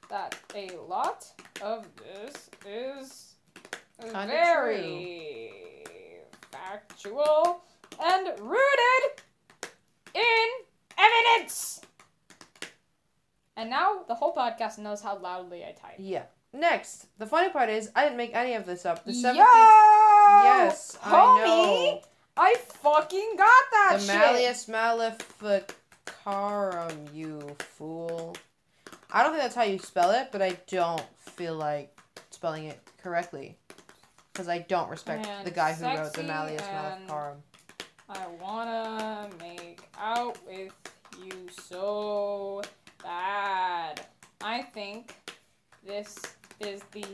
that 0.10 0.38
a 0.56 0.70
lot 0.88 1.26
of 1.62 1.88
this 1.98 2.50
is 2.68 3.36
Kinda 4.00 4.28
very 4.28 5.84
factual 6.52 7.64
and 8.02 8.28
rooted 8.40 9.22
in 10.14 10.48
evidence. 10.98 11.82
And 13.56 13.70
now 13.70 14.04
the 14.08 14.16
whole 14.16 14.34
podcast 14.34 14.78
knows 14.78 15.02
how 15.02 15.18
loudly 15.18 15.64
I 15.64 15.72
type. 15.72 15.96
Yeah. 15.98 16.24
Next, 16.54 17.08
the 17.18 17.26
funny 17.26 17.50
part 17.50 17.70
is 17.70 17.92
I 17.96 18.04
didn't 18.04 18.18
make 18.18 18.36
any 18.36 18.56
of 18.56 18.66
this 18.66 18.86
up. 18.86 19.06
The 19.06 19.14
Yo, 19.14 19.30
17th. 19.30 19.36
Yes, 20.44 20.98
I. 21.04 21.10
I 22.44 22.56
fucking 22.56 23.36
got 23.38 23.64
that 23.72 23.98
The 24.00 24.00
shit. 24.00 24.16
Malleus 24.16 24.68
Maleficarum, 24.68 27.06
you 27.14 27.56
fool. 27.60 28.36
I 29.12 29.22
don't 29.22 29.34
think 29.34 29.44
that's 29.44 29.54
how 29.54 29.62
you 29.62 29.78
spell 29.78 30.10
it, 30.10 30.30
but 30.32 30.42
I 30.42 30.58
don't 30.66 31.06
feel 31.20 31.54
like 31.54 31.96
spelling 32.32 32.66
it 32.66 32.80
correctly. 32.98 33.60
Because 34.34 34.48
I 34.48 34.58
don't 34.58 34.90
respect 34.90 35.28
And 35.28 35.46
the 35.46 35.52
guy 35.52 35.74
who 35.74 35.86
wrote 35.86 36.14
the 36.14 36.24
Malleus 36.24 36.64
Maleficarum. 36.64 37.44
I 38.10 38.26
wanna 38.42 39.30
make 39.40 39.88
out 40.00 40.40
with 40.48 40.74
you 41.24 41.48
so 41.62 42.64
bad. 43.04 44.02
I 44.42 44.64
think 44.64 45.14
this 45.86 46.18
is 46.60 46.82
the 46.92 47.06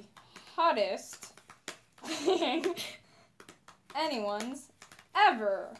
hottest 0.56 1.34
thing 2.06 2.66
anyone's 3.94 4.70
ever 5.28 5.76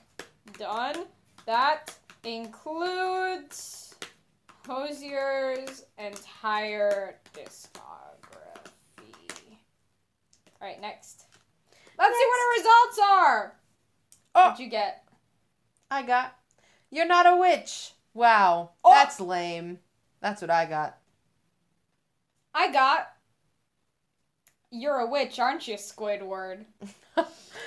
done. 0.58 1.06
That 1.46 1.96
includes 2.24 3.96
Hozier's 4.66 5.86
entire 5.98 7.20
discography. 7.34 7.72
Alright, 10.62 10.82
next. 10.82 11.26
Let's 11.98 12.18
see 12.18 12.26
what 12.28 12.40
our 12.40 12.58
results 12.58 13.00
are. 13.00 13.56
Oh. 14.36 14.44
What'd 14.50 14.60
you 14.60 14.70
get? 14.70 15.04
I 15.90 16.04
got. 16.04 16.36
You're 16.92 17.08
not 17.08 17.26
a 17.26 17.38
witch. 17.38 17.94
Wow. 18.14 18.72
Oh. 18.84 18.92
That's 18.92 19.20
lame. 19.20 19.80
That's 20.22 20.42
what 20.42 20.52
I 20.52 20.66
got. 20.66 20.98
I 22.54 22.72
got. 22.72 23.08
You're 24.70 25.00
a 25.00 25.10
witch, 25.10 25.40
aren't 25.40 25.68
you, 25.68 25.76
Squidward? 25.76 26.66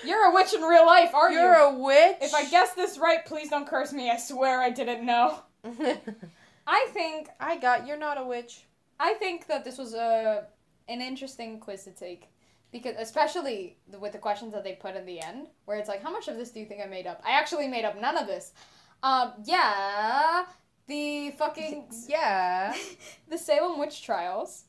You're 0.05 0.31
a 0.31 0.35
witch 0.35 0.55
in 0.55 0.63
real 0.63 0.87
life, 0.87 1.15
aren't 1.15 1.35
You're 1.35 1.55
you? 1.55 1.65
a 1.65 1.79
witch. 1.79 2.17
If 2.23 2.35
I 2.35 2.49
guess 2.49 2.73
this 2.75 2.99
right, 2.99 3.25
please 3.25 3.51
don't 3.51 3.67
curse 3.69 3.93
me. 3.93 4.11
I 4.11 4.17
swear 4.17 4.61
I 4.61 4.71
didn't 4.71 5.05
know. 5.05 5.41
I 6.67 6.87
think 6.93 7.29
I 7.39 7.59
got. 7.59 7.87
You're 7.87 7.99
not 7.99 8.19
a 8.19 8.25
witch. 8.25 8.63
I 8.99 9.15
think 9.15 9.47
that 9.49 9.65
this 9.65 9.79
was 9.79 9.95
a 9.95 10.47
an 10.89 11.01
interesting 11.01 11.61
quiz 11.61 11.85
to 11.85 11.91
take 11.93 12.29
because 12.73 12.95
especially 12.99 13.77
with 13.99 14.13
the 14.13 14.19
questions 14.19 14.53
that 14.53 14.65
they 14.65 14.73
put 14.73 14.97
in 14.97 15.05
the 15.07 15.21
end, 15.21 15.49
where 15.65 15.79
it's 15.79 15.89
like, 15.89 16.03
how 16.03 16.11
much 16.11 16.29
of 16.29 16.37
this 16.37 16.51
do 16.51 16.61
you 16.61 16.67
think 16.67 16.81
I 16.85 16.87
made 16.89 17.07
up? 17.07 17.23
I 17.25 17.33
actually 17.33 17.69
made 17.69 17.85
up 17.85 18.01
none 18.01 18.17
of 18.17 18.27
this. 18.27 18.53
Um, 19.03 19.33
yeah, 19.45 20.45
the 20.87 21.31
fucking 21.33 21.87
Yeah. 22.09 22.75
the 23.29 23.39
Salem 23.39 23.79
witch 23.79 24.03
trials 24.03 24.65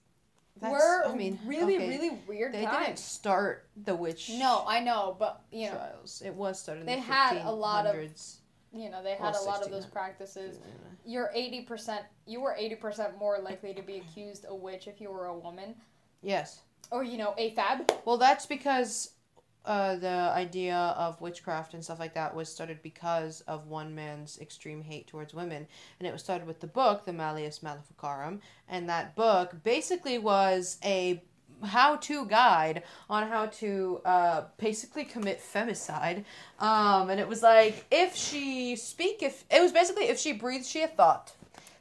That's, 0.60 0.72
were 0.74 1.06
I 1.08 1.16
mean, 1.16 1.40
really 1.46 1.76
okay, 1.78 1.90
really 1.90 2.10
weird 2.28 2.54
They 2.54 2.66
didn't 2.66 3.00
start 3.00 3.66
the 3.86 3.96
witch 3.96 4.30
No, 4.34 4.64
I 4.68 4.80
know, 4.80 5.16
but 5.18 5.42
you 5.52 5.68
know, 5.68 5.76
trials. 5.76 6.22
It 6.26 6.36
was 6.36 6.60
started 6.60 6.82
in 6.82 6.86
they 6.88 6.96
the 6.96 7.02
had 7.02 7.38
a 7.46 7.52
lot 7.52 7.86
of 7.88 7.96
1500s. 7.96 8.36
you 8.74 8.90
know, 8.90 9.02
they 9.02 9.16
had 9.16 9.36
a 9.36 9.42
lot 9.42 9.64
of 9.64 9.72
those 9.72 9.86
practices. 9.86 10.60
You're 11.06 11.32
eighty 11.34 11.62
percent. 11.62 12.04
You 12.28 12.42
were 12.42 12.54
eighty 12.56 12.76
percent 12.76 13.18
more 13.18 13.40
likely 13.40 13.74
to 13.74 13.82
be 13.82 13.98
accused 13.98 14.46
a 14.48 14.54
witch 14.56 14.88
if 14.88 15.02
you 15.02 15.10
were 15.10 15.26
a 15.26 15.38
woman, 15.38 15.74
Yes. 16.22 16.62
or 16.92 17.04
you 17.04 17.18
know, 17.18 17.34
a 17.40 17.52
fab. 17.56 17.92
Well, 18.06 18.18
that's 18.18 18.46
because 18.46 19.12
uh, 19.66 19.96
the 19.96 20.08
idea 20.08 20.76
of 20.76 21.22
witchcraft 21.22 21.74
and 21.74 21.84
stuff 21.84 22.00
like 22.00 22.14
that 22.16 22.36
was 22.36 22.50
started 22.50 22.82
because 22.82 23.42
of 23.42 23.68
one 23.68 23.94
man's 23.94 24.40
extreme 24.40 24.82
hate 24.82 25.08
towards 25.08 25.34
women. 25.34 25.68
And 26.00 26.08
it 26.08 26.12
was 26.12 26.22
started 26.22 26.48
with 26.48 26.60
the 26.60 26.68
book, 26.68 27.06
the 27.06 27.14
Malleus 27.14 27.62
Maleficarum. 27.62 28.42
And 28.68 28.90
that 28.90 29.16
book 29.16 29.64
basically 29.64 30.18
was 30.18 30.78
a 30.84 31.24
how 31.64 31.96
to 31.96 32.26
guide 32.26 32.82
on 33.08 33.28
how 33.28 33.46
to 33.46 34.02
uh, 34.04 34.44
basically 34.58 35.04
commit 35.04 35.40
femicide. 35.40 36.24
Um, 36.60 37.10
and 37.10 37.20
it 37.20 37.28
was 37.28 37.44
like, 37.44 37.86
if 37.92 38.16
she 38.16 38.76
speak, 38.76 39.22
if 39.22 39.44
it 39.52 39.62
was 39.62 39.72
basically, 39.72 40.06
if 40.06 40.18
she 40.18 40.34
breathes, 40.34 40.68
she 40.68 40.82
a 40.82 40.88
thought. 40.88 41.34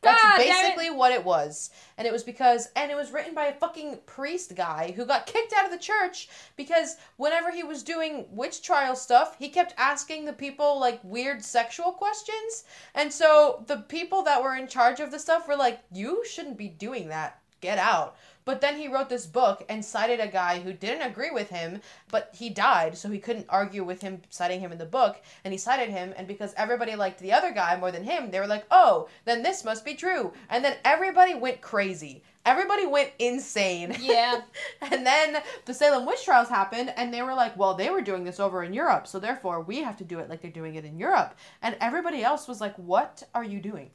That's 0.03 0.23
God 0.23 0.39
damn 0.39 0.47
it. 0.47 0.51
basically 0.51 0.91
what 0.91 1.13
it 1.13 1.25
was. 1.25 1.71
And 1.99 2.07
it 2.07 2.13
was 2.13 2.25
because, 2.25 2.69
and 2.75 2.91
it 2.91 2.97
was 2.97 3.13
written 3.13 3.35
by 3.35 3.47
a 3.47 3.55
fucking 3.55 3.99
priest 4.07 4.55
guy 4.57 4.93
who 4.97 5.05
got 5.05 5.27
kicked 5.27 5.53
out 5.53 5.67
of 5.67 5.71
the 5.71 5.79
church 5.79 6.29
because 6.57 6.97
whenever 7.17 7.51
he 7.51 7.63
was 7.63 7.83
doing 7.83 8.27
witch 8.31 8.63
trial 8.63 8.97
stuff, 8.97 9.37
he 9.39 9.49
kept 9.49 9.75
asking 9.77 10.25
the 10.25 10.33
people 10.33 10.81
like 10.81 11.01
weird 11.05 11.45
sexual 11.45 11.93
questions. 11.93 12.65
And 12.95 13.13
so 13.13 13.65
the 13.67 13.79
people 13.79 14.23
that 14.23 14.43
were 14.43 14.57
in 14.57 14.69
charge 14.69 15.01
of 15.01 15.11
the 15.11 15.19
stuff 15.19 15.47
were 15.47 15.57
like, 15.57 15.81
you 15.93 16.25
shouldn't 16.25 16.57
be 16.57 16.69
doing 16.69 17.09
that. 17.09 17.41
Get 17.61 17.79
out. 17.79 18.17
But 18.51 18.61
then 18.61 18.79
he 18.79 18.89
wrote 18.89 19.09
this 19.09 19.27
book 19.27 19.65
and 19.69 19.85
cited 19.85 20.19
a 20.19 20.27
guy 20.27 20.59
who 20.59 20.73
didn't 20.73 21.09
agree 21.09 21.31
with 21.31 21.51
him, 21.51 21.81
but 22.11 22.35
he 22.37 22.51
died, 22.51 22.99
so 22.99 23.09
he 23.09 23.21
couldn't 23.21 23.47
argue 23.49 23.85
with 23.85 24.03
him 24.03 24.23
citing 24.29 24.59
him 24.59 24.73
in 24.73 24.79
the 24.79 24.85
book. 24.85 25.23
And 25.45 25.53
he 25.53 25.59
cited 25.59 25.89
him, 25.89 26.13
and 26.17 26.27
because 26.27 26.53
everybody 26.57 26.97
liked 26.97 27.21
the 27.21 27.33
other 27.33 27.53
guy 27.53 27.79
more 27.79 27.93
than 27.93 28.03
him, 28.03 28.33
they 28.33 28.41
were 28.41 28.49
like, 28.49 28.65
oh, 28.73 29.09
then 29.25 29.45
this 29.45 29.65
must 29.65 29.85
be 29.85 29.95
true. 29.95 30.33
And 30.49 30.65
then 30.65 30.77
everybody 30.85 31.33
went 31.33 31.61
crazy. 31.61 32.25
Everybody 32.45 32.87
went 32.87 33.13
insane. 33.21 33.97
Yeah. 34.01 34.41
and 34.81 35.07
then 35.07 35.41
the 35.65 35.73
Salem 35.73 36.05
witch 36.05 36.25
trials 36.25 36.49
happened, 36.49 36.93
and 36.97 37.15
they 37.15 37.23
were 37.23 37.35
like, 37.35 37.57
well, 37.57 37.75
they 37.75 37.89
were 37.89 38.01
doing 38.01 38.25
this 38.25 38.41
over 38.41 38.65
in 38.65 38.75
Europe, 38.75 39.07
so 39.07 39.21
therefore 39.21 39.61
we 39.61 39.81
have 39.85 39.97
to 39.99 40.05
do 40.05 40.19
it 40.19 40.29
like 40.29 40.43
they're 40.43 40.51
doing 40.51 40.75
it 40.75 40.85
in 40.85 40.99
Europe. 40.99 41.37
And 41.63 41.77
everybody 41.81 42.25
else 42.25 42.49
was 42.49 42.61
like, 42.61 42.75
what 42.75 43.23
are 43.33 43.45
you 43.45 43.61
doing? 43.61 43.91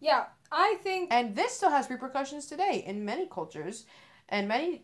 Yeah, 0.00 0.24
I 0.52 0.76
think 0.82 1.12
And 1.12 1.34
this 1.34 1.52
still 1.52 1.70
has 1.70 1.90
repercussions 1.90 2.46
today 2.46 2.84
in 2.86 3.04
many 3.04 3.26
cultures 3.26 3.86
and 4.28 4.48
many 4.48 4.82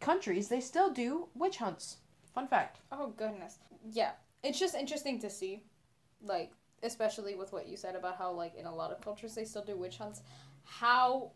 countries. 0.00 0.48
They 0.48 0.60
still 0.60 0.90
do 0.90 1.28
witch 1.34 1.56
hunts. 1.56 1.98
Fun 2.34 2.46
fact. 2.48 2.78
Oh 2.90 3.08
goodness. 3.16 3.58
Yeah. 3.90 4.12
It's 4.42 4.58
just 4.58 4.74
interesting 4.74 5.20
to 5.20 5.30
see. 5.30 5.62
Like, 6.22 6.52
especially 6.82 7.34
with 7.34 7.52
what 7.52 7.68
you 7.68 7.76
said 7.76 7.94
about 7.94 8.16
how 8.16 8.32
like 8.32 8.54
in 8.56 8.66
a 8.66 8.74
lot 8.74 8.90
of 8.90 9.00
cultures 9.00 9.34
they 9.34 9.44
still 9.44 9.64
do 9.64 9.76
witch 9.76 9.98
hunts, 9.98 10.22
how 10.64 11.32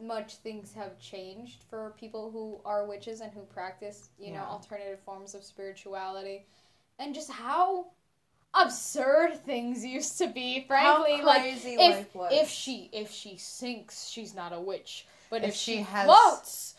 much 0.00 0.36
things 0.36 0.72
have 0.72 0.98
changed 0.98 1.64
for 1.68 1.94
people 1.98 2.30
who 2.30 2.60
are 2.64 2.86
witches 2.86 3.20
and 3.20 3.32
who 3.32 3.42
practice, 3.42 4.08
you 4.18 4.32
know, 4.32 4.40
alternative 4.40 4.98
forms 5.00 5.34
of 5.34 5.44
spirituality. 5.44 6.46
And 6.98 7.14
just 7.14 7.30
how 7.30 7.86
absurd 8.54 9.36
things 9.44 9.84
used 9.84 10.18
to 10.18 10.28
be, 10.28 10.64
frankly. 10.66 11.22
Like 11.22 11.42
if 11.44 11.64
if 12.14 12.48
she 12.48 12.90
if 12.92 13.10
she 13.10 13.36
sinks, 13.36 14.08
she's 14.08 14.34
not 14.34 14.52
a 14.52 14.60
witch. 14.60 15.06
But 15.30 15.42
if, 15.42 15.50
If 15.50 15.54
she, 15.54 15.76
she 15.76 15.82
has- 15.82 16.06
floats, 16.06 16.74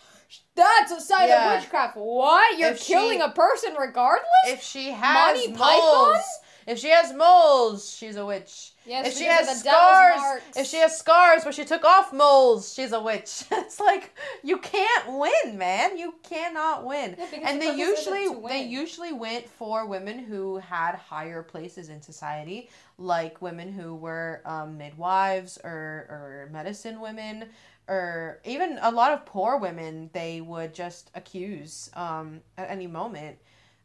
that's 0.56 0.92
a 0.92 1.00
sign 1.00 1.30
Yeah. 1.30 1.54
of 1.54 1.62
witchcraft. 1.62 1.96
What? 1.96 2.58
You're 2.60 2.72
If 2.72 2.82
she- 2.82 2.94
killing 2.94 3.22
a 3.22 3.30
person 3.30 3.76
regardless? 3.76 4.26
if 4.48 4.62
she 4.62 4.92
has 4.92 5.36
Monty 5.38 5.48
moles, 5.48 5.60
Python? 5.60 6.22
if 6.68 6.80
she 6.80 6.90
has 6.90 7.14
moles, 7.14 7.90
she's 7.90 8.18
a 8.18 8.26
witch. 8.26 8.71
Yes, 8.86 9.08
if 9.08 9.18
she 9.18 9.26
has 9.26 9.48
of 9.48 9.58
the 9.60 9.64
devil's 9.70 10.22
scars, 10.22 10.42
if 10.56 10.68
she 10.68 10.78
has 10.78 10.98
scars 10.98 11.44
but 11.44 11.54
she 11.54 11.66
took 11.66 11.86
off 11.86 12.12
moles, 12.12 12.74
she's 12.74 12.92
a 12.92 13.02
witch. 13.02 13.44
it's 13.52 13.80
like 13.80 14.16
you 14.44 14.58
can't 14.58 15.08
win, 15.08 15.58
man. 15.58 15.98
You 15.98 16.16
cannot 16.24 16.86
win. 16.86 17.16
Yeah, 17.18 17.40
and 17.44 17.62
they 17.62 17.76
usually 17.76 18.28
they 18.48 18.64
usually 18.64 19.14
went 19.14 19.48
for 19.48 19.86
women 19.86 20.20
who 20.20 20.58
had 20.58 20.96
higher 20.96 21.44
places 21.44 21.90
in 21.90 22.02
society, 22.02 22.70
like 22.98 23.42
women 23.42 23.72
who 23.72 23.96
were 23.96 24.42
um, 24.46 24.78
midwives 24.78 25.60
or 25.64 25.70
or 26.10 26.50
medicine 26.52 27.00
women. 27.00 27.46
Or 27.88 28.40
even 28.46 28.80
a 28.82 28.92
lot 28.92 29.12
of 29.12 29.26
poor 29.26 29.58
women, 29.58 30.10
they 30.14 30.40
would 30.40 30.74
just 30.74 31.12
accuse 31.14 31.90
um, 31.94 32.40
at 32.58 32.70
any 32.70 32.88
moment. 32.88 33.38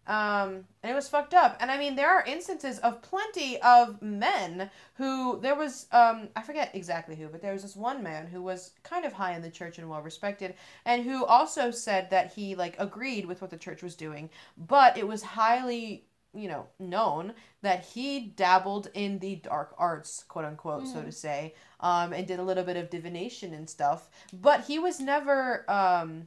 Um, 0.07 0.65
and 0.83 0.93
it 0.93 0.95
was 0.95 1.09
fucked 1.09 1.35
up. 1.35 1.57
And 1.61 1.71
I 1.71 1.79
mean, 1.79 1.97
there 1.97 2.11
are 2.11 2.25
instances 2.25 2.79
of 2.79 3.03
plenty 3.03 3.61
of 3.61 4.01
men 4.01 4.71
who 4.95 5.41
there 5.41 5.55
was 5.57 5.87
um 5.93 6.29
I 6.37 6.43
forget 6.43 6.71
exactly 6.75 7.17
who, 7.17 7.29
but 7.29 7.43
there 7.43 7.53
was 7.53 7.63
this 7.63 7.77
one 7.77 8.03
man 8.03 8.27
who 8.27 8.43
was 8.43 8.73
kind 8.83 9.05
of 9.05 9.13
high 9.13 9.35
in 9.35 9.43
the 9.43 9.51
church 9.51 9.79
and 9.79 9.89
well 9.89 10.03
respected, 10.03 10.55
and 10.85 11.03
who 11.03 11.25
also 11.25 11.71
said 11.71 12.11
that 12.11 12.33
he 12.33 12.55
like 12.55 12.77
agreed 12.79 13.27
with 13.27 13.41
what 13.41 13.51
the 13.51 13.57
church 13.57 13.83
was 13.83 13.95
doing, 13.97 14.31
but 14.57 14.97
it 14.97 15.07
was 15.07 15.23
highly 15.23 16.07
you 16.35 16.49
know 16.49 16.67
known 16.79 17.33
that 17.63 17.85
he 17.85 18.21
dabbled 18.21 18.89
in 18.95 19.19
the 19.19 19.37
dark 19.37 19.75
arts 19.79 20.25
quote 20.29 20.45
unquote 20.45 20.87
so 20.87 21.03
to 21.03 21.11
say 21.11 21.55
um 21.81 22.13
and 22.13 22.27
did 22.27 22.39
a 22.39 22.43
little 22.43 22.65
bit 22.65 22.77
of 22.77 22.91
divination 22.91 23.55
and 23.55 23.69
stuff 23.71 24.11
but 24.33 24.65
he 24.65 24.79
was 24.79 25.01
never 25.01 25.69
um 25.71 26.27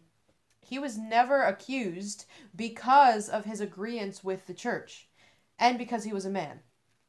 he 0.62 0.80
was 0.80 0.98
never 0.98 1.44
accused 1.44 2.26
because 2.56 3.30
of 3.30 3.46
his 3.46 3.60
agreement 3.62 4.22
with 4.24 4.46
the 4.48 4.54
church 4.54 5.08
and 5.58 5.78
because 5.78 6.04
he 6.04 6.14
was 6.14 6.26
a 6.26 6.30
man 6.30 6.60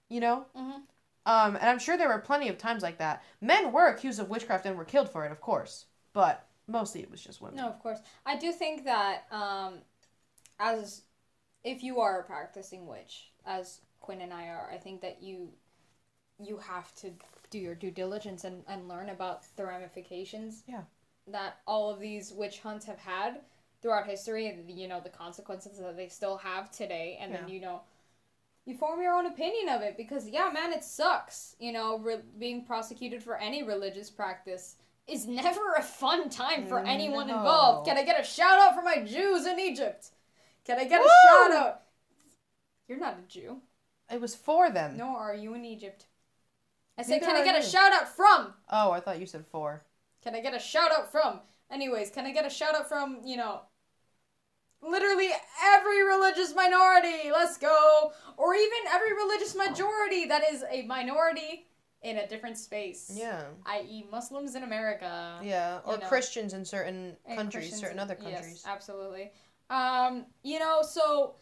you 0.08 0.20
know 0.20 0.46
Mhm. 0.54 0.82
um 1.26 1.56
and 1.56 1.68
i'm 1.68 1.78
sure 1.78 1.96
there 1.96 2.08
were 2.08 2.18
plenty 2.20 2.48
of 2.48 2.58
times 2.58 2.82
like 2.82 2.98
that 2.98 3.22
men 3.40 3.72
were 3.72 3.88
accused 3.88 4.18
of 4.20 4.28
witchcraft 4.30 4.66
and 4.66 4.76
were 4.76 4.84
killed 4.84 5.10
for 5.10 5.24
it 5.24 5.32
of 5.32 5.40
course 5.40 5.86
but 6.12 6.46
mostly 6.66 7.00
it 7.02 7.10
was 7.10 7.22
just 7.22 7.40
women 7.40 7.56
No, 7.56 7.68
of 7.68 7.78
course. 7.80 7.98
I 8.24 8.36
do 8.36 8.52
think 8.52 8.84
that 8.84 9.24
um, 9.32 9.82
as 10.58 11.02
if 11.64 11.82
you 11.82 12.00
are 12.00 12.20
a 12.20 12.24
practicing 12.24 12.86
witch, 12.86 13.32
as 13.44 13.80
Quinn 14.00 14.20
and 14.20 14.32
I 14.32 14.48
are, 14.48 14.70
I 14.70 14.78
think 14.78 15.00
that 15.02 15.22
you 15.22 15.52
you 16.38 16.58
have 16.58 16.94
to 16.96 17.10
do 17.50 17.58
your 17.58 17.74
due 17.74 17.90
diligence 17.90 18.44
and, 18.44 18.64
and 18.68 18.88
learn 18.88 19.10
about 19.10 19.42
the 19.56 19.64
ramifications. 19.66 20.62
Yeah. 20.66 20.82
That 21.32 21.58
all 21.66 21.90
of 21.90 22.00
these 22.00 22.32
witch 22.32 22.60
hunts 22.60 22.86
have 22.86 22.98
had 22.98 23.40
throughout 23.82 24.06
history, 24.06 24.48
and 24.48 24.70
you 24.70 24.88
know 24.88 25.00
the 25.00 25.08
consequences 25.10 25.78
that 25.78 25.96
they 25.96 26.08
still 26.08 26.36
have 26.38 26.70
today, 26.70 27.18
and 27.20 27.32
then 27.34 27.48
you 27.48 27.60
know. 27.60 27.82
You 28.66 28.76
form 28.76 29.00
your 29.02 29.14
own 29.14 29.26
opinion 29.26 29.74
of 29.74 29.80
it 29.80 29.96
because, 29.96 30.28
yeah, 30.28 30.50
man, 30.52 30.72
it 30.72 30.84
sucks. 30.84 31.56
You 31.58 31.72
know, 31.72 31.98
re- 31.98 32.20
being 32.38 32.64
prosecuted 32.64 33.22
for 33.22 33.36
any 33.36 33.62
religious 33.62 34.10
practice 34.10 34.76
is 35.08 35.26
never 35.42 35.74
a 35.78 35.82
fun 35.82 36.28
time 36.28 36.66
for 36.68 36.76
mm, 36.80 36.86
anyone 36.86 37.26
No. 37.28 37.38
involved. 37.38 37.88
Can 37.88 37.96
I 37.96 38.04
get 38.04 38.20
a 38.20 38.22
shout 38.22 38.58
out 38.60 38.74
for 38.76 38.82
my 38.82 39.02
Jews 39.02 39.46
in 39.46 39.58
Egypt? 39.58 40.10
Can 40.66 40.78
I 40.78 40.84
get 40.84 41.00
Woo! 41.00 41.06
a 41.06 41.28
shout 41.28 41.52
out? 41.52 41.82
You're 42.86 42.98
not 43.00 43.18
a 43.18 43.22
Jew. 43.26 43.62
it 44.12 44.20
was 44.20 44.34
for 44.34 44.70
them 44.70 44.96
Nor 44.96 45.16
are 45.16 45.34
you 45.34 45.54
in 45.54 45.64
Egypt. 45.64 46.04
I 46.98 47.02
said, 47.02 47.22
Neither 47.22 47.26
can 47.26 47.36
I 47.36 47.44
get 47.44 47.58
a 47.58 47.66
shout 47.66 47.92
out 47.94 48.08
from? 48.14 48.52
oh 48.70 48.90
i 48.90 49.00
thought 49.00 49.18
you 49.18 49.26
said 49.26 49.46
for 49.46 49.82
Can 50.22 50.34
I 50.34 50.40
get 50.40 50.54
a 50.54 50.58
shout 50.58 50.90
out 50.92 51.10
from? 51.10 51.40
Anyways, 51.70 52.10
can 52.10 52.26
I 52.26 52.32
get 52.32 52.46
a 52.46 52.50
shout 52.50 52.74
out 52.74 52.88
from, 52.88 53.20
you 53.24 53.36
know, 53.36 53.62
literally 54.82 55.30
every 55.64 56.04
religious 56.04 56.54
minority. 56.54 57.30
Let's 57.30 57.56
go. 57.56 58.12
Or 58.36 58.54
even 58.54 58.78
every 58.90 59.12
religious 59.14 59.54
majority 59.54 60.26
that 60.26 60.42
is 60.50 60.64
a 60.70 60.82
minority 60.82 61.66
in 62.02 62.18
a 62.18 62.26
different 62.26 62.56
space. 62.56 63.10
Yeah. 63.14 63.44
I.e., 63.66 64.06
Muslims 64.10 64.54
in 64.54 64.62
America. 64.62 65.38
Yeah. 65.42 65.80
Or 65.84 65.94
you 65.94 66.00
know. 66.00 66.06
Christians 66.06 66.54
in 66.54 66.64
certain 66.64 67.16
and 67.26 67.36
countries, 67.36 67.64
Christians 67.64 67.80
certain 67.80 67.98
in- 67.98 68.02
other 68.02 68.16
yes, 68.20 68.32
countries. 68.32 68.64
absolutely. 68.66 69.32
Um, 69.68 70.26
you 70.42 70.58
know, 70.58 70.82
so 70.82 71.34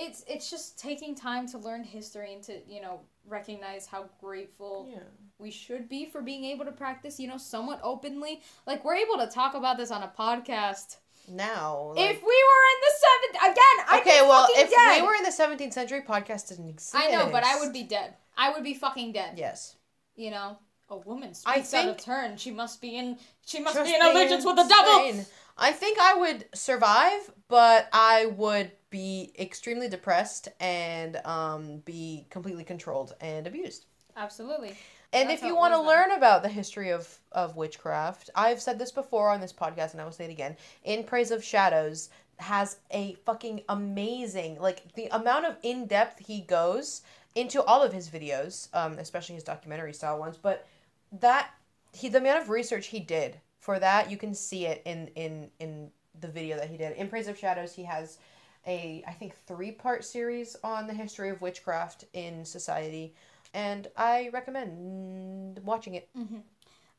it's 0.00 0.24
it's 0.26 0.50
just 0.50 0.78
taking 0.78 1.14
time 1.14 1.46
to 1.48 1.58
learn 1.58 1.84
history 1.84 2.32
and 2.32 2.42
to 2.44 2.54
you 2.66 2.80
know 2.80 3.00
recognize 3.28 3.86
how 3.86 4.06
grateful 4.20 4.88
Yeah. 4.90 5.00
we 5.38 5.50
should 5.50 5.88
be 5.88 6.06
for 6.06 6.22
being 6.22 6.44
able 6.46 6.64
to 6.64 6.72
practice 6.72 7.20
you 7.20 7.28
know 7.28 7.36
somewhat 7.36 7.80
openly. 7.82 8.40
Like 8.66 8.84
we're 8.84 8.96
able 8.96 9.18
to 9.18 9.26
talk 9.26 9.54
about 9.54 9.76
this 9.76 9.90
on 9.90 10.02
a 10.02 10.12
podcast. 10.18 10.96
Now. 11.28 11.92
if 11.96 12.16
we 12.22 12.36
were 12.48 12.64
in 12.72 12.78
the 12.86 12.92
seventh 13.04 13.52
again, 13.52 13.86
I'd 13.88 14.00
okay, 14.00 14.22
well, 14.22 14.48
if 14.50 14.70
dead. 14.70 15.00
we 15.00 15.06
were 15.06 15.14
in 15.14 15.22
the 15.22 15.30
17th 15.30 15.72
century, 15.74 16.00
podcast 16.00 16.48
didn't 16.48 16.70
exist. 16.70 16.96
I 16.96 17.08
know, 17.10 17.28
but 17.30 17.44
I 17.44 17.60
would 17.60 17.72
be 17.72 17.84
dead. 17.84 18.14
I 18.36 18.50
would 18.50 18.64
be 18.64 18.74
fucking 18.74 19.12
dead. 19.12 19.34
Yes. 19.36 19.76
You 20.16 20.30
know, 20.32 20.58
a 20.88 20.96
woman 20.96 21.30
I 21.46 21.60
speaks 21.62 21.74
out 21.74 21.88
of 21.88 21.96
turn. 21.98 22.36
She 22.36 22.50
must 22.50 22.80
be 22.80 22.96
in. 22.96 23.16
She 23.46 23.60
must 23.60 23.82
be 23.84 23.94
in 23.94 24.02
allegiance 24.02 24.44
with 24.44 24.56
the 24.56 24.66
devil. 24.66 25.24
I 25.60 25.72
think 25.72 25.98
I 26.00 26.14
would 26.14 26.46
survive, 26.54 27.30
but 27.48 27.88
I 27.92 28.26
would 28.26 28.72
be 28.88 29.32
extremely 29.38 29.88
depressed 29.88 30.48
and 30.58 31.16
um, 31.24 31.82
be 31.84 32.26
completely 32.30 32.64
controlled 32.64 33.14
and 33.20 33.46
abused. 33.46 33.84
Absolutely. 34.16 34.74
And 35.12 35.28
That's 35.28 35.42
if 35.42 35.46
you 35.46 35.54
want 35.54 35.74
to 35.74 35.80
learn 35.80 36.12
about 36.12 36.42
the 36.42 36.48
history 36.48 36.90
of, 36.90 37.18
of 37.32 37.56
witchcraft, 37.56 38.30
I've 38.34 38.60
said 38.62 38.78
this 38.78 38.90
before 38.90 39.28
on 39.28 39.40
this 39.40 39.52
podcast 39.52 39.92
and 39.92 40.00
I 40.00 40.04
will 40.04 40.12
say 40.12 40.24
it 40.24 40.30
again. 40.30 40.56
In 40.84 41.04
Praise 41.04 41.30
of 41.30 41.44
Shadows 41.44 42.08
has 42.38 42.78
a 42.90 43.14
fucking 43.26 43.62
amazing, 43.68 44.58
like 44.60 44.94
the 44.94 45.08
amount 45.08 45.44
of 45.44 45.56
in 45.62 45.86
depth 45.86 46.26
he 46.26 46.40
goes 46.40 47.02
into 47.34 47.62
all 47.62 47.82
of 47.82 47.92
his 47.92 48.08
videos, 48.08 48.68
um, 48.74 48.98
especially 48.98 49.34
his 49.34 49.44
documentary 49.44 49.92
style 49.92 50.18
ones, 50.18 50.38
but 50.40 50.66
that 51.12 51.50
he 51.92 52.08
the 52.08 52.18
amount 52.18 52.40
of 52.40 52.48
research 52.48 52.86
he 52.86 53.00
did 53.00 53.40
for 53.60 53.78
that, 53.78 54.10
you 54.10 54.18
can 54.18 54.34
see 54.34 54.66
it 54.66 54.82
in 54.86 55.08
in 55.16 55.50
in 55.60 55.92
the 56.20 56.28
video 56.28 56.56
that 56.58 56.70
he 56.70 56.76
did. 56.76 56.96
In 56.96 57.08
Praise 57.08 57.28
of 57.28 57.38
Shadows, 57.38 57.74
he 57.74 57.84
has 57.84 58.18
a 58.66 59.04
I 59.06 59.12
think 59.12 59.36
three 59.46 59.72
part 59.72 60.04
series 60.04 60.56
on 60.64 60.86
the 60.86 60.94
history 60.94 61.30
of 61.30 61.40
witchcraft 61.40 62.04
in 62.14 62.44
society, 62.44 63.14
and 63.54 63.88
I 63.96 64.30
recommend 64.32 65.60
watching 65.64 65.94
it. 65.94 66.10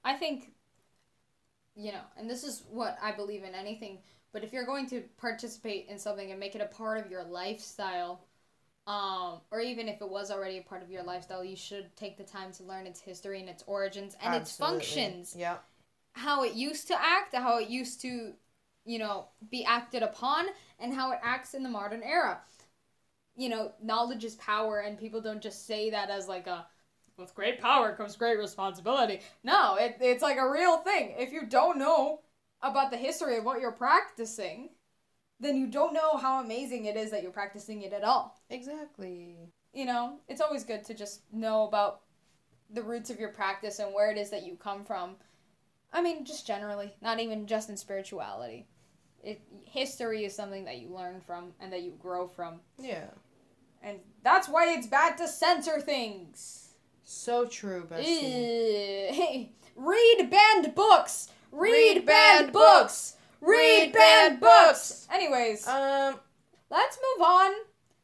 I 0.04 0.14
think, 0.16 0.52
you 1.76 1.92
know, 1.92 2.02
and 2.18 2.30
this 2.30 2.44
is 2.44 2.64
what 2.70 2.98
I 3.02 3.12
believe 3.12 3.44
in 3.44 3.56
anything, 3.56 4.00
but 4.34 4.44
if 4.44 4.52
you're 4.54 4.66
going 4.66 4.88
to 4.90 5.02
participate 5.18 5.88
in 5.90 5.98
something 5.98 6.32
and 6.32 6.40
make 6.40 6.56
it 6.56 6.62
a 6.62 6.66
part 6.66 7.04
of 7.04 7.10
your 7.10 7.24
lifestyle, 7.24 8.26
um, 8.88 9.42
or 9.52 9.62
even 9.62 9.88
if 9.90 10.02
it 10.02 10.10
was 10.10 10.32
already 10.32 10.60
a 10.60 10.64
part 10.64 10.84
of 10.84 10.92
your 10.92 11.04
lifestyle, 11.04 11.44
you 11.44 11.56
should 11.56 11.96
take 11.96 12.18
the 12.18 12.24
time 12.24 12.52
to 12.54 12.64
learn 12.64 12.88
its 12.88 13.02
history 13.02 13.40
and 13.40 13.50
its 13.50 13.64
origins 13.68 14.16
and 14.22 14.34
its 14.36 14.52
functions. 14.58 15.36
Yeah. 15.38 15.58
How 16.14 16.44
it 16.44 16.54
used 16.54 16.88
to 16.88 16.96
act, 17.00 17.36
how 17.36 17.60
it 17.60 17.70
used 17.70 18.02
to, 18.02 18.34
you 18.86 19.00
know, 19.00 19.28
be 19.50 19.64
acted 19.64 20.04
upon, 20.04 20.48
and 20.80 20.94
how 20.94 21.12
it 21.12 21.20
acts 21.24 21.54
in 21.54 21.64
the 21.64 21.70
modern 21.70 22.04
era. 22.04 22.40
You 23.36 23.50
know, 23.50 23.72
knowledge 23.82 24.26
is 24.26 24.36
power, 24.36 24.80
and 24.80 25.00
people 25.00 25.22
don't 25.22 25.42
just 25.42 25.66
say 25.66 25.90
that 25.92 26.10
as 26.10 26.28
like 26.28 26.48
a 26.48 26.66
with 27.18 27.36
great 27.36 27.62
power 27.62 27.94
comes 27.94 28.16
great 28.16 28.38
responsibility. 28.38 29.22
No, 29.44 29.76
it, 29.76 29.98
it's 30.02 30.24
like 30.24 30.38
a 30.38 30.50
real 30.50 30.78
thing. 30.78 31.14
If 31.18 31.32
you 31.32 31.46
don't 31.46 31.78
know 31.78 32.22
about 32.62 32.92
the 32.92 32.98
history 32.98 33.38
of 33.38 33.46
what 33.46 33.62
you're 33.62 33.72
practicing, 33.72 34.70
then 35.40 35.58
you 35.58 35.68
don't 35.68 35.94
know 35.94 36.18
how 36.18 36.44
amazing 36.44 36.86
it 36.86 36.96
is 36.96 37.12
that 37.12 37.24
you're 37.24 37.32
practicing 37.32 37.82
it 37.82 37.94
at 37.94 38.04
all. 38.04 38.40
Exactly. 38.50 39.38
You 39.74 39.86
know, 39.86 40.20
it's 40.28 40.42
always 40.42 40.64
good 40.64 40.84
to 40.86 40.94
just 40.94 41.22
know 41.32 41.68
about 41.68 42.02
the 42.70 42.84
roots 42.84 43.10
of 43.10 43.20
your 43.20 43.30
practice 43.30 43.80
and 43.80 43.94
where 43.94 44.12
it 44.12 44.18
is 44.18 44.30
that 44.30 44.46
you 44.46 44.56
come 44.56 44.84
from. 44.84 45.16
I 45.94 46.02
mean, 46.02 46.26
just 46.26 46.48
generally, 46.48 46.94
not 47.02 47.20
even 47.20 47.48
just 47.48 47.70
in 47.70 47.78
spirituality. 47.78 48.68
It 49.24 49.42
history 49.66 50.26
is 50.26 50.36
something 50.36 50.66
that 50.66 50.78
you 50.80 50.90
learn 50.94 51.22
from 51.22 51.52
and 51.60 51.72
that 51.74 51.82
you 51.84 51.92
grow 52.00 52.28
from. 52.28 52.60
Yeah. 52.80 53.06
And 53.84 54.00
that's 54.24 54.48
why 54.48 54.74
it's 54.74 54.88
bad 54.88 55.18
to 55.18 55.28
censor 55.28 55.80
things. 55.82 56.70
So 57.04 57.46
true, 57.46 57.88
bestie. 57.90 58.02
Hey, 59.12 59.52
read 59.76 60.30
banned 60.32 60.74
books. 60.76 61.30
Read, 61.52 61.98
Read 61.98 62.06
banned 62.06 62.54
books. 62.54 63.12
books. 63.12 63.16
Read 63.42 63.92
banned 63.92 63.94
banned 63.94 64.40
books. 64.40 65.08
Anyways, 65.12 65.68
Um, 65.68 66.16
let's 66.70 66.98
move 67.18 67.26
on 67.28 67.52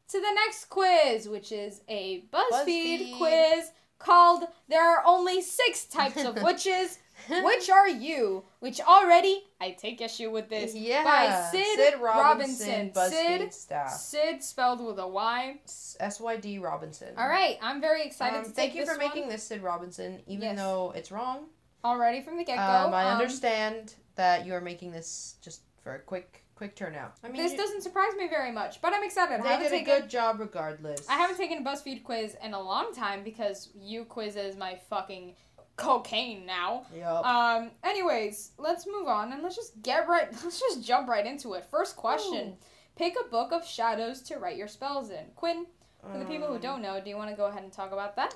to 0.09 0.19
the 0.19 0.31
next 0.33 0.65
quiz, 0.65 1.29
which 1.29 1.51
is 1.51 1.81
a 1.87 2.25
BuzzFeed, 2.33 3.11
BuzzFeed. 3.13 3.17
quiz 3.17 3.71
called 3.99 4.43
"There 4.67 4.83
are 4.83 5.03
only 5.05 5.41
six 5.41 5.85
types 5.85 6.23
of 6.23 6.41
witches." 6.43 6.99
Which 7.43 7.69
are 7.69 7.87
you? 7.89 8.43
Which 8.59 8.79
already 8.81 9.43
I 9.59 9.71
take 9.71 10.01
issue 10.01 10.29
with 10.31 10.49
this 10.49 10.75
yeah. 10.75 11.03
by 11.03 11.49
Syd, 11.51 11.99
Robinson. 11.99 12.91
BuzzFeed 12.91 13.09
Syd, 13.11 13.53
staff. 13.53 13.89
Syd 13.91 14.43
spelled 14.43 14.85
with 14.85 14.99
a 14.99 15.07
Y. 15.07 15.59
S 15.99 16.19
Y 16.19 16.37
D 16.37 16.59
Robinson. 16.59 17.09
All 17.17 17.27
right, 17.27 17.57
I'm 17.61 17.81
very 17.81 18.03
excited 18.05 18.37
Um, 18.39 18.43
to 18.45 18.49
thank 18.51 18.75
you 18.75 18.85
for 18.85 18.95
making 18.97 19.27
this 19.29 19.43
Syd 19.43 19.61
Robinson, 19.63 20.21
even 20.27 20.43
Yes. 20.49 20.57
though 20.57 20.93
it's 20.95 21.11
wrong. 21.11 21.47
already 21.85 22.21
from 22.21 22.37
the 22.37 22.43
get 22.43 22.57
go. 22.57 22.61
Um, 22.87 22.93
I 22.93 23.11
understand 23.11 23.93
that 24.15 24.45
you 24.45 24.53
are 24.53 24.59
making 24.61 24.91
this 24.91 25.35
just 25.41 25.61
for 25.83 25.95
a 25.95 25.99
quick, 25.99 26.43
quick 26.55 26.75
turnout. 26.75 27.13
I 27.23 27.27
mean, 27.29 27.41
This 27.41 27.53
you- 27.53 27.57
doesn't 27.57 27.81
surprise 27.81 28.13
me 28.17 28.27
very 28.27 28.51
much, 28.51 28.81
but 28.81 28.93
I'm 28.93 29.03
excited. 29.03 29.39
I 29.39 29.43
they 29.43 29.49
haven't 29.49 29.71
did 29.71 29.81
a 29.81 29.85
good 29.85 30.09
job 30.09 30.39
regardless. 30.39 31.07
I 31.07 31.13
haven't 31.13 31.37
taken 31.37 31.59
a 31.59 31.61
BuzzFeed 31.69 32.03
quiz 32.03 32.35
in 32.43 32.53
a 32.53 32.59
long 32.61 32.93
time 32.93 33.23
because 33.23 33.69
UQuiz 33.79 34.35
is 34.35 34.57
my 34.57 34.75
fucking 34.89 35.35
cocaine 35.77 36.45
now. 36.45 36.85
Yup. 36.95 37.25
Um. 37.25 37.71
Anyways, 37.83 38.51
let's 38.57 38.85
move 38.85 39.07
on 39.07 39.31
and 39.31 39.41
let's 39.41 39.55
just 39.55 39.81
get 39.81 40.07
right. 40.07 40.27
Let's 40.43 40.59
just 40.59 40.83
jump 40.83 41.07
right 41.07 41.25
into 41.25 41.53
it. 41.53 41.65
First 41.71 41.95
question: 41.95 42.57
Pick 42.95 43.15
a 43.23 43.29
book 43.29 43.51
of 43.51 43.65
shadows 43.65 44.21
to 44.23 44.37
write 44.37 44.57
your 44.57 44.67
spells 44.67 45.09
in. 45.11 45.25
Quinn, 45.35 45.65
for 46.11 46.17
the 46.17 46.25
people 46.25 46.47
who 46.47 46.55
Um, 46.55 46.61
don't 46.61 46.81
know, 46.81 46.99
do 46.99 47.09
you 47.09 47.15
want 47.15 47.29
to 47.29 47.35
go 47.37 47.45
ahead 47.45 47.63
and 47.63 47.71
talk 47.71 47.91
about 47.91 48.15
that? 48.17 48.35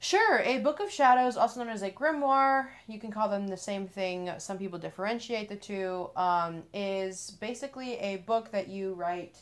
Sure, 0.00 0.38
a 0.44 0.60
Book 0.60 0.78
of 0.78 0.92
Shadows, 0.92 1.36
also 1.36 1.58
known 1.58 1.72
as 1.72 1.82
a 1.82 1.90
grimoire, 1.90 2.68
you 2.86 3.00
can 3.00 3.10
call 3.10 3.28
them 3.28 3.48
the 3.48 3.56
same 3.56 3.88
thing. 3.88 4.30
Some 4.38 4.56
people 4.56 4.78
differentiate 4.78 5.48
the 5.48 5.56
two. 5.56 6.10
Um, 6.14 6.62
is 6.72 7.32
basically 7.40 7.98
a 7.98 8.18
book 8.18 8.52
that 8.52 8.68
you 8.68 8.94
write, 8.94 9.38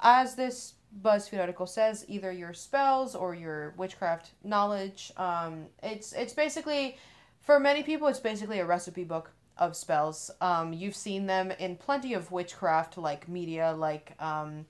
as 0.00 0.36
this 0.36 0.72
BuzzFeed 1.00 1.40
article 1.40 1.66
says, 1.66 2.04
either 2.08 2.30
your 2.30 2.52
spells 2.52 3.14
or 3.14 3.34
your 3.34 3.74
witchcraft 3.76 4.32
knowledge. 4.44 5.12
Um, 5.16 5.66
it's 5.82 6.12
it's 6.12 6.34
basically, 6.34 6.98
for 7.40 7.58
many 7.58 7.82
people, 7.82 8.08
it's 8.08 8.20
basically 8.20 8.58
a 8.58 8.66
recipe 8.66 9.04
book 9.04 9.30
of 9.58 9.76
spells. 9.76 10.30
Um, 10.40 10.72
you've 10.72 10.96
seen 10.96 11.26
them 11.26 11.50
in 11.52 11.76
plenty 11.76 12.14
of 12.14 12.30
witchcraft 12.32 12.98
like 12.98 13.28
media, 13.28 13.72
like 13.72 14.12
um, 14.20 14.66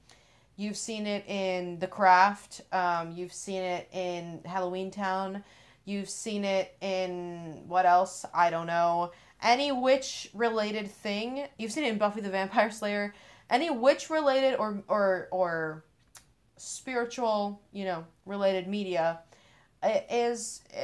You've 0.57 0.77
seen 0.77 1.07
it 1.07 1.27
in 1.27 1.79
The 1.79 1.87
Craft. 1.87 2.61
Um, 2.73 3.13
you've 3.13 3.33
seen 3.33 3.63
it 3.63 3.89
in 3.93 4.41
Halloweentown. 4.45 5.43
You've 5.85 6.11
seen 6.11 6.45
it 6.45 6.77
in 6.81 7.65
what 7.67 7.87
else? 7.87 8.25
I 8.35 8.51
don't 8.51 8.67
know. 8.67 9.13
Any 9.43 9.73
witch 9.73 10.31
related 10.35 10.91
thing. 10.91 11.47
You've 11.59 11.73
seen 11.73 11.85
it 11.85 11.93
in 11.93 11.99
Buffy 11.99 12.21
the 12.21 12.31
Vampire 12.31 12.71
Slayer. 12.71 13.15
Any 13.51 13.71
witch 13.71 14.11
related 14.11 14.57
or 14.57 14.83
or 14.89 15.29
or 15.33 15.85
spiritual, 16.63 17.61
you 17.73 17.85
know, 17.85 18.05
related 18.27 18.69
media 18.69 19.21
is 20.11 20.63
uh, 20.77 20.81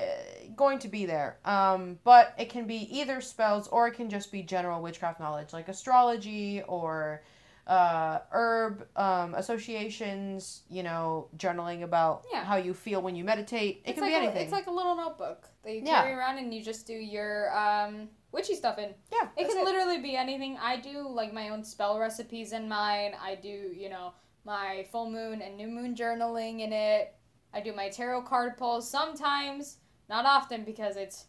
going 0.57 0.79
to 0.81 0.89
be 0.89 1.07
there. 1.07 1.39
Um, 1.45 1.99
but 2.03 2.35
it 2.39 2.49
can 2.49 2.67
be 2.67 2.89
either 2.99 3.21
spells 3.21 3.69
or 3.69 3.87
it 3.87 3.95
can 3.95 4.11
just 4.11 4.33
be 4.33 4.43
general 4.43 4.83
witchcraft 4.83 5.21
knowledge, 5.21 5.53
like 5.53 5.69
astrology 5.69 6.63
or 6.67 7.23
uh, 7.69 8.19
herb 8.33 8.87
um, 8.97 9.35
associations, 9.35 10.63
you 10.69 10.83
know, 10.83 11.29
journaling 11.37 11.83
about 11.85 12.25
Yeah. 12.33 12.43
how 12.43 12.57
you 12.57 12.75
feel 12.75 13.01
when 13.01 13.15
you 13.15 13.23
meditate. 13.25 13.83
It 13.85 13.91
it's 13.91 13.95
can 13.95 14.03
like 14.03 14.11
be 14.13 14.15
a, 14.17 14.19
anything. 14.21 14.43
it's 14.43 14.53
like 14.53 14.67
a 14.67 14.71
little 14.73 14.97
notebook 14.97 15.47
that 15.63 15.75
you 15.75 15.83
Yeah. 15.85 16.03
carry 16.03 16.15
around 16.15 16.39
and 16.39 16.53
you 16.53 16.63
just 16.63 16.87
do 16.87 16.95
your 16.95 17.57
um 17.57 18.09
witchy 18.33 18.55
stuff 18.55 18.79
in. 18.79 18.95
yeah, 19.13 19.29
It 19.37 19.47
can 19.49 19.65
literally 19.65 19.99
be 19.99 20.17
anything. 20.17 20.59
I 20.61 20.77
do 20.81 21.07
like 21.09 21.33
my 21.33 21.51
own 21.51 21.63
spell 21.63 21.99
recipes 22.01 22.53
in 22.53 22.69
mine. 22.69 23.13
I 23.23 23.37
do, 23.37 23.49
you 23.49 23.89
know, 23.91 24.13
my 24.49 24.87
full 24.91 25.11
moon 25.11 25.43
and 25.43 25.57
new 25.57 25.69
moon 25.69 25.95
journaling 25.95 26.61
in 26.61 26.73
it. 26.73 27.15
I 27.53 27.61
do 27.61 27.73
my 27.75 27.89
tarot 27.91 28.23
card 28.23 28.57
pulls 28.57 28.91
sometimes, 28.91 29.77
not 30.09 30.25
often 30.25 30.65
because 30.65 30.97
it's 30.97 31.27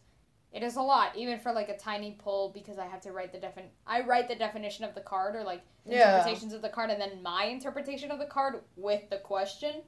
it 0.52 0.64
is 0.64 0.74
a 0.74 0.82
lot, 0.82 1.16
even 1.16 1.38
for 1.38 1.52
like 1.52 1.68
a 1.68 1.76
tiny 1.78 2.16
pull 2.18 2.50
because 2.52 2.76
I 2.78 2.86
have 2.86 3.00
to 3.02 3.12
write 3.12 3.30
the 3.30 3.38
defin 3.38 3.66
I 3.86 4.00
write 4.00 4.26
the 4.26 4.34
definition 4.34 4.84
of 4.84 4.94
the 4.94 5.02
card 5.02 5.36
or 5.36 5.44
like 5.44 5.60
Yeah. 5.84 6.16
interpretations 6.16 6.52
of 6.54 6.62
the 6.62 6.70
card 6.70 6.90
and 6.90 7.00
then 7.00 7.22
my 7.22 7.44
interpretation 7.44 8.10
of 8.10 8.18
the 8.18 8.26
card 8.26 8.60
with 8.74 9.08
the 9.10 9.18
question. 9.18 9.82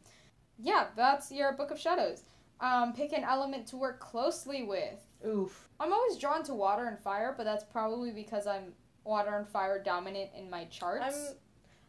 Yeah, 0.58 0.88
that's 0.94 1.32
your 1.32 1.52
book 1.54 1.70
of 1.72 1.80
shadows. 1.80 2.22
Um, 2.60 2.92
pick 2.92 3.12
an 3.12 3.24
element 3.24 3.66
to 3.68 3.76
work 3.76 3.98
closely 3.98 4.62
with. 4.62 5.00
Oof. 5.26 5.68
I'm 5.80 5.92
always 5.92 6.16
drawn 6.16 6.44
to 6.44 6.54
water 6.54 6.86
and 6.86 6.98
fire, 7.00 7.34
but 7.36 7.42
that's 7.44 7.64
probably 7.64 8.12
because 8.12 8.46
I'm 8.46 8.72
water 9.04 9.36
and 9.36 9.48
fire 9.48 9.82
dominant 9.82 10.30
in 10.36 10.48
my 10.48 10.66
charts. 10.66 11.04
I'm 11.04 11.36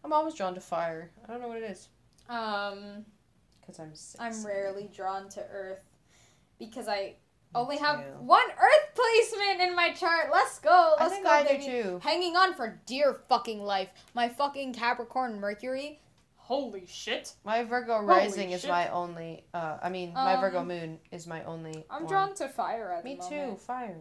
I'm 0.03 0.13
always 0.13 0.33
drawn 0.35 0.53
to 0.55 0.61
fire. 0.61 1.11
I 1.27 1.31
don't 1.31 1.41
know 1.41 1.47
what 1.47 1.57
it 1.57 1.63
is. 1.63 1.87
um, 2.29 3.05
Because 3.61 3.79
I'm 3.79 3.95
six. 3.95 4.15
I'm 4.19 4.45
rarely 4.45 4.89
drawn 4.93 5.29
to 5.29 5.41
earth 5.51 5.83
because 6.59 6.87
I 6.87 7.15
only 7.55 7.75
Me 7.75 7.81
have 7.81 8.03
one 8.19 8.45
earth 8.51 8.95
placement 8.95 9.61
in 9.61 9.75
my 9.75 9.91
chart. 9.93 10.29
Let's 10.31 10.59
go. 10.59 10.95
Let's 10.99 11.21
go, 11.21 11.29
I 11.29 11.57
do 11.57 11.63
too. 11.63 11.99
Hanging 12.03 12.35
on 12.35 12.53
for 12.55 12.81
dear 12.85 13.21
fucking 13.29 13.61
life. 13.63 13.89
My 14.13 14.27
fucking 14.29 14.73
Capricorn 14.73 15.39
Mercury. 15.39 15.99
Holy 16.35 16.85
shit. 16.87 17.33
My 17.45 17.63
Virgo 17.63 17.93
Holy 17.95 18.07
rising 18.07 18.51
is 18.51 18.61
shit. 18.61 18.69
my 18.69 18.89
only. 18.89 19.45
Uh, 19.53 19.77
I 19.81 19.89
mean, 19.89 20.13
my 20.13 20.35
Virgo 20.41 20.59
Um, 20.59 20.67
moon 20.67 20.99
is 21.11 21.25
my 21.27 21.41
only. 21.45 21.85
I'm 21.89 22.03
one. 22.03 22.09
drawn 22.11 22.35
to 22.35 22.49
fire 22.49 22.91
at 22.91 23.05
Me 23.05 23.15
the 23.21 23.29
too. 23.29 23.55
Fire. 23.55 23.97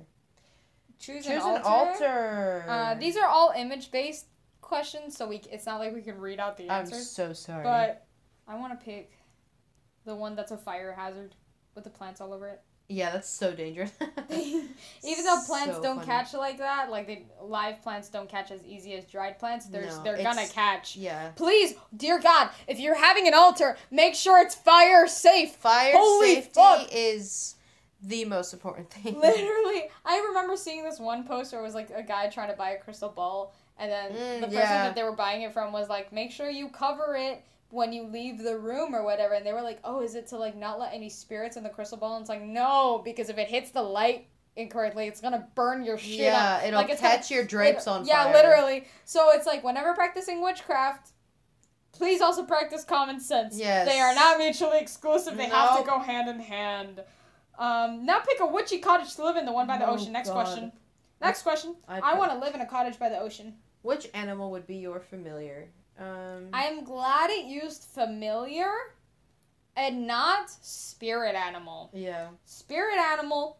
Choose, 0.99 1.25
Choose 1.27 1.43
an 1.43 1.57
an 1.57 1.63
altar. 1.63 1.65
altar. 2.05 2.65
Uh, 2.69 2.95
these 2.95 3.17
are 3.17 3.27
all 3.27 3.53
image 3.57 3.91
based 3.93 4.27
questions, 4.73 5.17
so 5.17 5.29
we 5.29 5.43
it's 5.51 5.67
not 5.67 5.81
like 5.81 5.93
we 5.95 6.01
can 6.03 6.19
read 6.19 6.41
out 6.41 6.57
the 6.57 6.69
answers. 6.69 6.99
I'm 6.99 7.05
so 7.05 7.33
sorry. 7.35 7.63
But 7.63 8.07
I 8.49 8.55
want 8.57 8.79
to 8.79 8.85
pick 8.85 9.13
the 10.07 10.15
one 10.15 10.35
that's 10.35 10.51
a 10.51 10.57
fire 10.57 10.93
hazard 10.93 11.35
with 11.75 11.85
the 11.85 11.91
plants 11.91 12.21
all 12.21 12.33
over 12.33 12.49
it. 12.49 12.61
yeah, 12.89 13.11
that's 13.13 13.29
so 13.29 13.53
dangerous. 13.53 13.93
Even 14.31 15.25
though 15.25 15.41
plants 15.47 15.77
So 15.77 15.83
don't 15.83 15.97
funny. 15.97 16.07
catch 16.07 16.35
like 16.35 16.59
that, 16.59 16.91
like 16.91 17.07
they 17.07 17.27
live 17.41 17.83
plants 17.83 18.09
don't 18.09 18.29
catch 18.29 18.51
as 18.51 18.65
easy 18.65 18.95
as 18.95 19.05
dried 19.05 19.39
plants. 19.39 19.67
They're 19.67 19.87
No, 19.87 20.03
they're 20.03 20.23
gonna 20.23 20.49
catch. 20.49 20.97
Yeah. 20.97 21.29
Please, 21.37 21.75
dear 21.97 22.19
God, 22.19 22.51
if 22.67 22.81
you're 22.81 22.99
having 22.99 23.29
an 23.29 23.35
altar, 23.35 23.77
make 23.91 24.15
sure 24.15 24.41
it's 24.41 24.55
fire 24.55 25.07
safe. 25.07 25.53
Fire 25.57 25.93
Holy 25.95 26.35
safety 26.37 26.51
fuck. 26.55 26.89
is 26.93 27.55
the 28.03 28.25
most 28.25 28.53
important 28.53 28.91
thing. 28.91 29.15
Literally, 29.21 29.85
I 30.05 30.19
remember 30.29 30.57
seeing 30.57 30.83
this 30.83 30.99
one 30.99 31.25
post 31.25 31.53
where 31.53 31.61
it 31.61 31.65
was 31.65 31.75
like 31.75 31.91
a 31.95 32.03
guy 32.03 32.29
trying 32.29 32.51
to 32.51 32.57
buy 32.57 32.71
a 32.71 32.79
crystal 32.79 33.09
ball, 33.11 33.55
and 33.83 33.91
then 33.91 34.13
Mm, 34.13 34.41
the 34.41 34.47
person 34.47 34.59
yeah. 34.61 34.85
that 34.85 34.95
they 34.95 35.03
were 35.03 35.17
buying 35.17 35.43
it 35.43 35.53
from 35.53 35.73
was 35.73 35.89
like, 35.89 36.13
"Make 36.13 36.31
sure 36.31 36.49
you 36.49 36.69
cover 36.69 37.17
it 37.17 37.43
when 37.71 37.93
you 37.93 38.05
leave 38.05 38.39
the 38.43 38.57
room 38.59 38.95
or 38.95 39.03
whatever." 39.03 39.35
And 39.35 39.45
they 39.45 39.53
were 39.53 39.63
like, 39.63 39.81
"Oh, 39.85 40.01
is 40.03 40.15
it 40.15 40.29
to 40.29 40.37
like 40.37 40.57
not 40.57 40.79
let 40.79 40.95
any 40.95 41.09
spirits 41.09 41.57
in 41.57 41.63
the 41.65 41.69
crystal 41.71 41.99
ball?" 41.99 42.15
And 42.17 42.23
it's 42.23 42.29
like, 42.31 42.43
"No, 42.43 43.03
because 43.05 43.29
if 43.29 43.39
it 43.39 43.49
hits 43.49 43.71
the 43.73 43.83
light 43.83 44.29
incorrectly, 44.57 45.07
it's 45.09 45.21
gonna 45.21 45.49
burn 45.55 45.83
your 45.85 45.99
shit 45.99 46.21
yeah, 46.21 46.57
up." 46.57 46.65
it'll 46.65 46.79
Like, 46.81 46.91
it's 46.91 47.01
gonna- 47.01 47.17
catch 47.17 47.31
your 47.31 47.45
drapes 47.45 47.87
it- 47.87 47.91
on 47.91 48.05
yeah, 48.07 48.23
fire. 48.25 48.33
Yeah, 48.33 48.37
literally. 48.39 48.89
So 49.05 49.31
it's 49.33 49.47
like 49.47 49.65
whenever 49.65 49.93
practicing 49.95 50.41
witchcraft. 50.43 51.11
Please 51.93 52.23
also 52.23 52.45
practice 52.45 52.85
common 52.85 53.21
sense. 53.21 53.59
Yes. 53.59 53.87
They 53.87 54.01
are 54.01 54.15
not 54.15 54.39
mutually 54.39 54.79
exclusive. 54.79 55.37
They 55.37 55.45
have 55.45 55.79
to 55.79 55.85
go 55.85 55.99
hand 55.99 56.27
in 56.29 56.41
hand. 56.41 57.05
Um, 57.59 58.07
now 58.07 58.21
pick 58.21 58.41
a 58.41 58.47
witchy 58.47 58.79
cottage 58.79 59.15
to 59.17 59.25
live 59.25 59.37
in, 59.37 59.45
the 59.45 59.53
one 59.53 59.67
by 59.67 59.77
the 59.77 59.87
Oh, 59.87 59.93
ocean. 59.93 60.11
Next 60.11 60.31
God. 60.31 60.35
question. 60.47 60.73
Next 61.21 61.43
question. 61.43 61.77
I, 61.87 62.01
I 62.01 62.15
want 62.15 62.33
to 62.33 62.39
live 62.39 62.55
in 62.55 62.63
a 62.63 62.67
cottage 62.67 62.99
by 62.99 63.11
the 63.11 63.19
ocean. 63.19 63.57
Which 63.83 64.09
animal 64.15 64.51
would 64.53 64.67
be 64.67 64.77
your 64.77 65.01
familiar? 65.01 65.69
Um, 65.99 66.49
I 66.53 66.65
am 66.65 66.85
glad 66.85 67.31
it 67.31 67.45
used 67.47 67.85
familiar 67.85 68.71
and 69.77 70.07
not 70.07 70.51
spirit 70.51 71.35
animal. 71.35 71.91
yeah. 71.93 72.29
Spirit 72.45 72.99
animal 72.99 73.59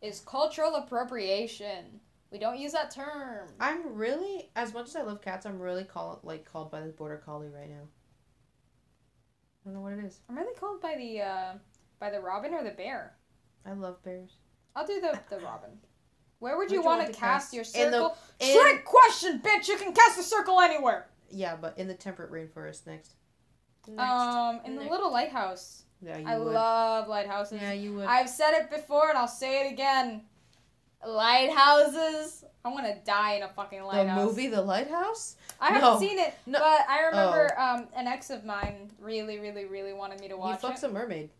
is 0.00 0.20
cultural 0.20 0.76
appropriation. 0.76 2.00
We 2.30 2.38
don't 2.38 2.58
use 2.58 2.72
that 2.72 2.90
term. 2.90 3.48
I'm 3.60 3.94
really, 3.94 4.50
as 4.56 4.74
much 4.74 4.88
as 4.88 4.96
I 4.96 5.02
love 5.02 5.20
cats, 5.22 5.46
I'm 5.46 5.58
really 5.58 5.84
call 5.84 6.20
like 6.22 6.44
called 6.44 6.70
by 6.70 6.80
the 6.80 6.88
border 6.88 7.22
collie 7.24 7.48
right 7.48 7.68
now. 7.68 7.86
I 9.64 9.70
don't 9.70 9.74
know 9.74 9.80
what 9.80 9.92
it 9.92 10.04
is. 10.04 10.20
I'm 10.28 10.36
really 10.36 10.54
called 10.58 10.80
by 10.80 10.94
the 10.96 11.20
uh, 11.22 11.52
by 11.98 12.10
the 12.10 12.20
robin 12.20 12.52
or 12.54 12.62
the 12.64 12.70
bear. 12.70 13.14
I 13.64 13.72
love 13.72 14.02
bears. 14.02 14.36
I'll 14.76 14.86
do 14.86 15.00
the 15.00 15.18
the 15.30 15.40
robin. 15.42 15.70
Where 16.44 16.58
would 16.58 16.70
you, 16.70 16.80
you 16.80 16.84
want 16.84 16.98
want 16.98 17.06
to 17.08 17.14
to 17.14 17.18
cast, 17.18 17.52
cast? 17.52 17.74
your 17.74 17.84
In 17.86 17.90
the- 17.90 17.96
circle? 18.10 18.16
in- 18.38 18.60
Trick 18.60 18.84
question, 18.84 19.40
bitch! 19.42 19.66
You 19.66 19.78
can 19.78 19.94
cast 19.94 20.18
a 20.18 20.22
circle 20.22 20.60
anywhere. 20.60 21.06
Yeah, 21.30 21.56
but 21.56 21.78
in 21.78 21.88
the 21.88 21.94
temperate 21.94 22.30
rainforest 22.30 22.86
next. 22.86 23.14
Next. 23.88 23.98
Um, 23.98 24.60
in 24.66 24.76
the 24.76 24.82
little 24.84 25.10
lighthouse. 25.10 25.84
yeah, 26.02 26.18
you 26.18 26.24
would. 26.24 26.30
I 26.30 26.38
would. 26.38 26.52
love 26.52 27.08
lighthouses. 27.08 27.62
yeah, 27.62 27.72
you 27.72 27.94
would. 27.94 28.04
I've 28.06 28.28
said 28.28 28.52
it 28.60 28.70
before 28.70 29.08
and 29.08 29.16
I'll 29.16 29.26
say 29.26 29.66
it 29.66 29.72
again. 29.72 30.22
Lighthouses. 31.06 32.44
I 32.62 32.68
want 32.68 32.84
to 32.86 32.96
die 33.06 33.34
in 33.36 33.42
a 33.42 33.48
fucking 33.48 33.82
lighthouse. 33.82 34.04
the 34.06 34.14
lighthouse. 34.14 34.26
movie 34.36 34.46
The 34.48 34.62
Lighthouse? 34.62 35.36
I 35.60 35.68
haven't 35.72 36.00
seen 36.00 36.18
it, 36.18 36.34
No. 36.46 36.58
but 36.58 36.80
I 36.88 37.04
remember 37.06 37.58
um, 37.58 37.88
an 37.96 38.06
ex 38.06 38.28
of 38.30 38.44
mine 38.44 38.90
really, 39.00 39.38
really, 39.38 39.64
really 39.66 39.92
wanted 39.94 40.20
me 40.20 40.28
to 40.28 40.36
watch. 40.36 40.62
watch 40.62 40.72
fucked 40.72 40.82
it. 40.84 40.90
a 40.90 40.92
mermaid. 40.92 41.30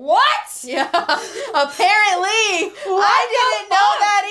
What? 0.00 0.64
Yeah, 0.64 0.88
apparently. 1.54 2.72
I 2.86 3.26
didn't 3.30 3.68
the 3.68 3.74
know 3.74 3.90
that 4.00 4.24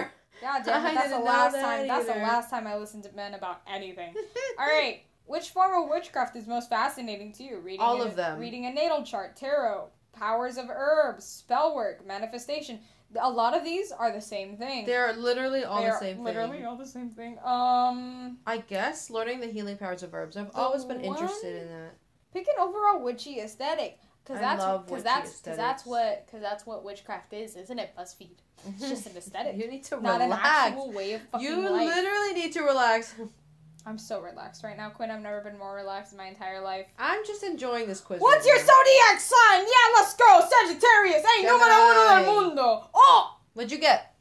either. 0.00 0.12
God 0.40 0.62
damn 0.64 0.86
it! 0.86 0.94
That's 0.94 1.10
the 1.12 1.18
last 1.18 1.52
that 1.52 1.62
time. 1.62 1.86
That's 1.86 2.06
the 2.06 2.12
last 2.14 2.50
time 2.50 2.66
I 2.66 2.76
listened 2.76 3.04
to 3.04 3.12
men 3.12 3.34
about 3.34 3.60
anything. 3.68 4.14
All 4.58 4.66
right. 4.66 5.02
Which 5.26 5.50
form 5.50 5.82
of 5.84 5.90
witchcraft 5.90 6.34
is 6.36 6.46
most 6.46 6.68
fascinating 6.70 7.32
to 7.34 7.42
you? 7.44 7.58
Reading 7.60 7.80
All 7.80 8.02
a- 8.02 8.06
of 8.06 8.16
them. 8.16 8.38
Reading 8.40 8.66
a 8.66 8.72
natal 8.72 9.04
chart, 9.04 9.36
tarot, 9.36 9.88
powers 10.12 10.56
of 10.56 10.68
herbs, 10.70 11.24
spell 11.24 11.74
work, 11.76 12.04
manifestation. 12.06 12.80
A 13.20 13.30
lot 13.30 13.56
of 13.56 13.62
these 13.62 13.92
are 13.92 14.10
the 14.10 14.20
same 14.20 14.56
thing. 14.56 14.86
They're 14.86 15.12
literally 15.12 15.64
all 15.64 15.82
They 15.82 15.90
the 15.90 15.98
same 15.98 16.24
literally 16.24 16.58
thing. 16.58 16.66
all 16.66 16.76
the 16.76 16.86
same 16.86 17.10
thing. 17.10 17.38
Um, 17.44 18.38
I 18.46 18.58
guess 18.58 19.10
learning 19.10 19.40
the 19.40 19.46
healing 19.48 19.76
powers 19.76 20.02
of 20.02 20.14
herbs. 20.14 20.36
I've 20.36 20.50
always 20.54 20.84
been 20.84 21.00
interested 21.02 21.62
in 21.62 21.68
that. 21.68 21.94
pick 22.32 22.46
an 22.48 22.54
overall 22.60 23.00
witchy 23.02 23.40
aesthetic. 23.40 23.98
Cause 24.26 24.38
that's 24.38 24.60
love 24.62 24.86
cause 24.86 25.02
that's 25.02 25.40
cause 25.40 25.56
that's 25.56 25.84
what 25.86 26.28
cause 26.30 26.40
that's 26.40 26.64
what 26.66 26.84
witchcraft 26.84 27.32
is, 27.32 27.56
isn't 27.56 27.78
it? 27.78 27.94
Buzzfeed. 27.98 28.36
It's 28.68 28.88
just 28.88 29.06
an 29.06 29.16
aesthetic, 29.16 29.56
you 29.56 29.68
need 29.68 29.82
to 29.84 30.00
not 30.00 30.20
an 30.20 30.28
relax. 30.28 30.46
actual 30.46 30.92
way 30.92 31.14
of 31.14 31.22
fucking 31.22 31.46
You 31.46 31.68
life. 31.68 31.86
literally 31.88 32.34
need 32.34 32.52
to 32.52 32.62
relax. 32.62 33.14
I'm 33.86 33.96
so 33.96 34.20
relaxed 34.20 34.62
right 34.62 34.76
now, 34.76 34.90
Quinn. 34.90 35.10
I've 35.10 35.22
never 35.22 35.40
been 35.40 35.58
more 35.58 35.74
relaxed 35.74 36.12
in 36.12 36.18
my 36.18 36.26
entire 36.26 36.60
life. 36.60 36.86
I'm 36.98 37.24
just 37.26 37.42
enjoying 37.42 37.88
this 37.88 38.00
quiz. 38.02 38.20
What's 38.20 38.46
right 38.46 38.54
your 38.54 38.58
now. 38.58 38.72
zodiac 38.72 39.20
sign? 39.20 39.60
Yeah, 39.60 39.96
let's 39.96 40.14
go. 40.14 40.40
Sagittarius. 40.66 41.24
Hey, 41.26 41.42
numero 41.44 41.72
uno 41.72 42.22
del 42.22 42.26
mundo. 42.42 42.88
Oh, 42.92 43.38
What'd 43.54 43.72
you 43.72 43.78
get? 43.78 44.14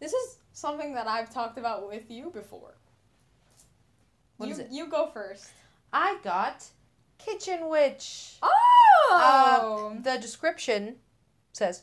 this 0.00 0.12
is 0.12 0.38
something 0.52 0.94
that 0.94 1.06
I've 1.06 1.32
talked 1.32 1.58
about 1.58 1.88
with 1.88 2.10
you 2.10 2.30
before. 2.30 2.74
What 4.36 4.46
you, 4.48 4.52
is 4.54 4.58
it? 4.58 4.68
You 4.72 4.88
go 4.88 5.06
first. 5.06 5.48
I 5.92 6.18
got 6.24 6.64
Kitchen 7.18 7.68
Witch. 7.68 8.36
Oh. 8.42 9.94
Uh, 9.94 10.00
the 10.02 10.20
description 10.20 10.96
says 11.52 11.82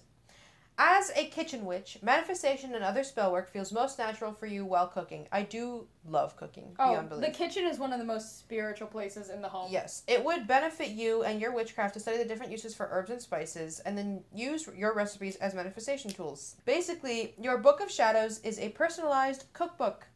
As 0.77 1.11
a 1.15 1.25
kitchen 1.25 1.65
witch, 1.65 1.97
manifestation 2.01 2.75
and 2.75 2.83
other 2.83 3.03
spell 3.03 3.31
work 3.31 3.49
feels 3.49 3.71
most 3.71 3.97
natural 3.97 4.33
for 4.33 4.45
you 4.45 4.65
while 4.65 4.87
cooking. 4.87 5.27
I 5.31 5.43
do 5.43 5.87
love 6.07 6.35
cooking 6.37 6.75
oh, 6.79 7.07
the 7.19 7.29
kitchen 7.29 7.65
is 7.65 7.79
one 7.79 7.91
of 7.93 7.99
the 7.99 8.05
most 8.05 8.39
spiritual 8.39 8.87
places 8.87 9.29
in 9.29 9.41
the 9.41 9.49
home. 9.49 9.71
Yes, 9.71 10.03
it 10.07 10.23
would 10.23 10.47
benefit 10.47 10.89
you 10.89 11.23
and 11.23 11.41
your 11.41 11.53
witchcraft 11.53 11.93
to 11.95 11.99
study 11.99 12.17
the 12.17 12.25
different 12.25 12.51
uses 12.51 12.75
for 12.75 12.87
herbs 12.91 13.09
and 13.09 13.21
spices 13.21 13.79
and 13.79 13.97
then 13.97 14.23
use 14.33 14.69
your 14.75 14.93
recipes 14.93 15.35
as 15.37 15.53
manifestation 15.53 16.11
tools. 16.11 16.55
Basically, 16.65 17.33
your 17.39 17.57
Book 17.57 17.81
of 17.81 17.89
Shadows 17.89 18.39
is 18.39 18.59
a 18.59 18.69
personalized 18.69 19.45
cookbook. 19.53 20.07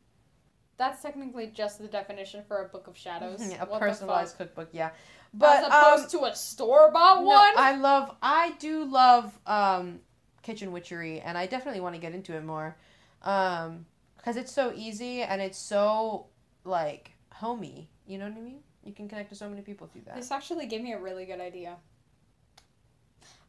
That's 0.79 1.01
technically 1.01 1.47
just 1.53 1.77
the 1.79 1.87
definition 1.89 2.41
for 2.47 2.63
a 2.63 2.69
book 2.69 2.87
of 2.87 2.97
shadows. 2.97 3.41
a 3.41 3.65
What 3.65 3.81
personalized 3.81 4.37
cookbook, 4.37 4.69
yeah. 4.71 4.91
But 5.33 5.59
As 5.59 5.67
opposed 5.67 6.15
um, 6.15 6.21
to 6.21 6.25
a 6.31 6.35
store 6.35 6.89
bought 6.91 7.21
no, 7.21 7.27
one. 7.27 7.53
I 7.57 7.75
love 7.75 8.15
I 8.23 8.53
do 8.59 8.85
love 8.85 9.37
um 9.45 9.99
kitchen 10.41 10.71
witchery 10.71 11.19
and 11.19 11.37
I 11.37 11.47
definitely 11.47 11.81
want 11.81 11.95
to 11.95 12.01
get 12.01 12.13
into 12.13 12.33
it 12.33 12.45
more. 12.45 12.77
Um 13.23 13.85
because 14.15 14.37
it's 14.37 14.53
so 14.53 14.71
easy 14.73 15.21
and 15.21 15.41
it's 15.41 15.57
so 15.57 16.27
like 16.63 17.11
homey, 17.33 17.89
you 18.07 18.17
know 18.17 18.29
what 18.29 18.37
I 18.37 18.41
mean? 18.41 18.59
You 18.85 18.93
can 18.93 19.09
connect 19.09 19.29
to 19.29 19.35
so 19.35 19.49
many 19.49 19.61
people 19.61 19.87
through 19.87 20.03
that. 20.05 20.15
This 20.15 20.31
actually 20.31 20.65
gave 20.65 20.81
me 20.81 20.93
a 20.93 20.99
really 20.99 21.25
good 21.25 21.41
idea. 21.41 21.75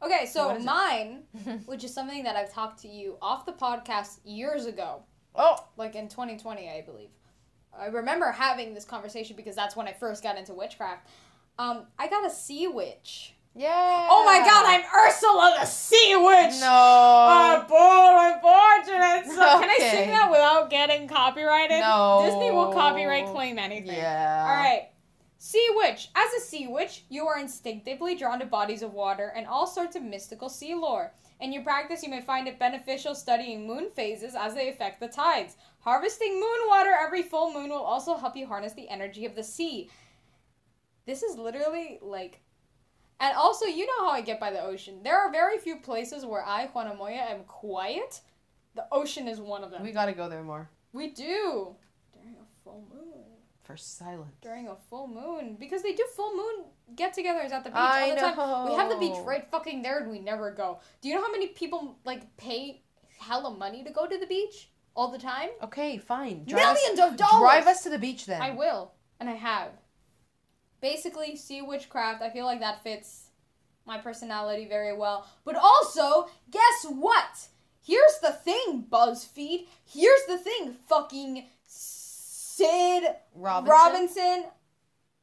Okay, 0.02 0.26
so 0.26 0.48
What 0.48 0.56
is 0.56 0.62
it? 0.64 0.66
mine, 0.66 1.22
which 1.66 1.84
is 1.84 1.94
something 1.94 2.24
that 2.24 2.34
I've 2.34 2.52
talked 2.52 2.82
to 2.82 2.88
you 2.88 3.16
off 3.22 3.46
the 3.46 3.52
podcast 3.52 4.18
years 4.24 4.66
ago, 4.66 5.02
oh, 5.36 5.64
like 5.76 5.94
in 5.94 6.08
2020, 6.08 6.68
I 6.68 6.80
believe. 6.82 7.10
I 7.78 7.86
remember 7.86 8.30
having 8.30 8.74
this 8.74 8.84
conversation 8.84 9.36
because 9.36 9.54
that's 9.56 9.76
when 9.76 9.86
I 9.88 9.92
first 9.92 10.22
got 10.22 10.36
into 10.36 10.52
witchcraft. 10.54 11.06
Um, 11.58 11.84
I 11.98 12.08
got 12.08 12.26
a 12.26 12.30
sea 12.30 12.66
witch. 12.68 13.34
yeah. 13.54 14.06
Oh 14.10 14.24
my 14.24 14.38
god, 14.38 14.64
I'm 14.66 14.82
Ursula 15.06 15.56
the 15.60 15.66
sea 15.66 16.16
witch! 16.16 16.60
No. 16.60 17.64
Boy, 17.68 18.34
unfortunate. 18.34 19.26
So 19.34 19.60
can 19.60 19.68
I 19.70 19.74
Okay. 19.78 19.90
sing 19.90 20.10
that 20.10 20.28
without 20.30 20.70
getting 20.70 21.08
copyrighted? 21.08 21.80
No. 21.80 22.22
Disney 22.24 22.50
will 22.50 22.72
copyright 22.72 23.26
claim 23.26 23.58
anything. 23.58 23.94
yeah. 23.96 24.46
All 24.48 24.54
right. 24.56 24.88
Sea 25.38 25.66
witch. 25.76 26.10
As 26.14 26.32
a 26.34 26.40
sea 26.40 26.66
witch, 26.68 27.04
you 27.08 27.26
are 27.26 27.38
instinctively 27.38 28.14
drawn 28.14 28.40
to 28.40 28.46
bodies 28.46 28.82
of 28.82 28.92
water 28.92 29.32
and 29.34 29.46
all 29.46 29.66
sorts 29.66 29.96
of 29.96 30.02
mystical 30.02 30.48
sea 30.48 30.74
lore. 30.74 31.12
In 31.40 31.52
your 31.52 31.62
practice, 31.62 32.02
you 32.02 32.10
may 32.10 32.20
find 32.20 32.46
it 32.46 32.58
beneficial 32.58 33.14
studying 33.14 33.66
moon 33.66 33.88
phases 33.96 34.34
as 34.34 34.54
they 34.54 34.68
affect 34.68 35.00
the 35.00 35.08
tides. 35.08 35.56
Harvesting 35.80 36.34
moon 36.34 36.68
water 36.68 36.90
every 36.98 37.22
full 37.22 37.52
moon 37.52 37.70
will 37.70 37.78
also 37.78 38.16
help 38.16 38.36
you 38.36 38.46
harness 38.46 38.74
the 38.74 38.88
energy 38.88 39.24
of 39.26 39.34
the 39.34 39.42
sea. 39.42 39.90
This 41.06 41.22
is 41.22 41.36
literally 41.36 41.98
like. 42.02 42.40
And 43.18 43.36
also, 43.36 43.66
you 43.66 43.86
know 43.86 44.06
how 44.06 44.10
I 44.10 44.22
get 44.22 44.40
by 44.40 44.50
the 44.50 44.62
ocean. 44.62 45.02
There 45.02 45.18
are 45.18 45.30
very 45.30 45.58
few 45.58 45.76
places 45.76 46.24
where 46.24 46.44
I, 46.44 46.66
Juana 46.66 46.94
Moya, 46.94 47.16
am 47.16 47.44
quiet. 47.44 48.20
The 48.74 48.86
ocean 48.90 49.28
is 49.28 49.40
one 49.40 49.62
of 49.62 49.70
them. 49.70 49.82
We 49.82 49.92
got 49.92 50.06
to 50.06 50.12
go 50.12 50.28
there 50.28 50.42
more. 50.42 50.70
We 50.92 51.10
do 51.10 51.76
during 52.14 52.36
a 52.36 52.46
full 52.64 52.86
moon. 52.90 53.24
For 53.62 53.76
silence. 53.76 54.32
During 54.40 54.68
a 54.68 54.76
full 54.88 55.06
moon, 55.06 55.56
because 55.60 55.82
they 55.82 55.92
do 55.92 56.04
full 56.16 56.34
moon 56.34 56.64
get-togethers 56.96 57.52
at 57.52 57.62
the 57.62 57.70
beach 57.70 57.78
I 57.78 58.10
all 58.10 58.14
the 58.14 58.20
time. 58.20 58.68
We 58.70 58.74
have 58.74 58.90
the 58.90 58.96
beach 58.96 59.18
right 59.24 59.46
fucking 59.50 59.82
there, 59.82 60.00
and 60.00 60.10
we 60.10 60.18
never 60.18 60.50
go. 60.50 60.80
Do 61.02 61.08
you 61.08 61.14
know 61.14 61.20
how 61.22 61.30
many 61.30 61.48
people 61.48 61.98
like 62.04 62.36
pay 62.36 62.82
hella 63.18 63.54
money 63.54 63.84
to 63.84 63.90
go 63.90 64.06
to 64.06 64.18
the 64.18 64.26
beach 64.26 64.69
all 64.94 65.10
the 65.10 65.18
time? 65.18 65.50
Okay, 65.62 65.98
fine. 65.98 66.44
Drive 66.44 66.64
us- 66.64 66.78
Millions 66.82 67.00
of 67.00 67.16
dollars. 67.16 67.40
Drive 67.40 67.66
us 67.66 67.82
to 67.84 67.90
the 67.90 67.98
beach 67.98 68.26
then. 68.26 68.42
I 68.42 68.50
will, 68.50 68.92
and 69.18 69.28
I 69.28 69.34
have. 69.34 69.70
Basically, 70.80 71.36
sea 71.36 71.62
witchcraft. 71.62 72.22
I 72.22 72.30
feel 72.30 72.44
like 72.46 72.60
that 72.60 72.82
fits 72.82 73.28
my 73.86 73.98
personality 73.98 74.66
very 74.66 74.96
well. 74.96 75.26
But 75.44 75.56
also, 75.56 76.28
guess 76.50 76.86
what? 76.88 77.48
Here's 77.82 78.18
the 78.22 78.32
thing, 78.32 78.86
BuzzFeed. 78.90 79.66
Here's 79.84 80.24
the 80.28 80.38
thing, 80.38 80.74
fucking 80.88 81.46
Syd 81.66 83.04
Robinson. 83.34 83.72
Robinson. 83.74 84.44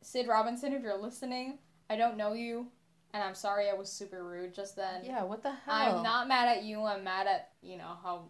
Syd 0.02 0.28
Robinson, 0.28 0.74
if 0.74 0.82
you're 0.84 0.98
listening, 0.98 1.60
I 1.90 1.96
don't 1.98 2.18
know 2.18 2.34
you, 2.34 2.68
and 3.14 3.22
I'm 3.24 3.36
sorry 3.36 3.70
I 3.70 3.74
was 3.74 3.92
super 3.92 4.24
rude 4.24 4.54
just 4.54 4.76
then. 4.76 5.04
Yeah, 5.04 5.24
what 5.24 5.44
the 5.44 5.52
hell? 5.52 5.98
I'm 5.98 6.04
not 6.04 6.28
mad 6.28 6.58
at 6.58 6.64
you. 6.64 6.84
I'm 6.84 7.04
mad 7.04 7.28
at 7.28 7.50
you 7.62 7.78
know 7.78 7.94
how, 8.04 8.30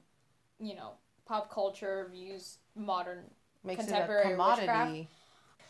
you 0.59 0.75
know, 0.75 0.93
pop 1.27 1.51
culture 1.51 2.07
views 2.11 2.57
modern 2.75 3.25
Makes 3.63 3.85
contemporary 3.85 4.31
commodity. 4.31 5.09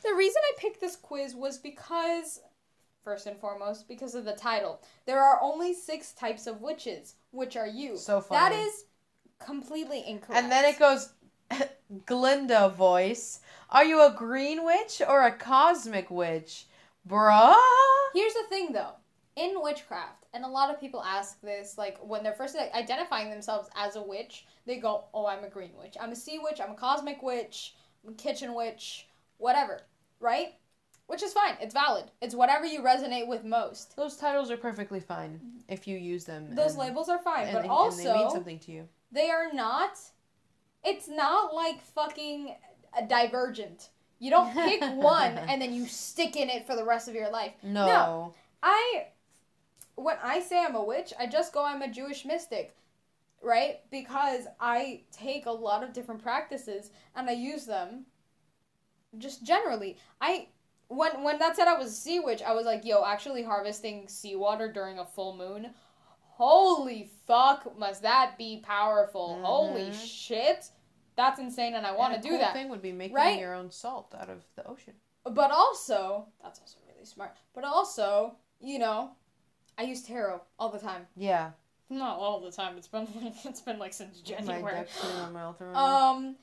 the 0.04 0.14
reason 0.16 0.42
I 0.46 0.60
picked 0.60 0.80
this 0.80 0.96
quiz 0.96 1.36
was 1.36 1.58
because, 1.58 2.40
first 3.04 3.26
and 3.28 3.38
foremost, 3.38 3.88
because 3.88 4.14
of 4.16 4.26
the 4.26 4.34
title. 4.34 4.82
There 5.06 5.22
are 5.22 5.42
only 5.42 5.74
six 5.74 6.14
types 6.14 6.48
of 6.48 6.62
witches. 6.62 7.16
Which 7.32 7.58
are 7.58 7.68
you? 7.68 7.98
So 7.98 8.24
That 8.30 8.52
funny. 8.52 8.62
is 8.62 8.86
completely 9.44 10.04
incorrect. 10.08 10.42
And 10.42 10.52
then 10.52 10.66
it 10.66 10.78
goes, 10.80 11.10
Glinda 12.06 12.70
voice. 12.70 13.40
Are 13.70 13.84
you 13.86 14.02
a 14.06 14.14
green 14.16 14.64
witch 14.64 15.02
or 15.08 15.26
a 15.26 15.32
cosmic 15.32 16.10
witch? 16.12 16.66
Bruh? 17.08 17.56
Here's 18.14 18.34
the 18.34 18.44
thing, 18.50 18.74
though. 18.74 18.94
In 19.36 19.62
witchcraft, 19.62 20.26
and 20.38 20.46
a 20.46 20.48
lot 20.48 20.70
of 20.70 20.80
people 20.80 21.04
ask 21.04 21.42
this, 21.42 21.80
like 21.80 21.98
when 22.00 22.22
they're 22.22 22.32
first 22.32 22.56
identifying 22.56 23.32
themselves 23.32 23.70
as 23.76 23.96
a 23.96 24.02
witch, 24.02 24.46
they 24.68 24.78
go, 24.78 25.06
"Oh, 25.16 25.26
I'm 25.26 25.44
a 25.44 25.50
green 25.50 25.72
witch. 25.82 25.96
I'm 26.00 26.12
a 26.12 26.16
sea 26.16 26.38
witch. 26.38 26.62
I'm 26.62 26.72
a 26.72 26.76
cosmic 26.76 27.24
witch. 27.24 27.76
I'm 28.06 28.14
a 28.14 28.16
kitchen 28.16 28.54
witch. 28.54 29.08
Whatever." 29.40 29.82
Right? 30.20 30.54
Which 31.08 31.24
is 31.24 31.34
fine. 31.34 31.58
It's 31.60 31.74
valid. 31.74 32.12
It's 32.22 32.36
whatever 32.36 32.66
you 32.66 32.82
resonate 32.82 33.28
with 33.28 33.44
most. 33.44 33.96
Those 33.96 34.16
titles 34.16 34.52
are 34.52 34.58
perfectly 34.58 35.00
fine 35.00 35.40
if 35.68 35.88
you 35.88 35.98
use 35.98 36.26
them. 36.26 36.54
Those 36.54 36.72
and- 36.72 36.80
labels 36.80 37.10
are 37.10 37.20
fine, 37.20 37.48
and 37.48 37.54
but 37.54 37.64
they, 37.64 37.68
also 37.70 37.98
and 37.98 38.08
they 38.08 38.14
mean 38.14 38.30
something 38.30 38.60
to 38.60 38.72
you. 38.72 38.88
They 39.12 39.32
are 39.32 39.52
not. 39.52 39.98
It's 40.84 41.08
not 41.08 41.56
like 41.56 41.82
fucking 41.82 42.56
a 42.96 43.08
divergent. 43.08 43.90
You 44.20 44.30
don't 44.30 44.54
pick 44.54 44.82
one 44.96 45.38
and 45.38 45.62
then 45.62 45.74
you 45.74 45.86
stick 45.86 46.36
in 46.36 46.50
it 46.50 46.66
for 46.66 46.76
the 46.76 46.84
rest 46.84 47.08
of 47.08 47.16
your 47.16 47.30
life. 47.30 47.54
No. 47.64 47.86
No. 47.88 48.34
I, 48.64 49.08
when 49.98 50.18
I 50.24 50.40
say 50.40 50.64
I'm 50.64 50.76
a 50.76 50.84
witch, 50.84 51.12
I 51.20 51.26
just 51.26 51.52
go 51.52 51.66
I'm 51.66 51.82
a 51.82 51.92
Jewish 51.92 52.24
mystic, 52.24 52.78
right? 53.42 53.80
Because 53.92 54.46
I 54.60 55.02
take 55.12 55.48
a 55.48 55.52
lot 55.52 55.84
of 55.84 55.92
different 55.92 56.22
practices 56.24 56.92
and 57.16 57.28
I 57.30 57.34
use 57.34 57.66
them. 57.66 58.06
Just 59.18 59.44
generally, 59.44 59.98
I 60.22 60.50
when 60.88 61.24
when 61.24 61.40
that 61.40 61.56
said 61.56 61.68
I 61.68 61.78
was 61.78 61.88
a 61.88 61.96
sea 61.96 62.20
witch, 62.20 62.42
I 62.44 62.54
was 62.54 62.66
like, 62.66 62.86
yo, 62.86 63.04
actually 63.04 63.44
harvesting 63.44 64.08
seawater 64.08 64.72
during 64.72 65.00
a 65.00 65.06
full 65.06 65.36
moon. 65.36 65.72
Holy 66.20 67.10
fuck, 67.26 67.78
must 67.80 68.04
that 68.04 68.38
be 68.38 68.62
powerful? 68.64 69.40
Holy 69.42 69.90
Mhm. 69.90 69.94
shit, 69.94 70.70
that's 71.16 71.40
insane, 71.40 71.74
and 71.74 71.88
I 71.88 71.94
want 71.96 72.14
to 72.14 72.22
do 72.22 72.30
cool 72.30 72.38
that. 72.38 72.54
thing 72.54 72.70
would 72.70 72.84
be 72.84 72.92
making 72.92 73.16
right? 73.16 73.40
your 73.40 73.56
own 73.56 73.72
salt 73.72 74.14
out 74.14 74.30
of 74.30 74.46
the 74.56 74.68
ocean. 74.68 74.94
But 75.24 75.50
also, 75.50 76.28
that's 76.42 76.60
also 76.60 76.78
really 76.88 77.06
smart. 77.06 77.36
But 77.54 77.64
also, 77.64 78.38
you 78.60 78.78
know, 78.78 79.16
I 79.78 79.84
use 79.84 80.02
tarot 80.04 80.42
all 80.60 80.70
the 80.70 80.80
time. 80.80 81.08
Yeah. 81.16 81.52
Not 81.90 82.18
all 82.18 82.42
the 82.42 82.52
time. 82.52 82.78
It's 82.78 82.88
been 82.88 83.08
like, 83.16 83.34
it's 83.46 83.62
been 83.62 83.80
like 83.80 83.94
since 83.94 84.22
My 84.30 84.36
January. 84.38 84.74
deck's 84.74 85.06
on 85.06 85.34
my 85.34 85.44
altar. 85.44 85.72
Um, 85.76 86.36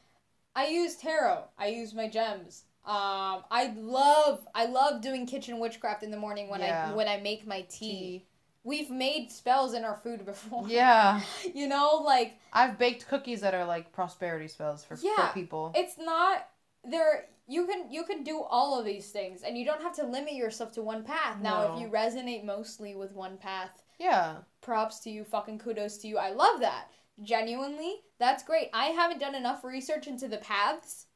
I 0.57 0.69
use 0.69 0.97
tarot. 0.97 1.45
I 1.59 1.67
use 1.69 1.93
my 1.95 2.09
gems. 2.09 2.63
Um, 2.87 3.43
I 3.51 3.73
love 3.77 4.47
I 4.55 4.67
love 4.67 5.01
doing 5.01 5.27
kitchen 5.27 5.59
witchcraft 5.59 6.03
in 6.03 6.11
the 6.11 6.17
morning 6.19 6.49
when 6.51 6.61
Yeah. 6.61 6.91
I 6.91 6.95
when 6.95 7.09
I 7.09 7.17
make 7.19 7.47
my 7.47 7.63
tea. 7.63 7.89
Tea. 8.21 8.27
We've 8.67 8.89
made 8.91 9.31
spells 9.31 9.75
in 9.75 9.85
our 9.85 9.97
food 9.97 10.25
before. 10.25 10.65
Yeah. 10.69 11.21
You 11.55 11.67
know, 11.67 12.03
like 12.05 12.39
I've 12.53 12.79
baked 12.79 13.09
cookies 13.09 13.41
that 13.43 13.55
are 13.55 13.65
like 13.67 13.93
prosperity 13.93 14.49
spells 14.49 14.85
for, 14.85 14.97
Yeah. 15.03 15.29
for 15.29 15.35
people. 15.35 15.73
it's 15.75 15.97
not 15.99 16.47
there 16.89 17.27
you 17.47 17.67
can 17.67 17.91
you 17.91 18.05
can 18.05 18.23
do 18.23 18.43
all 18.43 18.79
of 18.79 18.85
these 18.87 19.11
things 19.11 19.43
and 19.43 19.57
you 19.59 19.65
don't 19.65 19.83
have 19.83 19.95
to 19.97 20.05
limit 20.07 20.35
yourself 20.35 20.73
to 20.73 20.83
one 20.83 21.05
path. 21.05 21.41
Now 21.41 21.69
No. 21.69 21.75
if 21.75 21.81
you 21.81 21.89
resonate 21.89 22.45
mostly 22.45 22.95
with 22.95 23.13
one 23.13 23.37
path, 23.37 23.83
Yeah. 23.99 24.39
props 24.61 25.01
to 25.01 25.11
you, 25.11 25.25
fucking 25.25 25.59
kudos 25.59 25.99
to 25.99 26.09
you. 26.09 26.19
I 26.19 26.31
love 26.31 26.61
that. 26.61 26.89
Genuinely, 27.23 28.03
that's 28.19 28.43
great. 28.43 28.71
I 28.73 28.87
haven't 28.87 29.19
done 29.21 29.35
enough 29.35 29.63
research 29.63 30.07
into 30.07 30.27
the 30.27 30.39
paths 30.39 31.07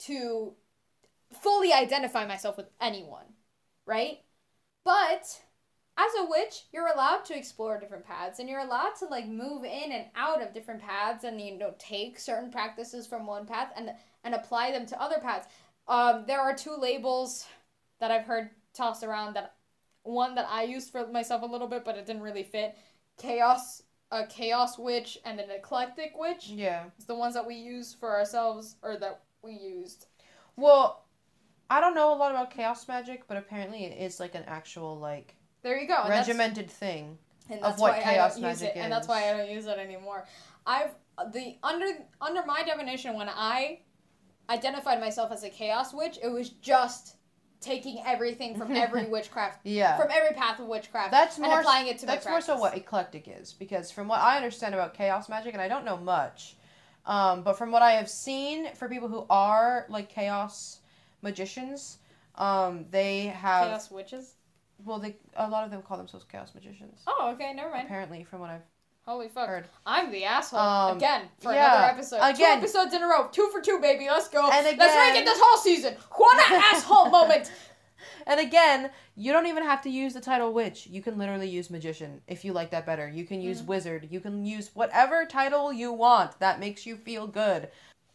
to 0.00 0.54
fully 1.40 1.72
identify 1.72 2.26
myself 2.26 2.56
with 2.56 2.68
anyone, 2.80 3.34
right? 3.86 4.20
But 4.84 5.42
as 5.98 6.10
a 6.18 6.28
witch, 6.28 6.64
you're 6.72 6.92
allowed 6.92 7.24
to 7.26 7.36
explore 7.36 7.78
different 7.78 8.06
paths 8.06 8.38
and 8.38 8.48
you're 8.48 8.60
allowed 8.60 8.94
to 8.98 9.06
like 9.06 9.28
move 9.28 9.64
in 9.64 9.92
and 9.92 10.06
out 10.16 10.42
of 10.42 10.54
different 10.54 10.80
paths 10.80 11.24
and 11.24 11.40
you 11.40 11.58
know 11.58 11.74
take 11.78 12.18
certain 12.18 12.50
practices 12.50 13.06
from 13.06 13.26
one 13.26 13.46
path 13.46 13.70
and 13.76 13.90
and 14.24 14.34
apply 14.34 14.72
them 14.72 14.86
to 14.86 15.00
other 15.00 15.18
paths. 15.20 15.48
Um, 15.88 16.24
there 16.26 16.40
are 16.40 16.54
two 16.54 16.76
labels 16.78 17.46
that 18.00 18.10
I've 18.10 18.24
heard 18.24 18.50
tossed 18.74 19.02
around 19.02 19.34
that 19.34 19.54
one 20.02 20.34
that 20.34 20.46
I 20.48 20.64
used 20.64 20.90
for 20.90 21.06
myself 21.06 21.42
a 21.42 21.46
little 21.46 21.68
bit, 21.68 21.84
but 21.84 21.96
it 21.96 22.06
didn't 22.06 22.22
really 22.22 22.42
fit. 22.42 22.76
Chaos, 23.18 23.82
a 24.10 24.26
chaos 24.26 24.78
witch, 24.78 25.18
and 25.24 25.38
an 25.38 25.50
eclectic 25.50 26.12
witch. 26.16 26.48
Yeah. 26.48 26.84
It's 26.96 27.06
the 27.06 27.14
ones 27.14 27.34
that 27.34 27.46
we 27.46 27.54
use 27.54 27.94
for 27.94 28.10
ourselves, 28.10 28.76
or 28.82 28.96
that 28.96 29.22
we 29.42 29.52
used. 29.52 30.06
Well, 30.56 31.04
I 31.70 31.80
don't 31.80 31.94
know 31.94 32.12
a 32.12 32.16
lot 32.16 32.32
about 32.32 32.50
chaos 32.50 32.88
magic, 32.88 33.26
but 33.28 33.36
apparently 33.36 33.84
it 33.84 34.00
is 34.02 34.20
like 34.20 34.34
an 34.34 34.44
actual 34.46 34.98
like 34.98 35.36
There 35.62 35.78
you 35.78 35.86
go. 35.86 35.96
And 36.02 36.10
regimented 36.10 36.70
thing. 36.70 37.18
and 37.50 37.60
of 37.60 37.70
that's 37.70 37.80
what 37.80 37.92
why 37.92 38.02
chaos 38.02 38.36
I 38.36 38.40
don't 38.40 38.50
use 38.50 38.60
magic 38.60 38.76
it, 38.76 38.80
and 38.80 38.92
that's 38.92 39.08
why 39.08 39.28
I 39.30 39.36
don't 39.36 39.50
use 39.50 39.66
it 39.66 39.78
anymore. 39.78 40.26
I've 40.66 40.90
the 41.32 41.56
under 41.62 41.86
under 42.20 42.44
my 42.46 42.62
definition 42.62 43.14
when 43.14 43.28
I 43.28 43.80
identified 44.50 45.00
myself 45.00 45.32
as 45.32 45.44
a 45.44 45.50
chaos 45.50 45.92
witch, 45.94 46.18
it 46.22 46.28
was 46.28 46.50
just 46.50 47.16
taking 47.60 48.02
everything 48.04 48.56
from 48.58 48.74
every 48.74 49.04
witchcraft, 49.08 49.60
Yeah. 49.64 49.96
from 49.96 50.08
every 50.10 50.34
path 50.34 50.58
of 50.58 50.66
witchcraft, 50.66 51.12
That's 51.12 51.38
and 51.38 51.46
more 51.46 51.60
applying 51.60 51.86
it 51.86 51.98
to 52.00 52.06
that's 52.06 52.26
more 52.26 52.40
so 52.40 52.56
what 52.58 52.76
eclectic 52.76 53.28
is 53.28 53.52
because 53.52 53.90
from 53.90 54.08
what 54.08 54.20
I 54.20 54.36
understand 54.36 54.74
about 54.74 54.94
chaos 54.94 55.28
magic 55.28 55.52
and 55.52 55.62
I 55.62 55.68
don't 55.68 55.84
know 55.84 55.96
much 55.96 56.56
um, 57.06 57.42
but 57.42 57.56
from 57.56 57.70
what 57.70 57.82
I 57.82 57.92
have 57.92 58.10
seen 58.10 58.74
for 58.74 58.88
people 58.88 59.08
who 59.08 59.26
are 59.30 59.86
like 59.88 60.08
chaos 60.08 60.78
magicians 61.22 61.98
um, 62.34 62.86
they 62.90 63.26
have 63.26 63.68
chaos 63.68 63.90
witches. 63.90 64.34
Well 64.84 64.98
they 64.98 65.16
a 65.36 65.48
lot 65.48 65.64
of 65.64 65.70
them 65.70 65.82
call 65.82 65.96
themselves 65.96 66.24
chaos 66.30 66.54
magicians 66.54 67.02
Oh, 67.06 67.30
okay, 67.34 67.52
never 67.54 67.70
mind. 67.70 67.84
apparently 67.86 68.24
from 68.24 68.40
what 68.40 68.50
I've 68.50 68.62
Holy 69.04 69.28
fuck. 69.28 69.48
heard 69.48 69.68
I'm 69.84 70.12
the 70.12 70.24
asshole 70.24 70.60
Um, 70.60 70.96
again 70.96 71.22
for 71.40 71.52
yeah, 71.52 71.74
another 71.74 71.92
episode. 71.94 72.34
Two 72.36 72.44
episodes 72.44 72.94
in 72.94 73.02
a 73.02 73.06
row. 73.08 73.26
Two 73.32 73.48
for 73.52 73.60
two, 73.60 73.80
baby. 73.80 74.06
Let's 74.06 74.28
go. 74.28 74.48
And 74.48 74.64
again, 74.64 74.78
Let's 74.78 74.94
again- 74.94 75.12
make 75.14 75.22
it 75.22 75.24
this 75.24 75.40
whole 75.42 75.58
season. 75.60 75.96
What 76.14 76.36
an 76.52 76.62
asshole 76.72 77.10
moment. 77.10 77.50
and 78.26 78.38
again 78.40 78.90
you 79.14 79.32
don't 79.32 79.46
even 79.46 79.62
have 79.62 79.80
to 79.82 79.88
use 79.90 80.12
the 80.14 80.20
title 80.20 80.52
witch 80.52 80.86
you 80.88 81.00
can 81.02 81.16
literally 81.18 81.48
use 81.48 81.70
magician 81.70 82.20
if 82.26 82.44
you 82.44 82.52
like 82.52 82.70
that 82.70 82.84
better 82.84 83.08
you 83.08 83.24
can 83.24 83.38
Mm. 83.40 83.44
use 83.44 83.62
wizard 83.62 84.08
you 84.10 84.18
can 84.20 84.44
use 84.44 84.70
whatever 84.74 85.24
title 85.24 85.72
you 85.72 85.92
want 85.92 86.38
that 86.40 86.58
makes 86.58 86.84
you 86.84 86.96
feel 86.96 87.26
good 87.28 87.68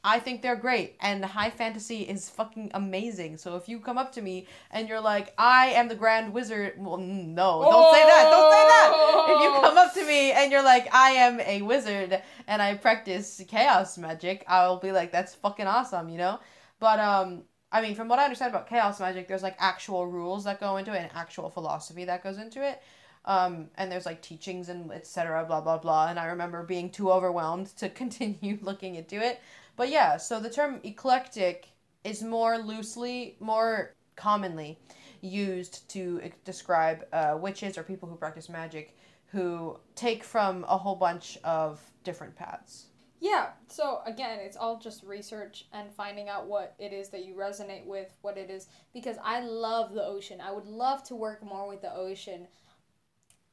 I 0.04 0.20
think 0.20 0.42
they're 0.42 0.56
great, 0.56 0.96
and 1.02 1.26
high 1.26 1.50
fantasy 1.50 2.02
is 2.04 2.30
fucking 2.30 2.72
amazing. 2.74 3.38
So 3.38 3.56
if 3.56 3.68
you 3.68 3.80
come 3.80 3.98
up 3.98 4.12
to 4.14 4.22
me 4.22 4.48
and 4.72 4.88
you're 4.88 5.02
like, 5.02 5.34
"I 5.38 5.68
am 5.68 5.88
the 5.88 5.96
Grand 5.96 6.34
Wizard," 6.34 6.76
well, 6.78 6.98
no, 6.98 7.64
don't 7.64 7.94
say 7.94 8.04
that. 8.04 8.24
Don't 8.30 8.52
say 8.54 8.66
that. 8.74 9.26
If 9.30 9.42
you 9.42 9.62
come 9.62 9.78
up 9.78 9.94
to 9.96 10.06
me 10.06 10.32
and 10.32 10.52
you're 10.52 10.64
like, 10.64 10.94
"I 10.94 11.12
am 11.12 11.42
a 11.42 11.62
wizard 11.62 12.22
and 12.48 12.62
I 12.62 12.76
practice 12.76 13.42
chaos 13.48 13.98
magic," 13.98 14.46
I'll 14.48 14.80
be 14.80 14.92
like, 14.92 15.12
"That's 15.12 15.36
fucking 15.36 15.68
awesome," 15.68 16.10
you 16.10 16.18
know. 16.18 16.40
But 16.80 17.00
um, 17.00 17.44
I 17.72 17.82
mean, 17.82 17.96
from 17.96 18.08
what 18.08 18.20
I 18.20 18.24
understand 18.24 18.54
about 18.54 18.68
chaos 18.70 19.00
magic, 19.00 19.28
there's 19.28 19.44
like 19.44 19.56
actual 19.60 20.08
rules 20.08 20.46
that 20.46 20.60
go 20.60 20.78
into 20.78 20.94
it 20.94 21.00
and 21.00 21.12
actual 21.16 21.50
philosophy 21.50 22.06
that 22.06 22.24
goes 22.24 22.38
into 22.38 22.66
it. 22.66 22.82
Um, 23.26 23.68
and 23.76 23.92
there's 23.92 24.06
like 24.06 24.22
teachings 24.22 24.70
and 24.70 24.90
etc. 24.92 25.44
Blah 25.46 25.62
blah 25.62 25.78
blah. 25.78 26.08
And 26.08 26.18
I 26.18 26.28
remember 26.28 26.64
being 26.64 26.90
too 26.90 27.12
overwhelmed 27.12 27.68
to 27.78 27.90
continue 28.02 28.58
looking 28.62 28.96
into 28.96 29.18
it. 29.18 29.42
But 29.78 29.90
yeah, 29.90 30.18
so 30.18 30.40
the 30.42 30.50
term 30.50 30.82
eclectic 30.84 31.70
is 32.04 32.22
more 32.24 32.58
loosely, 32.58 33.38
more 33.40 33.94
commonly 34.18 34.80
used 35.22 35.88
to 35.92 36.20
e- 36.26 36.32
describe 36.44 37.06
uh, 37.14 37.38
witches 37.40 37.78
or 37.78 37.84
people 37.84 38.10
who 38.10 38.16
practice 38.16 38.50
magic 38.50 38.98
who 39.28 39.78
take 39.96 40.24
from 40.24 40.64
a 40.68 40.78
whole 40.78 40.96
bunch 40.96 41.38
of 41.44 41.80
different 42.04 42.36
paths. 42.36 42.88
Yeah, 43.20 43.48
so 43.68 44.02
again, 44.06 44.40
it's 44.40 44.56
all 44.58 44.80
just 44.80 45.04
research 45.04 45.66
and 45.74 45.92
finding 45.92 46.30
out 46.30 46.48
what 46.48 46.76
it 46.80 46.94
is 46.94 47.10
that 47.10 47.26
you 47.26 47.34
resonate 47.36 47.86
with, 47.86 48.14
what 48.22 48.38
it 48.38 48.50
is. 48.50 48.68
Because 48.94 49.18
I 49.24 49.42
love 49.42 49.94
the 49.94 50.04
ocean. 50.06 50.40
I 50.40 50.52
would 50.52 50.66
love 50.68 51.04
to 51.06 51.16
work 51.16 51.44
more 51.44 51.68
with 51.68 51.82
the 51.82 51.94
ocean. 51.94 52.48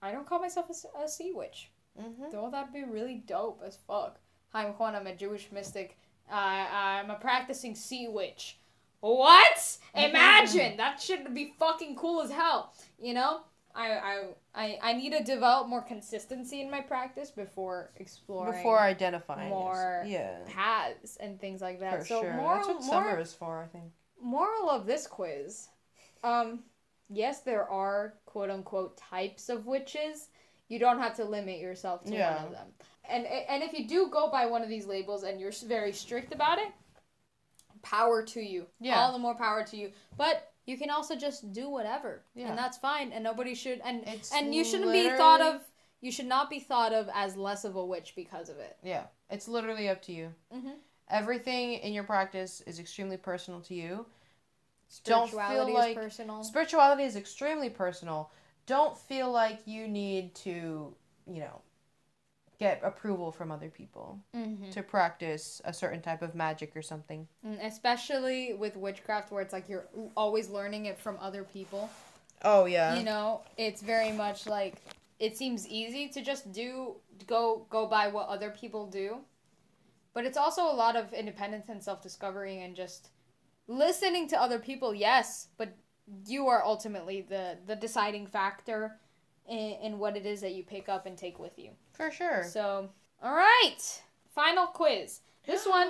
I 0.02 0.12
don't 0.12 0.26
call 0.26 0.38
myself 0.38 0.70
a 0.70 1.08
sea 1.08 1.32
witch, 1.34 1.70
Mm-hmm. 2.00 2.24
though 2.32 2.48
that'd 2.50 2.72
be 2.72 2.82
really 2.84 3.22
dope 3.26 3.62
as 3.64 3.78
fuck. 3.86 4.18
Hi, 4.52 4.64
I'm 4.66 4.72
Juan, 4.74 4.94
I'm 4.94 5.06
a 5.06 5.14
Jewish 5.14 5.48
mystic. 5.52 5.96
Uh, 6.30 6.34
I'm 6.34 7.10
a 7.10 7.16
practicing 7.16 7.74
sea 7.74 8.08
witch. 8.08 8.58
What? 9.00 9.78
Imagine! 9.94 10.76
that 10.78 11.00
should 11.00 11.34
be 11.34 11.52
fucking 11.58 11.96
cool 11.96 12.22
as 12.22 12.30
hell, 12.30 12.72
you 12.98 13.12
know? 13.14 13.40
I, 13.76 13.90
I, 13.90 14.22
I, 14.54 14.78
I 14.82 14.92
need 14.94 15.12
to 15.12 15.22
develop 15.24 15.66
more 15.68 15.82
consistency 15.82 16.60
in 16.60 16.70
my 16.70 16.80
practice 16.80 17.30
before 17.32 17.90
exploring 17.96 18.52
Before 18.52 18.78
identifying. 18.80 19.50
more. 19.50 20.04
Yeah. 20.06 20.38
paths 20.46 21.16
and 21.18 21.40
things 21.40 21.60
like 21.60 21.80
that. 21.80 21.98
For 22.00 22.04
so 22.06 22.20
sure. 22.22 22.34
moral, 22.34 22.56
That's 22.56 22.68
what 22.68 22.82
moral, 22.84 23.02
summer 23.10 23.20
is 23.20 23.34
for, 23.34 23.62
I 23.62 23.66
think. 23.66 23.92
moral 24.22 24.70
of 24.70 24.86
this 24.86 25.06
quiz, 25.08 25.68
um, 26.22 26.60
yes, 27.10 27.40
there 27.40 27.68
are 27.68 28.14
quote 28.26 28.48
unquote 28.48 28.96
types 28.96 29.48
of 29.48 29.66
witches. 29.66 30.28
You 30.68 30.78
don't 30.78 30.98
have 31.00 31.16
to 31.16 31.24
limit 31.24 31.58
yourself 31.58 32.04
to 32.04 32.12
Yeah. 32.14 32.36
one 32.36 32.44
of 32.46 32.52
them. 32.52 32.66
And 33.08 33.26
and 33.26 33.62
if 33.62 33.72
you 33.72 33.86
do 33.86 34.08
go 34.08 34.30
by 34.30 34.46
one 34.46 34.62
of 34.62 34.68
these 34.68 34.86
labels 34.86 35.22
and 35.24 35.40
you're 35.40 35.52
very 35.66 35.92
strict 35.92 36.32
about 36.32 36.58
it, 36.58 36.68
power 37.82 38.22
to 38.22 38.40
you. 38.40 38.66
Yeah. 38.80 38.98
All 38.98 39.12
the 39.12 39.18
more 39.18 39.34
power 39.34 39.64
to 39.64 39.76
you. 39.76 39.92
But 40.16 40.52
you 40.66 40.78
can 40.78 40.90
also 40.90 41.14
just 41.16 41.52
do 41.52 41.68
whatever, 41.68 42.22
Yeah. 42.34 42.48
and 42.48 42.58
that's 42.58 42.78
fine. 42.78 43.12
And 43.12 43.22
nobody 43.22 43.54
should 43.54 43.80
and 43.84 44.02
It's 44.06 44.32
and 44.32 44.54
you 44.54 44.64
shouldn't 44.64 44.92
be 44.92 45.10
thought 45.10 45.40
of. 45.40 45.60
You 46.00 46.10
should 46.12 46.26
not 46.26 46.50
be 46.50 46.60
thought 46.60 46.92
of 46.92 47.08
as 47.14 47.36
less 47.36 47.64
of 47.64 47.76
a 47.76 47.84
witch 47.84 48.14
because 48.14 48.48
of 48.48 48.58
it. 48.58 48.76
Yeah. 48.82 49.06
It's 49.30 49.48
literally 49.48 49.88
up 49.88 50.02
to 50.02 50.12
you. 50.12 50.34
Mhm. 50.52 50.74
Everything 51.08 51.74
in 51.74 51.92
your 51.92 52.04
practice 52.04 52.60
is 52.62 52.78
extremely 52.78 53.16
personal 53.16 53.60
to 53.62 53.74
you. 53.74 54.06
Don't 55.04 55.28
feel 55.30 55.38
Spirituality 55.38 55.72
like- 55.72 55.96
is 55.96 56.02
personal. 56.04 56.44
Spirituality 56.44 57.04
is 57.04 57.16
extremely 57.16 57.70
personal. 57.70 58.30
Don't 58.66 58.96
feel 58.96 59.30
like 59.30 59.66
you 59.66 59.88
need 59.88 60.34
to, 60.36 60.94
you 61.26 61.40
know, 61.40 61.60
get 62.58 62.80
approval 62.84 63.32
from 63.32 63.50
other 63.50 63.68
people 63.68 64.18
Mm-hmm. 64.34 64.70
to 64.70 64.82
practice 64.82 65.60
a 65.64 65.72
certain 65.72 66.00
type 66.02 66.22
of 66.22 66.34
magic 66.34 66.76
or 66.76 66.82
something. 66.82 67.26
Mm, 67.46 67.64
Especially 67.64 68.54
with 68.54 68.76
witchcraft, 68.76 69.30
where 69.32 69.42
it's 69.42 69.52
like 69.52 69.68
you're 69.68 69.86
always 70.16 70.48
learning 70.48 70.86
it 70.86 70.98
from 70.98 71.16
other 71.20 71.44
people. 71.44 71.90
Oh 72.42 72.64
yeah. 72.66 72.96
You 72.96 73.04
know, 73.04 73.40
it's 73.56 73.80
very 73.82 74.12
much 74.12 74.46
like 74.46 74.74
it 75.18 75.36
seems 75.36 75.66
easy 75.68 76.08
to 76.08 76.20
just 76.22 76.52
do 76.52 76.96
go 77.26 77.66
go 77.70 77.86
by 77.86 78.08
what 78.08 78.28
other 78.28 78.50
people 78.50 78.86
do, 78.86 79.18
but 80.12 80.24
it's 80.26 80.36
also 80.36 80.62
a 80.62 80.74
lot 80.74 80.96
of 80.96 81.12
independence 81.12 81.68
and 81.68 81.82
self 81.82 82.02
discovery 82.02 82.60
and 82.62 82.74
just 82.76 83.10
listening 83.66 84.28
to 84.28 84.40
other 84.40 84.58
people. 84.58 84.94
Yes, 84.94 85.48
but 85.56 85.74
you 86.26 86.48
are 86.48 86.62
ultimately 86.62 87.22
the 87.22 87.56
the 87.66 87.76
deciding 87.76 88.26
factor 88.26 88.98
in, 89.48 89.76
in 89.82 89.98
what 89.98 90.16
it 90.16 90.26
is 90.26 90.40
that 90.40 90.54
you 90.54 90.62
pick 90.62 90.88
up 90.88 91.06
and 91.06 91.16
take 91.16 91.38
with 91.38 91.58
you. 91.58 91.70
For 91.92 92.10
sure. 92.10 92.44
So, 92.44 92.88
all 93.22 93.34
right, 93.34 93.78
final 94.34 94.66
quiz. 94.66 95.20
This 95.46 95.66
one 95.66 95.88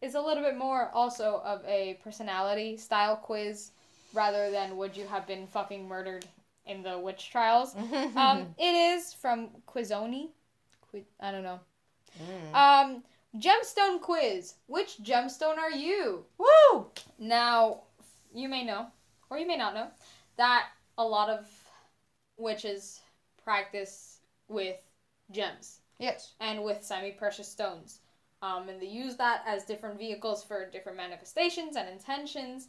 is 0.00 0.14
a 0.14 0.20
little 0.20 0.42
bit 0.42 0.56
more 0.56 0.90
also 0.92 1.40
of 1.44 1.62
a 1.66 1.98
personality 2.02 2.76
style 2.76 3.16
quiz 3.16 3.70
rather 4.12 4.50
than 4.50 4.76
would 4.76 4.96
you 4.96 5.06
have 5.06 5.26
been 5.26 5.46
fucking 5.46 5.88
murdered 5.88 6.24
in 6.66 6.82
the 6.82 6.98
witch 6.98 7.30
trials. 7.30 7.74
Um, 8.16 8.54
it 8.58 8.74
is 8.74 9.12
from 9.12 9.48
Quizoni. 9.66 10.28
Qui- 10.90 11.06
I 11.20 11.32
don't 11.32 11.42
know. 11.42 11.60
Mm. 12.22 12.54
Um, 12.54 13.04
gemstone 13.38 14.00
quiz. 14.00 14.54
Which 14.66 14.98
gemstone 15.02 15.58
are 15.58 15.70
you? 15.72 16.24
Woo! 16.38 16.86
Now, 17.18 17.80
you 18.34 18.48
may 18.48 18.64
know, 18.64 18.86
or 19.30 19.38
you 19.38 19.46
may 19.46 19.56
not 19.56 19.74
know, 19.74 19.88
that 20.36 20.66
a 20.96 21.04
lot 21.04 21.28
of 21.28 21.46
witches 22.36 23.00
practice 23.42 24.18
with 24.48 24.76
gems 25.30 25.80
Yes. 25.98 26.32
and 26.40 26.62
with 26.64 26.84
semi 26.84 27.12
precious 27.12 27.48
stones. 27.48 28.00
Um, 28.42 28.68
and 28.68 28.80
they 28.80 28.86
use 28.86 29.16
that 29.16 29.42
as 29.46 29.64
different 29.64 29.98
vehicles 29.98 30.44
for 30.44 30.68
different 30.68 30.98
manifestations 30.98 31.76
and 31.76 31.88
intentions. 31.88 32.68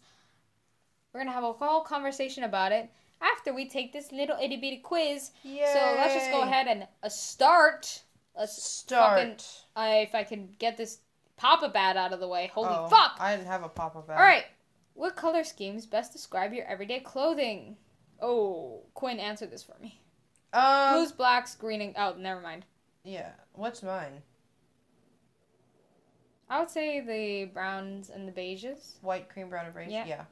We're 1.14 1.22
gonna 1.22 1.32
have 1.32 1.44
a 1.44 1.54
whole 1.54 1.82
conversation 1.82 2.44
about 2.44 2.72
it 2.72 2.90
after 3.22 3.54
we 3.54 3.68
take 3.68 3.92
this 3.94 4.12
little 4.12 4.38
itty 4.42 4.58
bitty 4.58 4.78
quiz. 4.78 5.32
Yay. 5.44 5.66
So 5.74 5.80
let's 5.98 6.14
just 6.14 6.32
go 6.32 6.42
ahead 6.44 6.68
and 6.68 6.88
uh, 7.04 7.10
start. 7.10 8.02
Let's 8.38 8.62
Start. 8.64 9.20
fucking- 9.20 9.46
I 9.76 9.90
if 9.98 10.14
I 10.16 10.24
can 10.24 10.50
get 10.60 10.78
this 10.78 11.00
Papa 11.38 11.70
Bat 11.70 11.98
out 11.98 12.14
of 12.14 12.20
the 12.22 12.28
way. 12.28 12.48
Holy 12.54 12.68
Oh, 12.70 12.88
fuck! 12.88 13.18
I 13.20 13.36
didn't 13.36 13.48
have 13.48 13.64
a 13.64 13.70
pop 13.70 13.96
up. 13.96 14.10
All 14.10 14.16
right. 14.16 14.46
What 14.94 15.16
color 15.18 15.44
schemes 15.44 15.86
best 15.86 16.14
describe 16.14 16.54
your 16.54 16.66
everyday 16.66 17.02
clothing? 17.02 17.76
Oh, 18.22 18.84
Quinn, 18.94 19.20
answer 19.20 19.46
this 19.46 19.64
for 19.64 19.76
me. 19.82 20.00
Um. 20.54 20.94
Blues, 20.94 21.12
blacks, 21.12 21.56
green, 21.56 21.82
and 21.82 21.94
oh, 21.98 22.16
never 22.18 22.40
mind. 22.42 22.66
Yeah. 23.04 23.32
What's 23.54 23.84
mine? 23.84 24.22
I 26.50 26.60
would 26.60 26.70
say 26.70 27.02
the 27.02 27.46
browns 27.52 28.10
and 28.10 28.28
the 28.28 28.32
beiges. 28.32 29.02
White, 29.02 29.30
cream, 29.30 29.50
brown, 29.50 29.66
and 29.66 29.74
beige. 29.76 29.88
Yeah. 29.90 30.06
Yeah. 30.06 30.24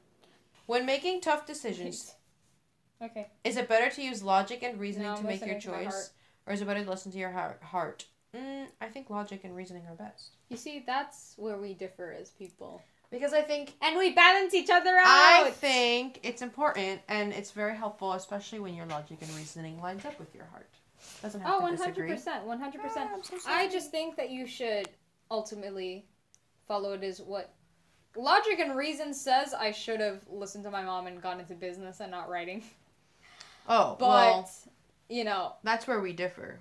When 0.66 0.86
making 0.86 1.22
tough 1.22 1.46
decisions, 1.46 2.16
Okay. 3.02 3.28
is 3.44 3.58
it 3.58 3.68
better 3.68 3.90
to 3.94 4.02
use 4.02 4.24
logic 4.24 4.64
and 4.64 4.80
reasoning 4.80 5.10
No, 5.10 5.18
to 5.18 5.24
make 5.24 5.46
your 5.46 5.56
to 5.56 5.62
choice, 5.62 6.12
or 6.48 6.54
is 6.54 6.62
it 6.62 6.66
better 6.66 6.84
to 6.84 6.90
listen 6.90 7.12
to 7.12 7.18
your 7.18 7.32
heart? 7.32 7.62
heart? 7.62 8.06
Mm, 8.36 8.68
I 8.80 8.88
think 8.88 9.10
logic 9.10 9.44
and 9.44 9.56
reasoning 9.56 9.84
are 9.88 9.96
best 9.96 10.32
You 10.50 10.58
see, 10.58 10.84
that's 10.86 11.34
where 11.38 11.58
we 11.58 11.74
differ 11.74 12.16
as 12.20 12.30
people. 12.32 12.82
Because 13.14 13.32
I 13.32 13.42
think 13.42 13.74
And 13.82 13.98
we 13.98 14.12
balance 14.12 14.54
each 14.54 14.70
other 14.70 14.90
out. 14.98 15.06
I 15.06 15.52
think 15.52 16.20
it's 16.24 16.42
important 16.42 17.02
and 17.08 17.32
it's 17.32 17.52
very 17.52 17.76
helpful, 17.78 18.14
especially 18.14 18.60
when 18.60 18.74
your 18.74 18.88
logic 18.88 19.20
and 19.22 19.30
reasoning 19.36 19.80
lines 19.80 20.04
up 20.04 20.20
with 20.20 20.34
your 20.36 20.46
heart. 20.46 20.70
Doesn't 21.22 21.40
have 21.42 21.54
Oh, 21.54 21.60
to 21.60 21.74
100%. 21.74 21.78
disagree. 21.78 22.10
100%. 22.10 22.92
Ah, 22.98 23.10
I'm 23.14 23.24
so 23.24 23.38
I 23.46 23.70
just 23.70 23.92
think 23.92 24.18
that 24.18 24.32
you 24.32 24.48
should 24.48 24.90
ultimately 25.30 26.06
follow 26.68 26.94
it 26.94 27.04
as 27.04 27.22
what 27.22 27.54
logic 28.16 28.60
and 28.60 28.76
reason 28.76 29.14
says. 29.14 29.54
I 29.54 29.72
should 29.72 30.00
have 30.00 30.22
listened 30.30 30.64
to 30.64 30.72
my 30.72 30.82
mom 30.84 31.08
and 31.08 31.22
gone 31.22 31.40
into 31.40 31.54
business 31.54 32.00
and 32.00 32.10
not 32.12 32.30
writing. 32.30 32.64
Oh, 33.70 33.96
But, 33.98 34.08
well, 34.08 34.52
you 35.08 35.24
know, 35.24 35.54
that's 35.64 35.88
where 35.88 36.02
we 36.02 36.14
differ. 36.14 36.60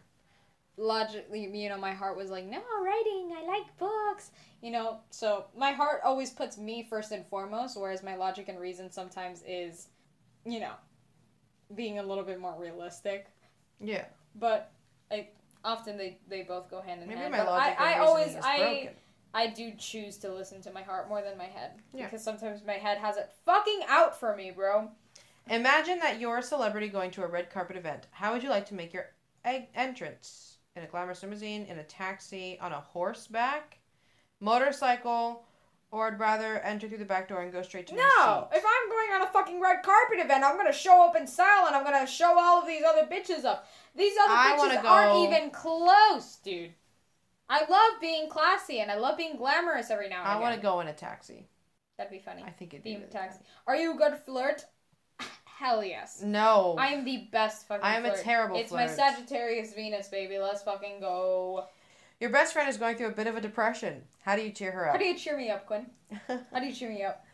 Logically, 0.76 1.48
you 1.54 1.68
know, 1.68 1.78
my 1.78 1.92
heart 1.92 2.16
was 2.16 2.30
like, 2.30 2.44
no, 2.44 2.60
writing, 2.82 3.32
I 3.36 3.44
like 3.46 3.78
books. 3.78 4.30
You 4.62 4.70
know, 4.70 4.98
so 5.10 5.46
my 5.56 5.72
heart 5.72 6.00
always 6.04 6.30
puts 6.30 6.56
me 6.56 6.86
first 6.88 7.12
and 7.12 7.26
foremost, 7.26 7.78
whereas 7.78 8.02
my 8.02 8.16
logic 8.16 8.48
and 8.48 8.60
reason 8.60 8.90
sometimes 8.90 9.42
is, 9.46 9.88
you 10.46 10.60
know, 10.60 10.72
being 11.74 11.98
a 11.98 12.02
little 12.02 12.24
bit 12.24 12.40
more 12.40 12.54
realistic. 12.58 13.26
Yeah. 13.80 14.04
But 14.36 14.70
I 15.10 15.28
often 15.64 15.96
they, 15.96 16.18
they 16.28 16.42
both 16.42 16.70
go 16.70 16.80
hand 16.80 17.02
in 17.02 17.08
Maybe 17.08 17.20
hand. 17.20 17.32
my 17.32 17.38
But 17.38 17.46
logic 17.46 17.80
I, 17.80 17.94
I 17.94 17.98
always 17.98 18.28
is 18.28 18.36
I 18.42 18.58
broken. 18.58 18.90
I 19.34 19.46
do 19.48 19.72
choose 19.78 20.16
to 20.18 20.32
listen 20.32 20.60
to 20.62 20.72
my 20.72 20.82
heart 20.82 21.08
more 21.08 21.22
than 21.22 21.38
my 21.38 21.46
head. 21.46 21.72
Yeah. 21.94 22.04
Because 22.04 22.22
sometimes 22.22 22.60
my 22.66 22.74
head 22.74 22.98
has 22.98 23.16
it 23.16 23.30
fucking 23.44 23.80
out 23.88 24.18
for 24.18 24.36
me, 24.36 24.50
bro. 24.50 24.90
Imagine 25.48 25.98
that 26.00 26.20
you're 26.20 26.38
a 26.38 26.42
celebrity 26.42 26.88
going 26.88 27.10
to 27.12 27.24
a 27.24 27.26
red 27.26 27.50
carpet 27.50 27.76
event. 27.76 28.06
How 28.12 28.32
would 28.32 28.42
you 28.42 28.50
like 28.50 28.66
to 28.66 28.74
make 28.74 28.92
your 28.92 29.06
entrance? 29.74 30.51
In 30.74 30.82
a 30.82 30.86
glamorous 30.86 31.22
limousine, 31.22 31.66
in 31.66 31.78
a 31.78 31.84
taxi, 31.84 32.58
on 32.60 32.72
a 32.72 32.80
horseback, 32.80 33.78
motorcycle, 34.40 35.44
or 35.90 36.06
I'd 36.06 36.18
rather 36.18 36.60
enter 36.60 36.88
through 36.88 36.98
the 36.98 37.04
back 37.04 37.28
door 37.28 37.42
and 37.42 37.52
go 37.52 37.60
straight 37.60 37.86
to 37.88 37.94
No, 37.94 38.48
if 38.50 38.64
I'm 38.66 38.88
going 38.90 39.12
on 39.12 39.22
a 39.22 39.30
fucking 39.30 39.60
red 39.60 39.82
carpet 39.82 40.18
event, 40.18 40.42
I'm 40.44 40.56
gonna 40.56 40.72
show 40.72 41.06
up 41.06 41.14
in 41.14 41.26
style 41.26 41.66
and 41.66 41.76
I'm 41.76 41.84
gonna 41.84 42.06
show 42.06 42.38
all 42.38 42.62
of 42.62 42.66
these 42.66 42.82
other 42.82 43.06
bitches 43.06 43.44
up. 43.44 43.68
These 43.94 44.14
other 44.24 44.32
I 44.32 44.56
bitches 44.58 44.82
go- 44.82 44.88
aren't 44.88 45.32
even 45.32 45.50
close, 45.50 46.36
dude. 46.36 46.72
I 47.50 47.66
love 47.68 48.00
being 48.00 48.30
classy 48.30 48.80
and 48.80 48.90
I 48.90 48.96
love 48.96 49.18
being 49.18 49.36
glamorous 49.36 49.90
every 49.90 50.08
now 50.08 50.20
and 50.20 50.24
then. 50.24 50.30
I 50.30 50.34
again. 50.36 50.42
want 50.42 50.54
to 50.56 50.62
go 50.62 50.80
in 50.80 50.88
a 50.88 50.94
taxi. 50.94 51.48
That'd 51.98 52.10
be 52.10 52.18
funny. 52.18 52.42
I 52.42 52.50
think 52.50 52.72
it'd 52.72 52.82
be 52.82 52.92
Theme 52.92 53.00
really 53.00 53.12
taxi. 53.12 53.40
Are 53.66 53.76
you 53.76 53.92
a 53.94 53.96
good 53.98 54.16
flirt? 54.16 54.64
Hell 55.58 55.84
yes. 55.84 56.22
No. 56.22 56.76
I 56.78 56.88
am 56.88 57.04
the 57.04 57.28
best 57.30 57.68
fucking 57.68 57.84
I 57.84 57.96
am 57.96 58.04
a 58.04 58.16
terrible 58.16 58.56
It's 58.56 58.72
my. 58.72 58.86
Sagittarius 58.86 59.74
Venus, 59.74 60.08
baby. 60.08 60.38
Let's 60.38 60.62
fucking 60.62 61.00
go. 61.00 61.66
Your 62.20 62.30
best 62.30 62.52
friend 62.52 62.68
is 62.68 62.76
going 62.76 62.96
through 62.96 63.08
a 63.08 63.12
bit 63.12 63.26
of 63.26 63.36
a 63.36 63.40
depression. 63.40 64.02
How 64.22 64.36
do 64.36 64.42
you 64.42 64.50
cheer 64.50 64.70
her 64.72 64.86
up? 64.88 64.92
How 64.92 64.98
do 64.98 65.04
you 65.04 65.16
cheer 65.16 65.36
me 65.36 65.50
up, 65.50 65.66
Quinn? 65.66 65.86
How 66.52 66.60
do 66.60 66.66
you 66.66 66.72
cheer 66.72 66.90
me 66.90 67.02
up? 67.02 67.24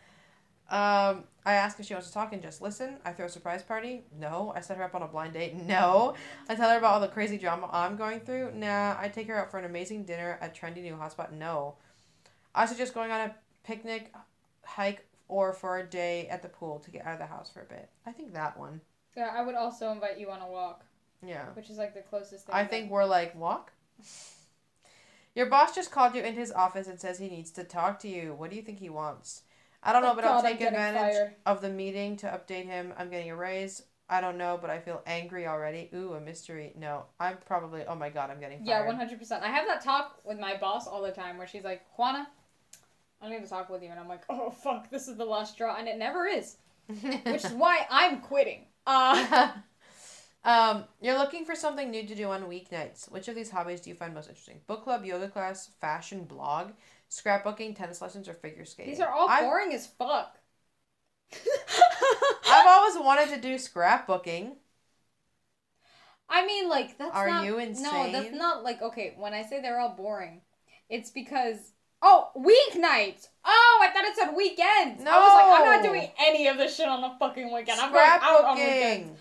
um, 0.70 1.24
I 1.46 1.54
ask 1.54 1.80
if 1.80 1.86
she 1.86 1.94
wants 1.94 2.08
to 2.08 2.14
talk 2.14 2.32
and 2.34 2.42
just 2.42 2.60
listen. 2.60 2.98
I 3.04 3.12
throw 3.12 3.26
a 3.26 3.28
surprise 3.30 3.62
party. 3.62 4.02
No. 4.18 4.52
I 4.54 4.60
set 4.60 4.76
her 4.76 4.82
up 4.82 4.94
on 4.94 5.02
a 5.02 5.08
blind 5.08 5.32
date. 5.32 5.54
No. 5.54 6.14
I 6.48 6.54
tell 6.54 6.70
her 6.70 6.76
about 6.78 6.94
all 6.94 7.00
the 7.00 7.08
crazy 7.08 7.38
drama 7.38 7.70
I'm 7.72 7.96
going 7.96 8.20
through. 8.20 8.52
Nah. 8.54 8.96
I 8.98 9.08
take 9.08 9.28
her 9.28 9.38
out 9.38 9.50
for 9.50 9.58
an 9.58 9.64
amazing 9.64 10.04
dinner 10.04 10.38
at 10.42 10.54
trendy 10.54 10.82
new 10.82 10.94
hotspot. 10.94 11.32
No. 11.32 11.76
I 12.54 12.66
suggest 12.66 12.92
going 12.92 13.10
on 13.10 13.30
a 13.30 13.34
picnic, 13.64 14.12
hike, 14.64 15.07
or 15.29 15.53
for 15.53 15.79
a 15.79 15.87
day 15.87 16.26
at 16.29 16.43
the 16.43 16.49
pool 16.49 16.79
to 16.81 16.91
get 16.91 17.07
out 17.07 17.12
of 17.14 17.18
the 17.18 17.26
house 17.26 17.51
for 17.51 17.61
a 17.62 17.66
bit. 17.66 17.89
I 18.07 18.12
think 18.12 18.33
that 18.35 18.59
one. 18.59 18.81
Yeah, 19.16 19.31
I 19.35 19.43
would 19.45 19.55
also 19.55 19.91
invite 19.93 20.18
you 20.18 20.31
on 20.31 20.41
a 20.41 20.47
walk, 20.51 20.85
Yeah. 21.22 21.47
which 21.55 21.70
is 21.70 21.79
like 21.79 21.95
the 21.95 22.01
closest 22.03 22.47
thing. 22.47 22.55
I 22.55 22.62
that- 22.62 22.70
think 22.70 22.91
we're 22.91 23.05
like 23.05 23.35
walk. 23.35 23.72
Your 25.35 25.47
boss 25.47 25.74
just 25.74 25.91
called 25.93 26.14
you 26.14 26.22
into 26.22 26.41
his 26.41 26.51
office 26.53 26.89
and 26.89 26.99
says 26.99 27.18
he 27.18 27.29
needs 27.29 27.51
to 27.53 27.64
talk 27.64 28.01
to 28.01 28.09
you. 28.09 28.35
What 28.35 28.51
do 28.51 28.57
you 28.57 28.62
think 28.62 28.79
he 28.79 28.89
wants? 28.89 29.43
I 29.83 29.93
don't 29.93 30.03
oh 30.03 30.07
know, 30.07 30.12
Oh 30.12 30.16
but 30.16 30.24
I'll 30.24 30.43
God, 30.43 30.47
I'm 30.51 30.57
take 30.59 30.66
advantage 30.66 31.14
fired. 31.14 31.35
of 31.47 31.61
the 31.61 31.68
meeting 31.70 32.16
to 32.18 32.26
update 32.26 32.64
him. 32.66 32.93
I'm 32.99 33.11
getting 33.11 33.31
a 33.31 33.37
raise. 33.37 33.83
I 34.11 34.20
don't 34.20 34.39
know, 34.39 34.59
but 34.61 34.70
I 34.70 34.81
feel 34.81 35.03
angry 35.07 35.47
already. 35.47 35.91
Ooh, 35.95 36.14
a 36.14 36.20
mystery. 36.20 36.72
No, 36.76 37.05
I'm 37.20 37.37
probably. 37.47 37.85
Oh 37.87 37.95
my 37.95 38.09
god, 38.09 38.31
I'm 38.31 38.41
getting 38.41 38.59
fired. 38.59 38.68
Yeah, 38.68 38.87
one 38.87 38.97
hundred 38.97 39.18
percent. 39.18 39.45
I 39.45 39.49
have 39.49 39.66
that 39.68 39.85
talk 39.85 40.18
with 40.24 40.39
my 40.41 40.57
boss 40.57 40.89
all 40.89 41.03
the 41.03 41.12
time, 41.12 41.37
where 41.39 41.47
she's 41.47 41.62
like, 41.62 41.83
"Juana, 41.97 42.26
I 43.20 43.28
need 43.28 43.42
to 43.42 43.48
talk 43.48 43.68
with 43.68 43.82
you," 43.82 43.90
and 43.90 43.98
I'm 43.98 44.08
like, 44.08 44.22
"Oh 44.28 44.50
fuck, 44.50 44.90
this 44.90 45.08
is 45.08 45.16
the 45.16 45.24
last 45.24 45.54
straw," 45.54 45.76
and 45.78 45.88
it 45.88 45.98
never 45.98 46.26
is, 46.26 46.56
which 46.86 47.44
is 47.44 47.52
why 47.52 47.86
I'm 47.90 48.20
quitting. 48.20 48.66
Uh, 48.86 49.52
um, 50.44 50.84
you're 51.00 51.18
looking 51.18 51.44
for 51.44 51.54
something 51.54 51.90
new 51.90 52.06
to 52.06 52.14
do 52.14 52.30
on 52.30 52.44
weeknights. 52.44 53.10
Which 53.10 53.28
of 53.28 53.34
these 53.34 53.50
hobbies 53.50 53.80
do 53.80 53.90
you 53.90 53.96
find 53.96 54.14
most 54.14 54.28
interesting? 54.28 54.60
Book 54.66 54.84
club, 54.84 55.04
yoga 55.04 55.28
class, 55.28 55.70
fashion 55.80 56.24
blog, 56.24 56.72
scrapbooking, 57.10 57.76
tennis 57.76 58.00
lessons, 58.00 58.28
or 58.28 58.34
figure 58.34 58.64
skating? 58.64 58.92
these 58.92 59.00
are 59.00 59.12
all 59.12 59.28
I've- 59.28 59.44
boring 59.44 59.72
as 59.72 59.86
fuck. 59.86 60.38
I've 62.50 62.66
always 62.66 62.96
wanted 62.96 63.28
to 63.34 63.40
do 63.40 63.56
scrapbooking. 63.56 64.56
I 66.28 66.46
mean, 66.46 66.68
like 66.68 66.98
that's 66.98 67.14
Are 67.14 67.28
not, 67.28 67.44
you 67.44 67.58
insane? 67.58 68.12
No, 68.12 68.12
that's 68.12 68.34
not 68.34 68.62
like 68.62 68.82
okay. 68.82 69.14
When 69.16 69.34
I 69.34 69.42
say 69.44 69.60
they're 69.60 69.80
all 69.80 69.94
boring, 69.94 70.42
it's 70.88 71.10
because 71.10 71.72
oh 72.03 72.30
weeknights. 72.36 73.28
Oh, 73.44 73.78
I 73.82 73.90
thought 73.92 74.05
it 74.05 74.16
said 74.16 74.34
weekends. 74.36 75.03
No. 75.03 75.11
I 75.11 75.18
was 75.18 75.34
like, 75.34 75.61
I'm 75.61 75.82
not 75.82 75.92
doing 75.92 76.11
any 76.18 76.46
of 76.49 76.57
this 76.57 76.76
shit 76.76 76.86
on 76.88 77.01
the 77.01 77.12
fucking 77.18 77.53
weekend. 77.53 77.80
I'm 77.80 77.92
going 77.92 78.05
out 78.09 78.44
on 78.44 78.57
weekends. 78.59 79.18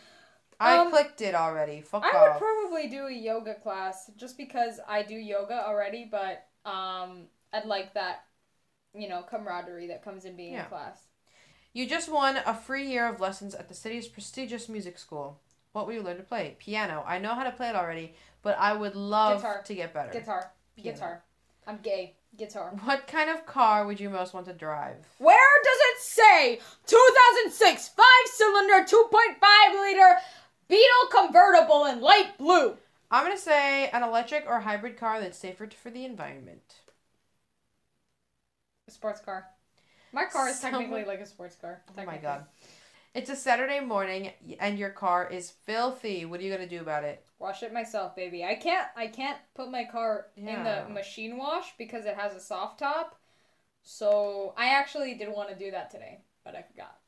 I 0.60 0.78
Um, 0.78 0.90
clicked 0.90 1.22
it 1.22 1.36
already. 1.36 1.82
Fuck 1.82 2.04
I 2.04 2.30
would 2.30 2.38
probably 2.40 2.90
do 2.90 3.06
a 3.08 3.12
yoga 3.12 3.54
class 3.54 4.10
just 4.18 4.38
because 4.38 4.80
I 4.88 5.04
do 5.04 5.14
yoga 5.14 5.66
already, 5.68 6.08
but 6.10 6.48
um, 6.66 7.28
I'd 7.54 7.66
like 7.66 7.94
that, 7.94 8.26
you 8.96 9.08
know, 9.08 9.22
camaraderie 9.22 9.88
that 9.88 10.04
comes 10.04 10.26
in 10.26 10.36
being 10.36 10.54
Yeah. 10.54 10.64
in 10.64 10.70
class. 10.70 11.04
you 11.74 11.88
just 11.88 12.10
won 12.10 12.38
a 12.38 12.56
free 12.56 12.88
year 12.88 13.08
of 13.08 13.20
lessons 13.22 13.54
at 13.54 13.70
the 13.70 13.76
city's 13.76 14.08
prestigious 14.08 14.68
music 14.68 14.98
school. 14.98 15.40
What 15.74 15.86
will 15.86 15.94
you 15.94 16.02
learn 16.02 16.18
to 16.18 16.24
play? 16.24 16.56
Piano. 16.58 17.04
I 17.06 17.20
know 17.20 17.36
how 17.36 17.44
to 17.44 17.52
play 17.52 17.70
it 17.70 17.76
already, 17.76 18.16
but 18.42 18.58
I 18.58 18.74
would 18.74 18.96
love 18.96 19.38
Guitar. 19.42 19.62
to 19.62 19.76
get 19.76 19.94
better. 19.94 20.12
Guitar, 20.12 20.52
Piano. 20.76 20.96
guitar. 20.96 21.24
I'm 21.68 21.78
gay. 21.84 22.14
Guitar. 22.38 22.72
What 22.84 23.08
kind 23.08 23.32
of 23.32 23.46
car 23.48 23.86
would 23.86 24.00
you 24.00 24.10
most 24.12 24.34
want 24.34 24.46
to 24.46 24.54
drive? 24.54 24.98
Where 25.18 25.38
does 25.64 25.78
it 25.78 26.02
say 26.02 26.60
2006 26.86 27.90
five 27.90 28.06
cylinder 28.26 28.86
2.5 28.86 29.82
liter 29.82 30.18
Beetle 30.68 31.10
convertible 31.12 31.86
in 31.86 32.00
light 32.00 32.38
blue? 32.38 32.78
I'm 33.10 33.24
gonna 33.26 33.38
say 33.38 33.90
an 33.90 34.04
electric 34.04 34.46
or 34.48 34.60
hybrid 34.60 34.98
car 34.98 35.20
that's 35.20 35.38
safer 35.38 35.68
for 35.82 35.90
the 35.90 36.06
environment. 36.06 36.76
A 38.88 38.92
sports 38.92 39.22
car. 39.22 39.48
My 40.14 40.26
car 40.26 40.50
is 40.50 40.60
technically 40.60 41.06
like 41.06 41.22
a 41.22 41.26
sports 41.26 41.56
car. 41.56 41.82
Oh 41.90 41.94
my 41.96 42.04
technically. 42.04 42.22
god. 42.22 42.46
It's 43.18 43.32
a 43.32 43.36
Saturday 43.36 43.80
morning 43.80 44.30
and 44.60 44.78
your 44.78 44.92
car 44.92 45.28
is 45.28 45.50
filthy. 45.50 46.24
What 46.26 46.40
are 46.40 46.44
you 46.44 46.52
gonna 46.52 46.70
do 46.70 46.82
about 46.82 47.04
it? 47.04 47.26
Wash 47.40 47.64
it 47.64 47.74
myself, 47.74 48.16
baby. 48.16 48.46
I 48.46 48.54
can't 48.54 48.88
I 48.96 49.08
can't 49.08 49.40
put 49.56 49.72
my 49.72 49.86
car 49.86 50.28
in 50.36 50.46
the 50.46 50.86
machine 50.88 51.36
wash 51.36 51.66
because 51.80 52.06
it 52.06 52.14
has 52.14 52.36
a 52.36 52.40
soft 52.40 52.78
top. 52.78 53.20
So 53.82 54.54
I 54.56 54.68
actually 54.68 55.16
did 55.16 55.30
want 55.30 55.50
to 55.50 55.56
do 55.56 55.72
that 55.72 55.90
today, 55.90 56.20
but 56.46 56.54
I 56.56 56.62
forgot. 56.62 57.00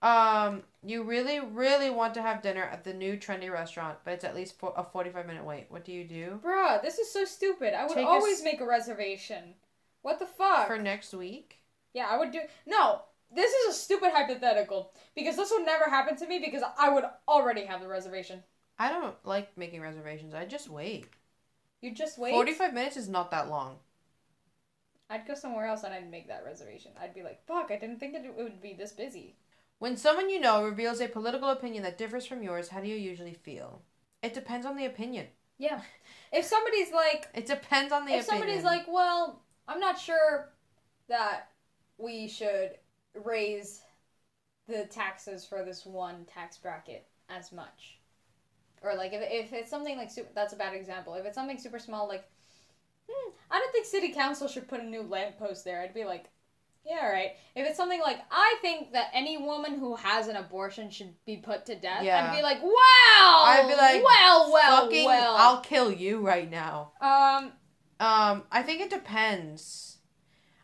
Um, 0.00 0.62
you 0.84 1.02
really, 1.02 1.40
really 1.40 1.90
want 1.90 2.14
to 2.14 2.22
have 2.22 2.40
dinner 2.40 2.62
at 2.62 2.84
the 2.84 2.94
new 2.94 3.16
trendy 3.16 3.50
restaurant, 3.50 3.98
but 4.04 4.14
it's 4.14 4.24
at 4.24 4.36
least 4.36 4.60
for 4.60 4.72
a 4.76 4.84
45 4.84 5.26
minute 5.26 5.44
wait. 5.44 5.66
What 5.70 5.84
do 5.84 5.90
you 5.90 6.04
do? 6.04 6.38
Bruh, 6.40 6.80
this 6.82 6.98
is 6.98 7.12
so 7.12 7.24
stupid. 7.24 7.74
I 7.74 7.84
would 7.84 7.94
Take 7.94 8.06
always 8.06 8.44
make 8.44 8.60
a 8.60 8.66
reservation. 8.66 9.54
What 10.02 10.20
the 10.20 10.26
fuck? 10.26 10.68
For 10.68 10.78
next 10.78 11.12
week? 11.12 11.56
Yeah, 11.94 12.06
I 12.08 12.16
would 12.16 12.30
do. 12.30 12.42
No, 12.64 13.02
this 13.34 13.52
is 13.52 13.74
a 13.74 13.78
stupid 13.78 14.10
hypothetical 14.12 14.92
because 15.14 15.36
this 15.36 15.50
would 15.50 15.64
never 15.64 15.84
happen 15.84 16.16
to 16.16 16.26
me 16.26 16.38
because 16.38 16.62
I 16.78 16.90
would 16.90 17.04
already 17.28 17.64
have 17.64 17.80
the 17.80 17.88
reservation. 17.88 18.42
I 18.78 18.90
don't 18.90 19.14
like 19.24 19.56
making 19.56 19.82
reservations. 19.82 20.34
I 20.34 20.46
just 20.46 20.68
wait. 20.68 21.06
You 21.80 21.94
just 21.94 22.18
wait. 22.18 22.32
45 22.32 22.74
minutes 22.74 22.96
is 22.96 23.08
not 23.08 23.30
that 23.30 23.48
long. 23.48 23.76
I'd 25.08 25.26
go 25.26 25.34
somewhere 25.34 25.66
else 25.66 25.82
and 25.82 25.92
I'd 25.92 26.10
make 26.10 26.28
that 26.28 26.44
reservation. 26.44 26.92
I'd 27.00 27.14
be 27.14 27.22
like, 27.22 27.44
fuck, 27.46 27.70
I 27.70 27.76
didn't 27.78 27.98
think 27.98 28.14
it, 28.14 28.24
it 28.24 28.36
would 28.36 28.60
be 28.62 28.74
this 28.74 28.92
busy. 28.92 29.36
When 29.78 29.96
someone 29.96 30.30
you 30.30 30.40
know 30.40 30.64
reveals 30.64 31.00
a 31.00 31.08
political 31.08 31.48
opinion 31.50 31.82
that 31.82 31.98
differs 31.98 32.26
from 32.26 32.42
yours, 32.42 32.68
how 32.68 32.80
do 32.80 32.88
you 32.88 32.96
usually 32.96 33.34
feel? 33.34 33.82
It 34.22 34.34
depends 34.34 34.66
on 34.66 34.76
the 34.76 34.86
opinion. 34.86 35.26
Yeah. 35.58 35.80
If 36.32 36.44
somebody's 36.44 36.92
like, 36.92 37.28
It 37.34 37.46
depends 37.46 37.92
on 37.92 38.04
the 38.06 38.12
opinion 38.12 38.20
if 38.20 38.26
opinion. 38.28 38.60
somebody's 38.62 38.64
like, 38.64 38.86
well, 38.88 39.42
I'm 39.66 39.80
not 39.80 39.98
sure 39.98 40.52
that 41.08 41.48
we 41.98 42.28
should 42.28 42.72
raise 43.14 43.82
the 44.68 44.86
taxes 44.86 45.44
for 45.44 45.64
this 45.64 45.84
one 45.86 46.24
tax 46.26 46.58
bracket 46.58 47.06
as 47.28 47.52
much. 47.52 47.98
Or 48.82 48.94
like 48.96 49.12
if, 49.12 49.22
if 49.22 49.52
it's 49.52 49.70
something 49.70 49.96
like 49.98 50.10
super, 50.10 50.30
that's 50.34 50.52
a 50.52 50.56
bad 50.56 50.74
example. 50.74 51.14
If 51.14 51.26
it's 51.26 51.34
something 51.34 51.58
super 51.58 51.78
small, 51.78 52.08
like 52.08 52.24
hmm, 53.10 53.30
I 53.50 53.58
don't 53.58 53.72
think 53.72 53.86
city 53.86 54.12
council 54.12 54.48
should 54.48 54.68
put 54.68 54.80
a 54.80 54.84
new 54.84 55.02
lamppost 55.02 55.64
there. 55.64 55.82
I'd 55.82 55.94
be 55.94 56.04
like, 56.04 56.26
yeah, 56.84 57.08
right. 57.10 57.32
If 57.54 57.66
it's 57.68 57.76
something 57.76 58.00
like 58.00 58.20
I 58.30 58.56
think 58.62 58.92
that 58.92 59.10
any 59.12 59.38
woman 59.38 59.78
who 59.78 59.96
has 59.96 60.28
an 60.28 60.36
abortion 60.36 60.90
should 60.90 61.14
be 61.26 61.36
put 61.38 61.66
to 61.66 61.76
death, 61.76 62.04
Yeah. 62.04 62.24
I'd 62.24 62.36
be 62.36 62.42
like, 62.42 62.62
wow. 62.62 62.72
I'd 63.46 63.66
be 63.68 63.74
like, 63.76 64.04
well, 64.04 64.52
well, 64.52 64.82
Fucking, 64.84 65.04
well. 65.04 65.36
I'll 65.36 65.60
kill 65.60 65.92
you 65.92 66.26
right 66.26 66.50
now. 66.50 66.92
Um, 67.00 67.52
Um, 68.00 68.44
I 68.50 68.62
think 68.62 68.80
it 68.80 68.90
depends. 68.90 69.98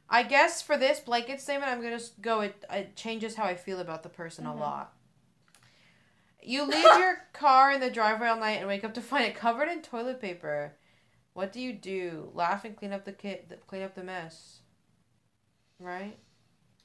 I 0.08 0.22
guess 0.22 0.62
for 0.62 0.76
this 0.76 1.00
blanket 1.00 1.40
statement, 1.40 1.70
I'm 1.72 1.82
gonna 1.82 2.00
go. 2.20 2.40
It 2.42 2.64
it 2.70 2.96
changes 2.96 3.34
how 3.34 3.44
I 3.44 3.54
feel 3.56 3.80
about 3.80 4.02
the 4.02 4.08
person 4.08 4.44
Mhm. 4.44 4.52
a 4.52 4.54
lot. 4.54 4.92
You 6.42 6.64
leave 6.64 6.84
your 6.84 7.16
car 7.32 7.72
in 7.72 7.80
the 7.80 7.90
driveway 7.90 8.28
all 8.28 8.36
night 8.38 8.58
and 8.58 8.68
wake 8.68 8.84
up 8.84 8.94
to 8.94 9.00
find 9.00 9.24
it 9.24 9.34
covered 9.34 9.68
in 9.68 9.82
toilet 9.82 10.20
paper. 10.20 10.76
What 11.32 11.52
do 11.52 11.60
you 11.60 11.72
do? 11.72 12.30
Laugh 12.34 12.64
and 12.64 12.76
clean 12.76 12.92
up 12.92 13.04
the 13.04 13.12
kit, 13.12 13.60
clean 13.66 13.82
up 13.82 13.94
the 13.94 14.04
mess. 14.04 14.60
Right? 15.80 16.16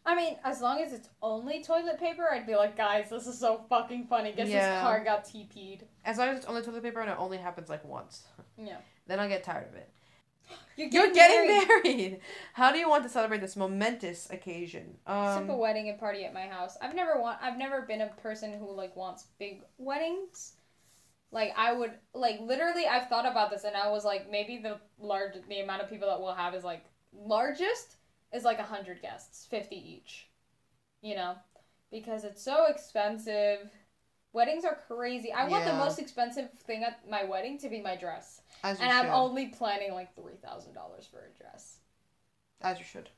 I 0.03 0.15
mean, 0.15 0.37
as 0.43 0.61
long 0.61 0.81
as 0.81 0.91
it's 0.93 1.09
only 1.21 1.63
toilet 1.63 1.99
paper, 1.99 2.27
I'd 2.29 2.47
be 2.47 2.55
like, 2.55 2.75
guys, 2.75 3.11
this 3.11 3.27
is 3.27 3.39
so 3.39 3.63
fucking 3.69 4.07
funny. 4.07 4.31
Guess 4.33 4.49
Yeah. 4.49 4.73
this 4.73 4.81
car 4.81 5.03
got 5.03 5.25
TP'd. 5.25 5.87
As 6.03 6.17
long 6.17 6.29
as 6.29 6.37
it's 6.37 6.47
only 6.47 6.63
toilet 6.63 6.81
paper 6.81 7.01
and 7.01 7.11
it 7.11 7.17
only 7.19 7.37
happens 7.37 7.69
like 7.69 7.85
once. 7.85 8.25
Yeah. 8.57 8.77
Then 9.05 9.19
I'll 9.19 9.29
get 9.29 9.43
tired 9.43 9.67
of 9.67 9.75
it. 9.75 9.90
You're 10.75 10.89
You're 10.89 11.13
getting, 11.13 11.47
getting 11.47 11.67
married. 11.67 11.67
married. 11.85 12.19
How 12.53 12.71
do 12.71 12.79
you 12.79 12.89
want 12.89 13.03
to 13.03 13.09
celebrate 13.09 13.41
this 13.41 13.55
momentous 13.55 14.29
occasion? 14.29 14.97
Um, 15.05 15.49
a 15.49 15.55
wedding 15.55 15.89
and 15.89 15.99
party 15.99 16.25
at 16.25 16.33
my 16.33 16.47
house. 16.47 16.77
I've 16.81 16.95
never 16.95 17.19
want. 17.21 17.39
I've 17.41 17.57
never 17.57 17.81
been 17.81 18.01
a 18.01 18.07
person 18.21 18.53
who 18.53 18.73
like 18.75 18.95
wants 18.95 19.25
big 19.39 19.63
weddings. 19.77 20.53
Like 21.31 21.53
I 21.57 21.73
would 21.73 21.93
like 22.13 22.39
literally. 22.41 22.87
I've 22.87 23.07
thought 23.07 23.25
about 23.25 23.51
this 23.51 23.63
and 23.63 23.75
I 23.75 23.89
was 23.89 24.03
like, 24.05 24.29
maybe 24.29 24.57
the 24.57 24.79
large 24.99 25.33
the 25.47 25.59
amount 25.59 25.81
of 25.81 25.89
people 25.89 26.07
that 26.07 26.19
we'll 26.19 26.33
have 26.33 26.53
is 26.55 26.63
like 26.63 26.83
largest 27.13 27.97
is 28.33 28.43
like 28.43 28.59
a 28.59 28.63
hundred 28.63 29.01
guests, 29.01 29.47
fifty 29.49 29.75
each. 29.75 30.27
You 31.01 31.15
know, 31.15 31.35
because 31.91 32.23
it's 32.23 32.43
so 32.43 32.65
expensive. 32.67 33.69
Weddings 34.33 34.63
are 34.63 34.77
crazy. 34.87 35.31
I 35.33 35.47
want 35.47 35.65
the 35.65 35.73
most 35.73 35.99
expensive 35.99 36.49
thing 36.65 36.83
at 36.83 37.07
my 37.09 37.23
wedding 37.25 37.57
to 37.59 37.69
be 37.69 37.81
my 37.81 37.95
dress. 37.97 38.41
as 38.63 38.79
you 38.79 38.85
And 38.85 38.93
I'm 38.93 39.07
only 39.13 39.47
planning 39.47 39.93
like 39.93 40.15
three 40.15 40.35
thousand 40.43 40.73
dollars 40.73 41.05
for 41.05 41.17
a 41.19 41.37
dress. 41.41 41.79
As 42.61 42.79
you 42.79 42.85
should. 42.85 43.09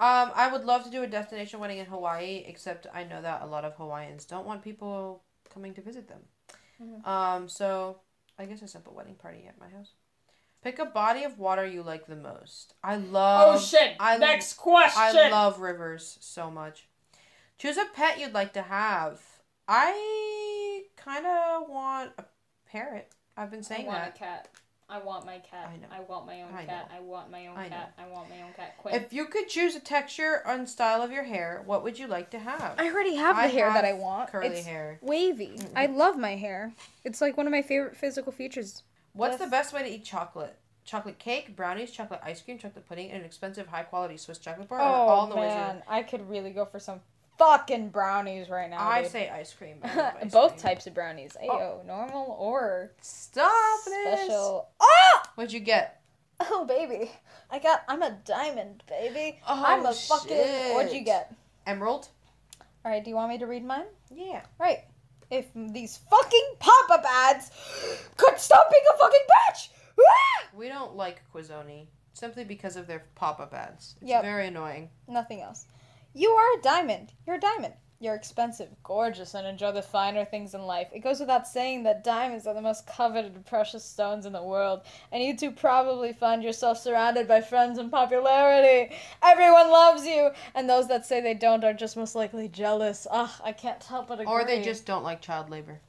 Um, 0.00 0.32
I 0.34 0.48
would 0.50 0.64
love 0.64 0.82
to 0.84 0.90
do 0.90 1.02
a 1.02 1.06
destination 1.06 1.60
wedding 1.60 1.78
in 1.78 1.86
Hawaii, 1.86 2.42
except 2.46 2.86
I 2.92 3.04
know 3.04 3.20
that 3.22 3.42
a 3.42 3.46
lot 3.46 3.64
of 3.64 3.74
Hawaiians 3.74 4.24
don't 4.24 4.46
want 4.46 4.62
people 4.64 5.22
coming 5.52 5.74
to 5.74 5.82
visit 5.82 6.08
them. 6.08 6.20
Mhm. 6.80 7.06
Um, 7.06 7.48
so 7.48 8.00
I 8.38 8.46
guess 8.46 8.62
a 8.62 8.68
simple 8.68 8.94
wedding 8.94 9.14
party 9.14 9.46
at 9.46 9.58
my 9.60 9.68
house. 9.68 9.92
Pick 10.62 10.78
a 10.78 10.86
body 10.86 11.22
of 11.24 11.38
water 11.38 11.66
you 11.66 11.82
like 11.82 12.06
the 12.06 12.16
most. 12.16 12.74
I 12.82 12.96
love. 12.96 13.56
oh 13.56 13.58
shit! 13.60 13.96
I- 14.00 14.16
Next 14.16 14.54
question. 14.54 15.00
I 15.02 15.28
love 15.30 15.60
rivers 15.60 16.16
so 16.20 16.50
much. 16.50 16.88
Choose 17.58 17.76
a 17.76 17.84
pet 17.84 18.18
you'd 18.18 18.32
like 18.32 18.52
to 18.54 18.62
have. 18.62 19.20
I 19.68 20.82
kind 20.96 21.26
of 21.26 21.68
want 21.68 22.12
a 22.18 22.24
parrot. 22.70 23.12
I've 23.36 23.50
been 23.50 23.62
saying 23.62 23.86
that. 23.86 23.90
I 23.90 23.94
want 23.94 24.04
that. 24.04 24.16
a 24.16 24.18
cat. 24.18 24.48
I 24.88 24.98
want 24.98 25.24
my 25.24 25.38
cat. 25.38 25.70
I 25.72 25.76
know. 25.76 25.86
I 25.90 26.00
want 26.00 26.26
my 26.26 26.42
own 26.42 26.54
I 26.54 26.66
cat. 26.66 26.90
I 26.94 27.00
want 27.00 27.30
my 27.30 27.46
own 27.46 27.56
I 27.56 27.68
cat. 27.68 27.94
I 27.98 28.06
want 28.06 28.28
my 28.28 28.42
own 28.42 28.52
cat. 28.54 28.76
Quinn. 28.78 28.94
If 28.94 29.12
you 29.12 29.24
could 29.26 29.48
choose 29.48 29.74
a 29.74 29.80
texture 29.80 30.42
and 30.46 30.68
style 30.68 31.00
of 31.00 31.10
your 31.10 31.22
hair, 31.22 31.62
what 31.64 31.82
would 31.82 31.98
you 31.98 32.06
like 32.06 32.30
to 32.30 32.38
have? 32.38 32.74
I 32.78 32.90
already 32.90 33.16
have 33.16 33.36
the 33.36 33.42
I 33.42 33.46
hair 33.46 33.72
that 33.72 33.84
I 33.84 33.94
want. 33.94 34.30
Curly 34.30 34.48
it's 34.48 34.66
hair. 34.66 34.98
wavy. 35.00 35.58
I 35.74 35.86
love 35.86 36.18
my 36.18 36.36
hair. 36.36 36.74
It's 37.02 37.20
like 37.20 37.36
one 37.36 37.46
of 37.46 37.50
my 37.50 37.62
favorite 37.62 37.96
physical 37.96 38.30
features. 38.30 38.82
What's 39.14 39.38
the 39.38 39.46
best 39.46 39.72
way 39.72 39.82
to 39.82 39.88
eat 39.88 40.04
chocolate? 40.04 40.56
Chocolate 40.84 41.18
cake, 41.18 41.56
brownies, 41.56 41.90
chocolate 41.90 42.20
ice 42.22 42.42
cream, 42.42 42.58
chocolate 42.58 42.86
pudding, 42.86 43.10
and 43.10 43.20
an 43.20 43.24
expensive 43.24 43.66
high 43.68 43.84
quality 43.84 44.18
Swiss 44.18 44.36
chocolate 44.36 44.68
bar, 44.68 44.80
or 44.80 44.82
oh, 44.82 45.08
all 45.08 45.24
in 45.24 45.30
the 45.30 45.36
way. 45.36 45.80
I 45.88 46.02
could 46.02 46.28
really 46.28 46.50
go 46.50 46.66
for 46.66 46.78
some 46.78 47.00
fucking 47.38 47.90
brownies 47.90 48.48
right 48.48 48.68
now. 48.70 48.80
I 48.86 49.02
dude. 49.02 49.10
say 49.12 49.28
ice 49.30 49.52
cream. 49.52 49.76
Ice 49.84 50.32
Both 50.32 50.52
cream. 50.52 50.60
types 50.62 50.86
of 50.86 50.94
brownies. 50.94 51.36
Ayo, 51.42 51.84
normal 51.86 52.36
or 52.38 52.92
Stop 53.00 53.52
this. 53.84 54.20
special. 54.20 54.68
Oh! 54.80 55.22
What'd 55.34 55.52
you 55.52 55.60
get? 55.60 56.00
Oh 56.40 56.64
baby, 56.66 57.10
I 57.48 57.60
got. 57.60 57.82
I'm 57.88 58.02
a 58.02 58.10
diamond, 58.24 58.82
baby. 58.88 59.38
Oh, 59.48 59.62
I'm 59.64 59.86
a 59.86 59.92
fucking. 59.94 60.74
What'd 60.74 60.92
you 60.92 61.02
get? 61.04 61.32
Emerald? 61.64 62.08
All 62.84 62.90
right. 62.90 63.02
Do 63.04 63.08
you 63.08 63.14
want 63.16 63.30
me 63.30 63.38
to 63.38 63.46
read 63.46 63.64
mine? 63.64 63.84
Yeah. 64.12 64.42
Right. 64.58 64.80
If 65.30 65.46
these 65.54 66.00
fucking 66.10 66.44
pop-up 66.58 67.04
ads 67.08 67.50
could 68.16 68.38
stop 68.40 68.68
being 68.70 68.82
a 68.94 68.98
fucking 68.98 69.20
bitch. 69.52 69.68
Ah! 69.98 70.46
We 70.54 70.66
don't 70.68 70.96
like 70.96 71.22
Quizoni 71.32 71.86
simply 72.14 72.42
because 72.44 72.74
of 72.76 72.88
their 72.88 73.04
pop 73.14 73.38
up 73.38 73.54
ads. 73.54 73.94
It's 74.02 74.10
Yep. 74.10 74.22
very 74.22 74.48
annoying. 74.48 74.90
Nothing 75.08 75.40
else. 75.40 75.66
You 76.14 76.30
are 76.30 76.58
a 76.58 76.62
diamond. 76.62 77.12
You're 77.26 77.36
a 77.36 77.40
diamond. 77.40 77.74
You're 78.00 78.14
expensive, 78.14 78.68
gorgeous, 78.82 79.34
and 79.34 79.46
enjoy 79.46 79.72
the 79.72 79.80
finer 79.82 80.24
things 80.24 80.54
in 80.54 80.62
life. 80.62 80.88
It 80.92 81.00
goes 81.00 81.20
without 81.20 81.46
saying 81.46 81.84
that 81.84 82.04
diamonds 82.04 82.46
are 82.46 82.52
the 82.52 82.60
most 82.60 82.86
coveted 82.86 83.34
and 83.34 83.46
precious 83.46 83.82
stones 83.84 84.26
in 84.26 84.32
the 84.32 84.42
world, 84.42 84.82
and 85.10 85.22
you 85.22 85.36
two 85.36 85.50
probably 85.50 86.12
find 86.12 86.42
yourself 86.44 86.78
surrounded 86.78 87.26
by 87.26 87.40
friends 87.40 87.78
and 87.78 87.90
popularity. 87.90 88.94
Everyone 89.22 89.70
loves 89.70 90.04
you, 90.04 90.30
and 90.54 90.68
those 90.68 90.86
that 90.88 91.06
say 91.06 91.20
they 91.20 91.34
don't 91.34 91.64
are 91.64 91.72
just 91.72 91.96
most 91.96 92.14
likely 92.14 92.46
jealous. 92.48 93.06
Ugh, 93.10 93.30
I 93.42 93.52
can't 93.52 93.82
help 93.82 94.08
but 94.08 94.20
agree. 94.20 94.26
Or 94.26 94.44
they 94.44 94.60
just 94.60 94.84
don't 94.84 95.04
like 95.04 95.20
child 95.22 95.48
labor. 95.48 95.80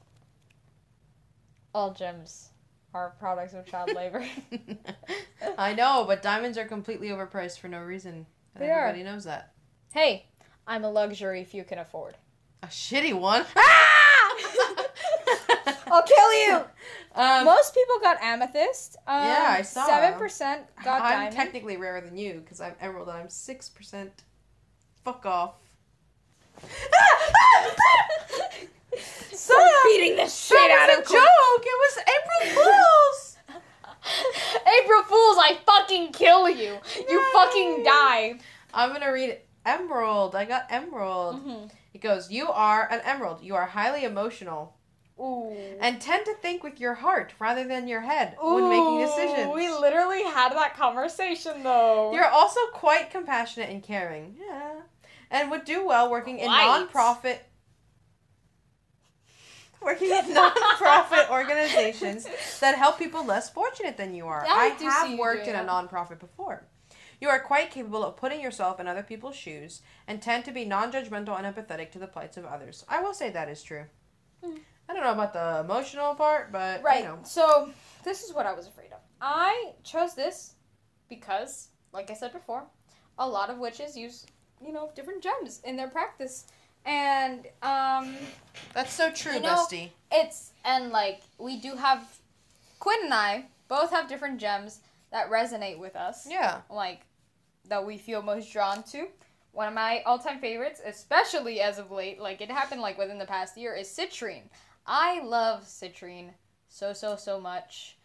all 1.73 1.91
gems 1.93 2.49
are 2.93 3.13
products 3.19 3.53
of 3.53 3.65
child 3.65 3.91
labor. 3.93 4.25
I 5.57 5.73
know, 5.73 6.05
but 6.07 6.21
diamonds 6.21 6.57
are 6.57 6.65
completely 6.65 7.09
overpriced 7.09 7.59
for 7.59 7.67
no 7.67 7.81
reason. 7.81 8.25
They 8.57 8.69
are. 8.69 8.87
everybody 8.87 9.03
knows 9.03 9.25
that. 9.25 9.51
Hey, 9.95 10.25
I'm 10.67 10.83
a 10.83 10.91
luxury 10.91 11.39
if 11.41 11.53
you 11.53 11.63
can 11.63 11.79
afford. 11.79 12.17
A 12.61 12.67
shitty 12.67 13.13
one. 13.13 13.45
Ah! 13.55 14.35
I'll 15.87 16.03
kill 16.03 16.33
you. 16.47 16.61
um, 17.15 17.45
Most 17.45 17.73
people 17.73 17.99
got 18.01 18.21
amethyst. 18.21 18.97
Um, 19.07 19.23
Yeah, 19.23 19.45
I 19.59 19.61
saw. 19.61 19.85
Seven 19.85 20.19
percent 20.19 20.63
got 20.83 21.01
I'm 21.01 21.11
diamond. 21.11 21.35
technically 21.35 21.77
rarer 21.77 22.01
than 22.01 22.17
you 22.17 22.41
because 22.43 22.59
I'm 22.59 22.73
emerald 22.81 23.07
and 23.07 23.17
I'm 23.17 23.29
six 23.29 23.69
percent. 23.69 24.23
Fuck 25.05 25.25
off. 25.25 25.53
Stop 28.97 29.71
beating 29.85 30.15
the 30.17 30.27
shit 30.27 30.57
That 30.57 30.89
out 30.89 30.99
was 30.99 31.05
of 31.07 31.11
a 31.11 31.13
joke. 31.13 31.63
It 31.65 31.79
was 31.79 31.97
April 32.17 32.63
Fools. 32.63 33.37
April 34.83 35.03
Fools, 35.03 35.37
I 35.39 35.57
fucking 35.65 36.11
kill 36.11 36.49
you. 36.49 36.77
You 37.09 37.19
Yay. 37.19 37.25
fucking 37.33 37.83
die. 37.83 38.39
I'm 38.73 38.91
gonna 38.91 39.11
read 39.11 39.37
emerald. 39.65 40.35
I 40.35 40.45
got 40.45 40.67
emerald. 40.69 41.37
Mm-hmm. 41.37 41.67
It 41.93 42.01
goes, 42.01 42.29
You 42.31 42.49
are 42.49 42.87
an 42.91 43.01
emerald. 43.03 43.41
You 43.41 43.55
are 43.55 43.65
highly 43.65 44.03
emotional 44.03 44.75
Ooh. 45.19 45.55
and 45.79 46.01
tend 46.01 46.25
to 46.25 46.33
think 46.35 46.63
with 46.63 46.79
your 46.79 46.95
heart 46.95 47.33
rather 47.39 47.65
than 47.65 47.87
your 47.87 48.01
head 48.01 48.35
when 48.41 48.69
making 48.69 48.99
decisions. 48.99 49.53
We 49.53 49.69
literally 49.69 50.23
had 50.23 50.51
that 50.53 50.75
conversation 50.75 51.63
though. 51.63 52.11
You're 52.13 52.27
also 52.27 52.59
quite 52.73 53.11
compassionate 53.11 53.69
and 53.69 53.81
caring. 53.81 54.35
Yeah. 54.39 54.73
And 55.31 55.49
would 55.51 55.65
do 55.65 55.85
well 55.85 56.11
working 56.11 56.39
in 56.39 56.47
Quite. 56.47 56.65
non-profit 56.65 57.45
working 59.81 60.09
in 60.09 60.33
non-profit 60.33 61.29
organizations 61.29 62.27
that 62.59 62.75
help 62.75 62.97
people 62.97 63.25
less 63.25 63.49
fortunate 63.49 63.97
than 63.97 64.15
you 64.15 64.27
are. 64.27 64.45
I 64.45 64.73
I, 64.73 64.77
see 64.77 64.85
have 64.85 65.19
worked 65.19 65.47
in 65.47 65.55
a 65.55 65.63
non-profit 65.63 66.19
before. 66.19 66.65
You 67.21 67.29
are 67.29 67.39
quite 67.39 67.71
capable 67.71 68.03
of 68.03 68.17
putting 68.17 68.41
yourself 68.41 68.79
in 68.79 68.87
other 68.87 69.03
people's 69.03 69.35
shoes 69.35 69.81
and 70.07 70.21
tend 70.21 70.45
to 70.45 70.51
be 70.51 70.65
non-judgmental 70.65 71.37
and 71.41 71.45
empathetic 71.55 71.91
to 71.91 71.99
the 71.99 72.07
plights 72.07 72.37
of 72.37 72.45
others. 72.45 72.85
I 72.89 73.01
will 73.01 73.13
say 73.13 73.29
that 73.29 73.49
is 73.49 73.63
true. 73.63 73.85
Hmm. 74.43 74.57
I 74.87 74.93
don't 74.93 75.03
know 75.03 75.13
about 75.13 75.33
the 75.33 75.61
emotional 75.61 76.13
part, 76.15 76.51
but 76.51 76.83
Right. 76.83 76.99
you 77.03 77.05
know. 77.09 77.19
So 77.23 77.71
this 78.03 78.23
is 78.23 78.33
what 78.33 78.45
I 78.45 78.53
was 78.53 78.67
afraid 78.67 78.91
of. 78.91 78.99
I 79.21 79.73
chose 79.83 80.13
this 80.13 80.53
because, 81.09 81.69
like 81.91 82.11
I 82.11 82.13
said 82.13 82.33
before, 82.33 82.65
a 83.17 83.27
lot 83.27 83.49
of 83.49 83.57
witches 83.57 83.95
use, 83.97 84.25
you 84.63 84.71
know, 84.73 84.91
different 84.95 85.23
gems 85.23 85.61
in 85.63 85.75
their 85.75 85.87
practice. 85.87 86.45
And 86.85 87.47
um 87.63 88.15
That's 88.73 88.93
so 88.93 89.11
true, 89.11 89.33
You 89.33 89.39
know- 89.39 89.65
bestie. 89.65 89.89
it's 90.11 90.51
and 90.63 90.91
like 90.91 91.21
we 91.39 91.57
do 91.59 91.75
have 91.75 92.19
Quinn 92.79 92.99
and 93.05 93.13
I 93.13 93.45
both 93.67 93.89
have 93.89 94.07
different 94.07 94.39
gems 94.39 94.81
that 95.11 95.31
resonate 95.31 95.79
with 95.79 95.95
us. 95.95 96.27
Yeah. 96.29 96.61
Like 96.69 97.04
that 97.69 97.85
we 97.85 97.97
feel 97.97 98.21
most 98.21 98.51
drawn 98.51 98.83
to. 98.83 99.07
One 99.51 99.67
of 99.67 99.73
my 99.73 100.01
all-time 100.05 100.39
favorites, 100.39 100.81
especially 100.85 101.61
as 101.61 101.79
of 101.79 101.89
late, 101.91 102.19
like 102.19 102.41
it 102.41 102.51
happened 102.51 102.81
like 102.81 102.97
within 102.97 103.17
the 103.17 103.25
past 103.25 103.57
year, 103.57 103.73
is 103.75 103.87
citrine. 103.87 104.49
I 104.85 105.21
love 105.23 105.63
citrine 105.63 106.31
so 106.67 106.93
so 106.93 107.15
so 107.15 107.39
much. 107.39 107.97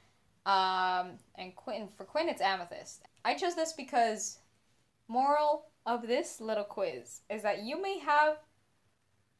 Um, 0.46 1.18
and 1.36 1.54
Quinn 1.56 1.88
for 1.96 2.04
Quinn 2.04 2.28
it's 2.28 2.40
amethyst. 2.40 3.02
I 3.24 3.34
chose 3.34 3.54
this 3.56 3.72
because 3.72 4.38
moral 5.08 5.66
of 5.86 6.06
this 6.06 6.40
little 6.40 6.64
quiz 6.64 7.20
is 7.28 7.42
that 7.42 7.62
you 7.64 7.80
may 7.82 7.98
have 7.98 8.38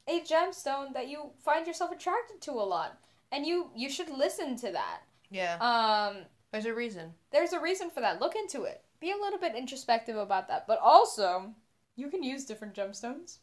a 0.09 0.21
gemstone 0.23 0.93
that 0.95 1.09
you 1.09 1.31
find 1.45 1.67
yourself 1.67 1.93
attracted 1.93 2.41
to 2.43 2.51
a 2.53 2.67
lot, 2.75 2.99
and 3.31 3.47
you 3.47 3.71
you 3.77 3.89
should 3.89 4.11
listen 4.11 4.57
to 4.57 4.73
that. 4.73 5.01
Yeah. 5.31 5.57
Um, 5.61 6.25
There's 6.51 6.67
a 6.67 6.75
reason. 6.75 7.15
there's 7.31 7.53
a 7.53 7.61
reason 7.61 7.89
for 7.91 8.01
that. 8.01 8.21
Look 8.21 8.35
into 8.35 8.65
it. 8.65 8.83
Be 9.01 9.11
a 9.11 9.17
little 9.17 9.39
bit 9.39 9.55
introspective 9.55 10.17
about 10.17 10.49
that. 10.49 10.67
But 10.67 10.79
also, 10.83 11.55
you 11.97 12.09
can 12.09 12.23
use 12.23 12.45
different 12.45 12.75
gemstones. 12.75 13.39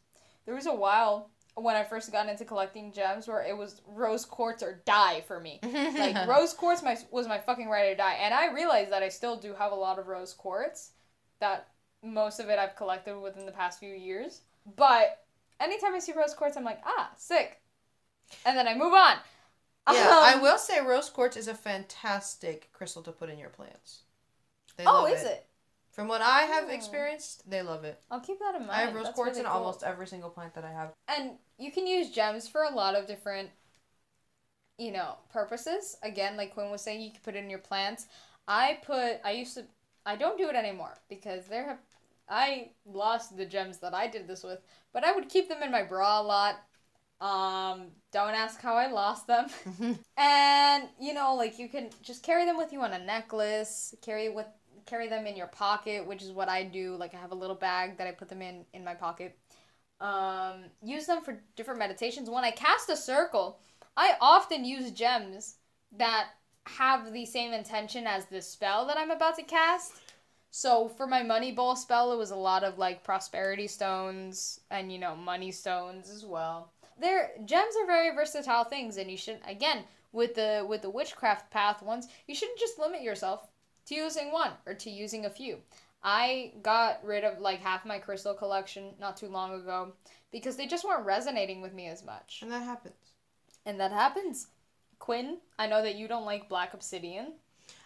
There 0.46 0.54
was 0.54 0.66
a 0.66 0.74
while 0.74 1.30
when 1.54 1.74
I 1.74 1.82
first 1.82 2.12
got 2.12 2.28
into 2.28 2.44
collecting 2.44 2.92
gems 2.92 3.26
where 3.26 3.42
it 3.42 3.56
was 3.56 3.82
rose 3.86 4.24
quartz 4.24 4.62
or 4.62 4.82
die 4.86 5.22
for 5.26 5.40
me. 5.40 5.60
Like 5.64 6.28
rose 6.28 6.54
quartz 6.54 6.82
my, 6.82 6.96
was 7.10 7.26
my 7.26 7.38
fucking 7.38 7.68
ride 7.68 7.90
or 7.90 7.94
die, 7.96 8.14
and 8.14 8.32
I 8.32 8.52
realized 8.52 8.92
that 8.92 9.02
I 9.02 9.08
still 9.08 9.36
do 9.36 9.54
have 9.54 9.72
a 9.72 9.76
lot 9.76 9.98
of 9.98 10.06
rose 10.06 10.32
quartz. 10.32 10.92
That 11.40 11.68
most 12.02 12.38
of 12.40 12.48
it 12.48 12.58
I've 12.58 12.76
collected 12.76 13.18
within 13.18 13.46
the 13.46 13.52
past 13.52 13.80
few 13.80 13.92
years. 13.92 14.42
But 14.76 15.24
anytime 15.60 15.94
I 15.94 15.98
see 15.98 16.12
rose 16.12 16.34
quartz, 16.34 16.56
I'm 16.56 16.64
like, 16.64 16.80
ah, 16.84 17.10
sick, 17.16 17.60
and 18.46 18.56
then 18.56 18.68
I 18.68 18.74
move 18.74 18.92
on. 18.92 19.16
Yeah, 19.90 20.08
I 20.22 20.34
Um, 20.34 20.42
will 20.42 20.58
say 20.58 20.80
rose 20.80 21.08
quartz 21.10 21.36
is 21.36 21.48
a 21.48 21.54
fantastic 21.54 22.68
crystal 22.72 23.02
to 23.02 23.12
put 23.12 23.30
in 23.30 23.38
your 23.38 23.48
plants. 23.48 24.02
They 24.76 24.84
Oh, 24.86 25.06
is 25.06 25.22
it? 25.24 25.46
From 25.98 26.06
what 26.06 26.22
I 26.22 26.42
have 26.42 26.70
experienced, 26.70 27.50
they 27.50 27.60
love 27.60 27.82
it. 27.82 28.00
I'll 28.08 28.20
keep 28.20 28.38
that 28.38 28.54
in 28.54 28.60
mind. 28.60 28.70
I 28.70 28.80
have 28.82 28.94
rose 28.94 29.06
That's 29.06 29.16
quartz 29.16 29.30
really 29.30 29.40
in 29.40 29.46
cool. 29.46 29.56
almost 29.56 29.82
every 29.82 30.06
single 30.06 30.30
plant 30.30 30.54
that 30.54 30.64
I 30.64 30.70
have. 30.70 30.92
and 31.08 31.32
you 31.58 31.72
can 31.72 31.88
use 31.88 32.10
gems 32.10 32.46
for 32.46 32.62
a 32.62 32.70
lot 32.70 32.94
of 32.94 33.08
different 33.08 33.50
you 34.78 34.92
know 34.92 35.16
purposes 35.32 35.96
again 36.04 36.36
like 36.36 36.54
quinn 36.54 36.70
was 36.70 36.80
saying 36.82 37.00
you 37.00 37.10
can 37.10 37.20
put 37.24 37.34
it 37.34 37.42
in 37.42 37.50
your 37.50 37.58
plants 37.58 38.06
i 38.46 38.78
put 38.86 39.20
i 39.24 39.32
used 39.32 39.54
to 39.54 39.64
i 40.06 40.14
don't 40.14 40.38
do 40.38 40.48
it 40.48 40.54
anymore 40.54 40.96
because 41.08 41.46
there 41.46 41.66
have 41.66 41.78
i 42.28 42.70
lost 42.86 43.36
the 43.36 43.44
gems 43.44 43.78
that 43.78 43.92
i 43.92 44.06
did 44.06 44.28
this 44.28 44.44
with 44.44 44.60
but 44.92 45.02
i 45.02 45.10
would 45.10 45.28
keep 45.28 45.48
them 45.48 45.64
in 45.64 45.72
my 45.72 45.82
bra 45.82 46.20
a 46.20 46.22
lot 46.22 46.60
um 47.20 47.88
don't 48.12 48.34
ask 48.34 48.60
how 48.60 48.74
i 48.76 48.86
lost 48.86 49.26
them 49.26 49.48
and 50.16 50.84
you 51.00 51.12
know 51.12 51.34
like 51.34 51.58
you 51.58 51.68
can 51.68 51.90
just 52.00 52.22
carry 52.22 52.44
them 52.44 52.56
with 52.56 52.72
you 52.72 52.80
on 52.80 52.92
a 52.92 53.04
necklace 53.04 53.92
carry 54.00 54.28
with 54.28 54.46
carry 54.88 55.08
them 55.08 55.26
in 55.26 55.36
your 55.36 55.46
pocket 55.48 56.06
which 56.06 56.22
is 56.22 56.32
what 56.32 56.48
i 56.48 56.62
do 56.62 56.96
like 56.96 57.14
i 57.14 57.18
have 57.18 57.32
a 57.32 57.34
little 57.34 57.56
bag 57.56 57.96
that 57.98 58.06
i 58.06 58.10
put 58.10 58.28
them 58.28 58.42
in 58.42 58.64
in 58.72 58.84
my 58.84 58.94
pocket 58.94 59.38
um, 60.00 60.64
use 60.82 61.06
them 61.06 61.22
for 61.22 61.40
different 61.56 61.78
meditations. 61.78 62.30
When 62.30 62.44
I 62.44 62.50
cast 62.50 62.88
a 62.88 62.96
circle, 62.96 63.58
I 63.96 64.14
often 64.20 64.64
use 64.64 64.90
gems 64.92 65.56
that 65.96 66.28
have 66.66 67.12
the 67.12 67.26
same 67.26 67.52
intention 67.52 68.06
as 68.06 68.26
the 68.26 68.40
spell 68.40 68.86
that 68.86 68.98
I'm 68.98 69.10
about 69.10 69.36
to 69.36 69.42
cast. 69.42 69.94
So 70.50 70.88
for 70.88 71.06
my 71.06 71.22
money 71.22 71.52
ball 71.52 71.76
spell, 71.76 72.12
it 72.12 72.16
was 72.16 72.30
a 72.30 72.36
lot 72.36 72.64
of 72.64 72.78
like 72.78 73.04
prosperity 73.04 73.66
stones 73.66 74.60
and 74.70 74.92
you 74.92 74.98
know 74.98 75.16
money 75.16 75.50
stones 75.50 76.10
as 76.10 76.24
well. 76.24 76.72
Their 77.00 77.30
gems 77.44 77.74
are 77.80 77.86
very 77.86 78.14
versatile 78.14 78.64
things, 78.64 78.96
and 78.96 79.10
you 79.10 79.16
should 79.16 79.40
again 79.46 79.84
with 80.12 80.34
the 80.34 80.64
with 80.68 80.82
the 80.82 80.90
witchcraft 80.90 81.50
path 81.50 81.82
ones, 81.82 82.08
you 82.26 82.34
shouldn't 82.34 82.58
just 82.58 82.78
limit 82.78 83.02
yourself 83.02 83.48
to 83.88 83.94
using 83.94 84.32
one 84.32 84.52
or 84.66 84.74
to 84.74 84.90
using 84.90 85.24
a 85.26 85.30
few. 85.30 85.58
I 86.02 86.52
got 86.62 87.04
rid 87.04 87.24
of 87.24 87.40
like 87.40 87.60
half 87.60 87.84
my 87.84 87.98
crystal 87.98 88.34
collection 88.34 88.94
not 89.00 89.16
too 89.16 89.28
long 89.28 89.54
ago 89.54 89.92
because 90.30 90.56
they 90.56 90.66
just 90.66 90.84
weren't 90.84 91.06
resonating 91.06 91.60
with 91.60 91.74
me 91.74 91.88
as 91.88 92.04
much. 92.04 92.40
And 92.42 92.52
that 92.52 92.62
happens. 92.62 92.94
And 93.66 93.80
that 93.80 93.92
happens. 93.92 94.48
Quinn, 94.98 95.38
I 95.58 95.66
know 95.66 95.82
that 95.82 95.96
you 95.96 96.08
don't 96.08 96.24
like 96.24 96.48
black 96.48 96.74
obsidian, 96.74 97.34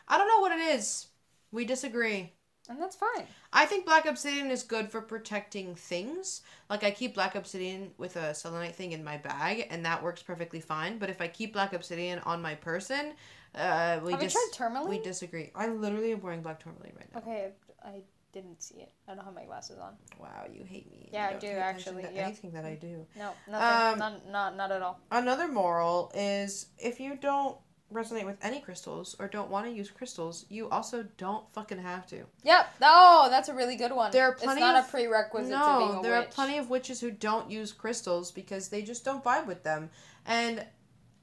I 0.09 0.18
don't 0.18 0.28
know 0.28 0.40
what 0.40 0.53
it 0.53 0.61
is. 0.61 1.09
We 1.53 1.64
disagree. 1.64 2.32
And 2.72 2.82
that's 2.82 2.96
fine. 2.96 3.26
I 3.52 3.66
think 3.66 3.84
black 3.86 4.06
obsidian 4.06 4.50
is 4.50 4.62
good 4.62 4.90
for 4.90 5.00
protecting 5.00 5.74
things. 5.74 6.42
Like 6.70 6.84
I 6.84 6.90
keep 6.90 7.14
black 7.14 7.34
obsidian 7.34 7.90
with 7.98 8.16
a 8.16 8.34
selenite 8.34 8.74
thing 8.74 8.92
in 8.92 9.04
my 9.04 9.18
bag, 9.18 9.66
and 9.70 9.84
that 9.84 10.02
works 10.02 10.22
perfectly 10.22 10.60
fine. 10.60 10.98
But 10.98 11.10
if 11.10 11.20
I 11.20 11.28
keep 11.28 11.52
black 11.52 11.72
obsidian 11.72 12.18
on 12.20 12.40
my 12.40 12.54
person, 12.54 13.12
uh, 13.54 14.00
we 14.02 14.12
Have 14.12 14.20
just 14.20 14.34
you 14.34 14.50
tried 14.54 14.56
tourmaline? 14.56 14.90
we 14.90 14.98
disagree. 15.00 15.50
I 15.54 15.68
literally 15.68 16.12
am 16.12 16.22
wearing 16.22 16.42
black 16.42 16.62
tourmaline 16.62 16.92
right 16.96 17.08
now. 17.12 17.20
Okay, 17.20 17.50
I, 17.84 18.02
didn't 18.32 18.62
see 18.62 18.76
it. 18.76 18.90
I 19.06 19.14
don't 19.14 19.24
have 19.26 19.34
my 19.34 19.44
glasses 19.44 19.78
on. 19.78 19.92
Wow, 20.18 20.46
you 20.50 20.64
hate 20.64 20.90
me. 20.90 21.10
Yeah, 21.12 21.32
I 21.34 21.38
do, 21.38 21.48
actually, 21.48 22.06
yeah. 22.14 22.28
Anything 22.28 22.52
that 22.52 22.64
I 22.64 22.76
do. 22.76 23.06
No, 23.14 23.32
nothing. 23.46 23.92
Um, 23.92 23.98
not, 23.98 24.30
not, 24.30 24.56
not 24.56 24.72
at 24.72 24.80
all. 24.80 24.98
Another 25.10 25.48
moral 25.48 26.10
is 26.14 26.68
if 26.78 26.98
you 26.98 27.16
don't 27.16 27.58
resonate 27.93 28.24
with 28.26 28.36
any 28.43 28.61
crystals 28.61 29.14
or 29.18 29.28
don't 29.28 29.51
want 29.51 29.66
to 29.66 29.72
use 29.72 29.90
crystals, 29.90 30.47
you 30.49 30.68
also 30.70 31.05
don't 31.16 31.45
fucking 31.53 31.78
have 31.78 32.07
to. 32.09 32.24
Yep. 32.43 32.74
Oh, 32.82 33.28
that's 33.30 33.49
a 33.49 33.55
really 33.55 33.76
good 33.76 33.93
one. 33.93 34.11
There 34.12 34.24
are 34.28 34.34
plenty. 34.34 34.61
it's 34.61 34.61
not 34.61 34.76
of- 34.76 34.88
a 34.88 34.90
prerequisite 34.90 35.51
No, 35.51 35.99
a 35.99 36.03
there 36.03 36.14
are 36.14 36.24
plenty 36.24 36.59
of 36.59 36.70
witches 36.70 37.01
who 37.01 37.11
don't 37.11 37.51
use 37.51 37.72
crystals 37.72 38.30
because 38.30 38.68
they 38.68 38.82
just 38.82 39.05
don't 39.05 39.22
vibe 39.22 39.47
with 39.47 39.62
them. 39.62 39.90
And 40.26 40.64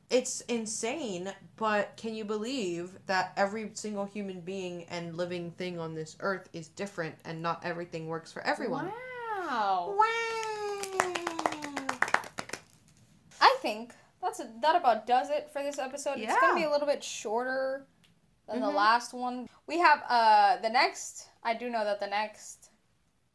it's 0.10 0.42
insane, 0.42 1.32
but 1.56 1.96
can 1.96 2.16
you 2.16 2.26
believe 2.26 2.98
that 3.06 3.32
every 3.38 3.70
single 3.76 4.06
human 4.06 4.42
being 4.42 4.86
and 4.86 5.16
living 5.16 5.52
thing 5.52 5.80
on 5.80 5.94
this 5.94 6.16
earth 6.22 6.50
is 6.52 6.68
different 6.70 7.16
and 7.26 7.42
not 7.42 7.64
everything 7.64 8.08
works 8.08 8.32
for 8.32 8.42
everyone? 8.46 8.86
Wow. 9.48 9.96
Wow. 9.98 10.06
I 13.42 13.56
think 13.62 13.94
that's 14.22 14.40
a, 14.40 14.50
that 14.62 14.76
about 14.76 15.06
does 15.08 15.30
it 15.30 15.50
for 15.54 15.62
this 15.64 15.80
episode. 15.80 16.18
It's 16.20 16.36
gonna 16.40 16.56
be 16.56 16.64
a 16.66 16.70
little 16.70 16.88
bit 16.88 17.04
shorter 17.04 17.86
than 18.48 18.62
the 18.62 18.68
Mhm. 18.68 18.74
last 18.76 19.14
one. 19.14 19.48
We 19.68 19.80
have 19.80 20.04
uh 20.10 20.58
the 20.58 20.70
next. 20.70 21.28
I 21.44 21.54
do 21.54 21.70
know 21.70 21.84
that 21.86 22.00
the 22.00 22.08
next 22.08 22.70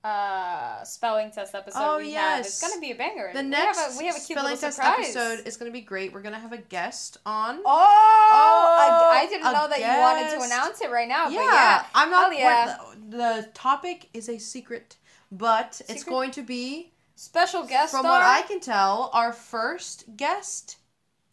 uh 0.02 0.84
spelling 0.84 1.30
test 1.30 1.54
episode 1.54 1.78
Oh, 1.82 1.96
we 1.98 2.12
have 2.12 2.44
is 2.44 2.60
gonna 2.60 2.78
be 2.80 2.90
a 2.90 2.94
banger. 2.94 3.30
The 3.32 3.40
we 3.42 3.48
next 3.48 3.78
have 3.80 3.94
a, 3.94 3.98
we 3.98 4.04
have 4.06 4.16
a 4.16 4.20
cute 4.20 4.38
spelling 4.38 4.58
test 4.58 4.76
surprise. 4.76 5.16
episode 5.16 5.46
is 5.46 5.56
going 5.56 5.70
to 5.70 5.72
be 5.72 5.80
great. 5.80 6.12
We're 6.12 6.20
going 6.20 6.34
to 6.34 6.40
have 6.40 6.52
a 6.52 6.58
guest 6.58 7.16
on. 7.24 7.60
Oh, 7.64 9.10
I, 9.14 9.22
I 9.22 9.26
didn't 9.26 9.44
know 9.44 9.66
that 9.66 9.78
you 9.78 9.86
wanted 9.86 10.28
to 10.38 10.44
announce 10.44 10.82
it 10.82 10.90
right 10.90 11.08
now. 11.08 11.28
yeah, 11.30 11.38
but 11.38 11.44
yeah. 11.54 11.84
I'm 11.94 12.10
not. 12.10 12.36
yeah. 12.38 12.76
The, 13.08 13.16
the 13.16 13.48
topic 13.54 14.10
is 14.12 14.28
a 14.28 14.36
secret, 14.38 14.96
but 15.32 15.80
it's 15.88 16.04
going 16.04 16.32
to 16.32 16.42
be, 16.42 16.92
Special 17.16 17.62
guest 17.64 17.92
from 17.92 18.00
star. 18.00 18.18
what 18.18 18.22
I 18.26 18.42
can 18.42 18.60
tell, 18.60 19.10
our 19.12 19.32
first 19.32 20.16
guest 20.16 20.78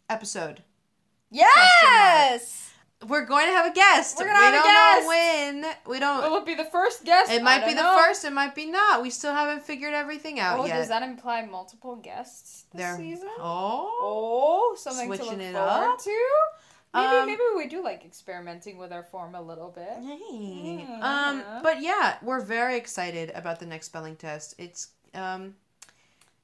episode. 0.08 0.62
yes. 1.30 2.68
We're 3.08 3.26
going 3.26 3.46
to 3.48 3.52
have 3.52 3.66
a 3.66 3.74
guest. 3.74 4.16
We're 4.16 4.26
gonna 4.26 4.38
we 4.38 4.44
have 4.44 4.54
a 4.54 4.56
don't 4.58 4.66
guest. 4.66 5.02
know 5.02 5.08
when. 5.08 5.74
We 5.88 5.98
don't. 5.98 6.42
It 6.42 6.46
be 6.46 6.54
the 6.54 6.64
first 6.70 7.04
guest? 7.04 7.32
it 7.32 7.40
I 7.40 7.42
might 7.42 7.58
don't 7.58 7.70
be 7.70 7.74
the 7.74 7.82
know. 7.82 7.96
first. 8.00 8.24
It 8.24 8.32
might 8.32 8.54
be 8.54 8.66
not. 8.66 9.02
We 9.02 9.10
still 9.10 9.32
haven't 9.34 9.64
figured 9.64 9.92
everything 9.92 10.38
out 10.38 10.60
Oh, 10.60 10.66
yet. 10.66 10.74
does 10.76 10.88
that 10.88 11.02
imply 11.02 11.42
multiple 11.42 11.96
guests 11.96 12.66
this 12.72 12.80
There- 12.80 12.96
season? 12.96 13.28
Oh. 13.40 13.90
Oh, 14.00 14.76
something 14.78 15.10
to 15.10 15.16
Switching 15.16 15.38
look 15.38 15.48
it 15.48 15.52
forward 15.54 15.68
up. 15.94 15.98
to. 16.00 16.28
Maybe 16.94 17.06
Um, 17.16 17.26
maybe 17.26 17.40
we 17.56 17.66
do 17.66 17.82
like 17.82 18.04
experimenting 18.04 18.78
with 18.78 18.92
our 18.92 19.02
form 19.02 19.34
a 19.34 19.42
little 19.42 19.70
bit. 19.70 19.88
Hey. 20.00 20.86
Yeah. 20.88 21.00
Um, 21.00 21.62
but 21.64 21.80
yeah, 21.82 22.18
we're 22.22 22.40
very 22.42 22.76
excited 22.76 23.32
about 23.34 23.58
the 23.58 23.66
next 23.66 23.86
spelling 23.86 24.14
test. 24.14 24.54
It's 24.58 24.90
um, 25.14 25.56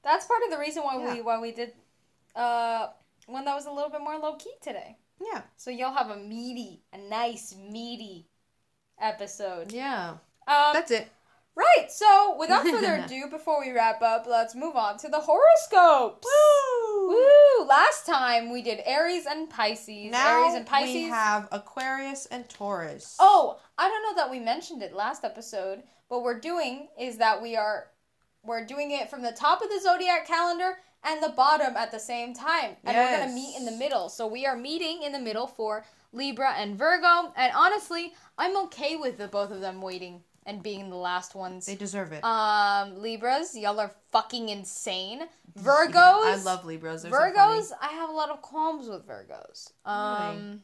That's 0.03 0.25
part 0.25 0.41
of 0.45 0.51
the 0.51 0.57
reason 0.57 0.83
why 0.83 0.97
we 1.13 1.21
why 1.21 1.39
we 1.39 1.51
did 1.51 1.73
uh 2.35 2.87
one 3.27 3.45
that 3.45 3.55
was 3.55 3.65
a 3.65 3.71
little 3.71 3.89
bit 3.89 4.01
more 4.01 4.17
low 4.17 4.35
key 4.35 4.53
today. 4.61 4.97
yeah, 5.21 5.41
So 5.57 5.69
you'll 5.71 5.93
have 5.93 6.09
a 6.09 6.15
meaty, 6.17 6.81
a 6.93 6.97
nice 6.97 7.55
meaty 7.55 8.27
episode. 8.99 9.71
yeah. 9.71 10.15
Um, 10.47 10.73
That's 10.73 10.89
it. 10.91 11.07
right. 11.55 11.87
So 11.91 12.35
without 12.39 12.63
further 12.71 12.95
ado, 12.95 13.27
before 13.29 13.59
we 13.59 13.71
wrap 13.71 14.01
up, 14.01 14.25
let's 14.27 14.55
move 14.55 14.75
on 14.75 14.97
to 14.99 15.09
the 15.09 15.19
horoscopes. 15.19 16.25
Woo! 16.25 17.09
Woo! 17.09 17.65
Last 17.67 18.05
time 18.07 18.51
we 18.51 18.61
did 18.63 18.79
Aries 18.85 19.25
and 19.27 19.47
Pisces. 19.49 20.11
Now 20.11 20.41
Aries 20.43 20.55
and 20.55 20.65
Pisces. 20.65 20.93
we 20.95 21.03
have 21.03 21.47
Aquarius 21.51 22.25
and 22.27 22.49
Taurus. 22.49 23.15
Oh, 23.19 23.59
I 23.77 23.87
don't 23.87 24.03
know 24.03 24.15
that 24.23 24.31
we 24.31 24.39
mentioned 24.39 24.81
it 24.81 24.93
last 24.95 25.23
episode. 25.23 25.83
What 26.07 26.23
we're 26.23 26.39
doing 26.39 26.87
is 26.99 27.17
that 27.17 27.41
we 27.43 27.55
are 27.55 27.87
we're 28.43 28.65
doing 28.65 28.91
it 28.91 29.09
from 29.09 29.21
the 29.21 29.31
top 29.31 29.61
of 29.61 29.69
the 29.69 29.79
zodiac 29.81 30.27
calendar 30.27 30.77
and 31.03 31.21
the 31.23 31.29
bottom 31.29 31.75
at 31.77 31.91
the 31.91 31.99
same 31.99 32.33
time. 32.33 32.75
And 32.83 32.95
we're 32.97 33.17
going 33.17 33.29
to 33.29 33.35
meet 33.35 33.55
in 33.57 33.65
the 33.65 33.71
middle. 33.71 34.09
So 34.09 34.27
we 34.27 34.45
are 34.45 34.55
meeting 34.55 35.03
in 35.03 35.11
the 35.11 35.19
middle 35.19 35.47
for 35.47 35.85
Libra 36.11 36.53
and 36.57 36.77
Virgo. 36.77 37.31
And 37.35 37.53
honestly, 37.55 38.13
I'm 38.37 38.57
okay 38.65 38.95
with 38.97 39.17
the 39.17 39.27
both 39.27 39.51
of 39.51 39.61
them 39.61 39.81
waiting 39.81 40.23
and 40.45 40.63
being 40.63 40.89
the 40.89 40.95
last 40.95 41.35
ones. 41.35 41.65
they 41.67 41.75
deserve 41.75 42.11
it. 42.11 42.23
Um, 42.23 43.01
Libras, 43.01 43.55
y'all 43.55 43.79
are 43.79 43.91
fucking 44.11 44.49
insane. 44.49 45.19
Yeah, 45.19 45.61
Virgos, 45.61 45.93
I 45.93 46.41
love 46.43 46.65
Libras. 46.65 47.03
They're 47.03 47.11
so 47.11 47.17
Virgos, 47.17 47.69
funny. 47.69 47.79
I 47.81 47.93
have 47.93 48.09
a 48.09 48.13
lot 48.13 48.29
of 48.29 48.41
qualms 48.41 48.87
with 48.87 49.07
Virgos. 49.07 49.71
Um, 49.85 50.61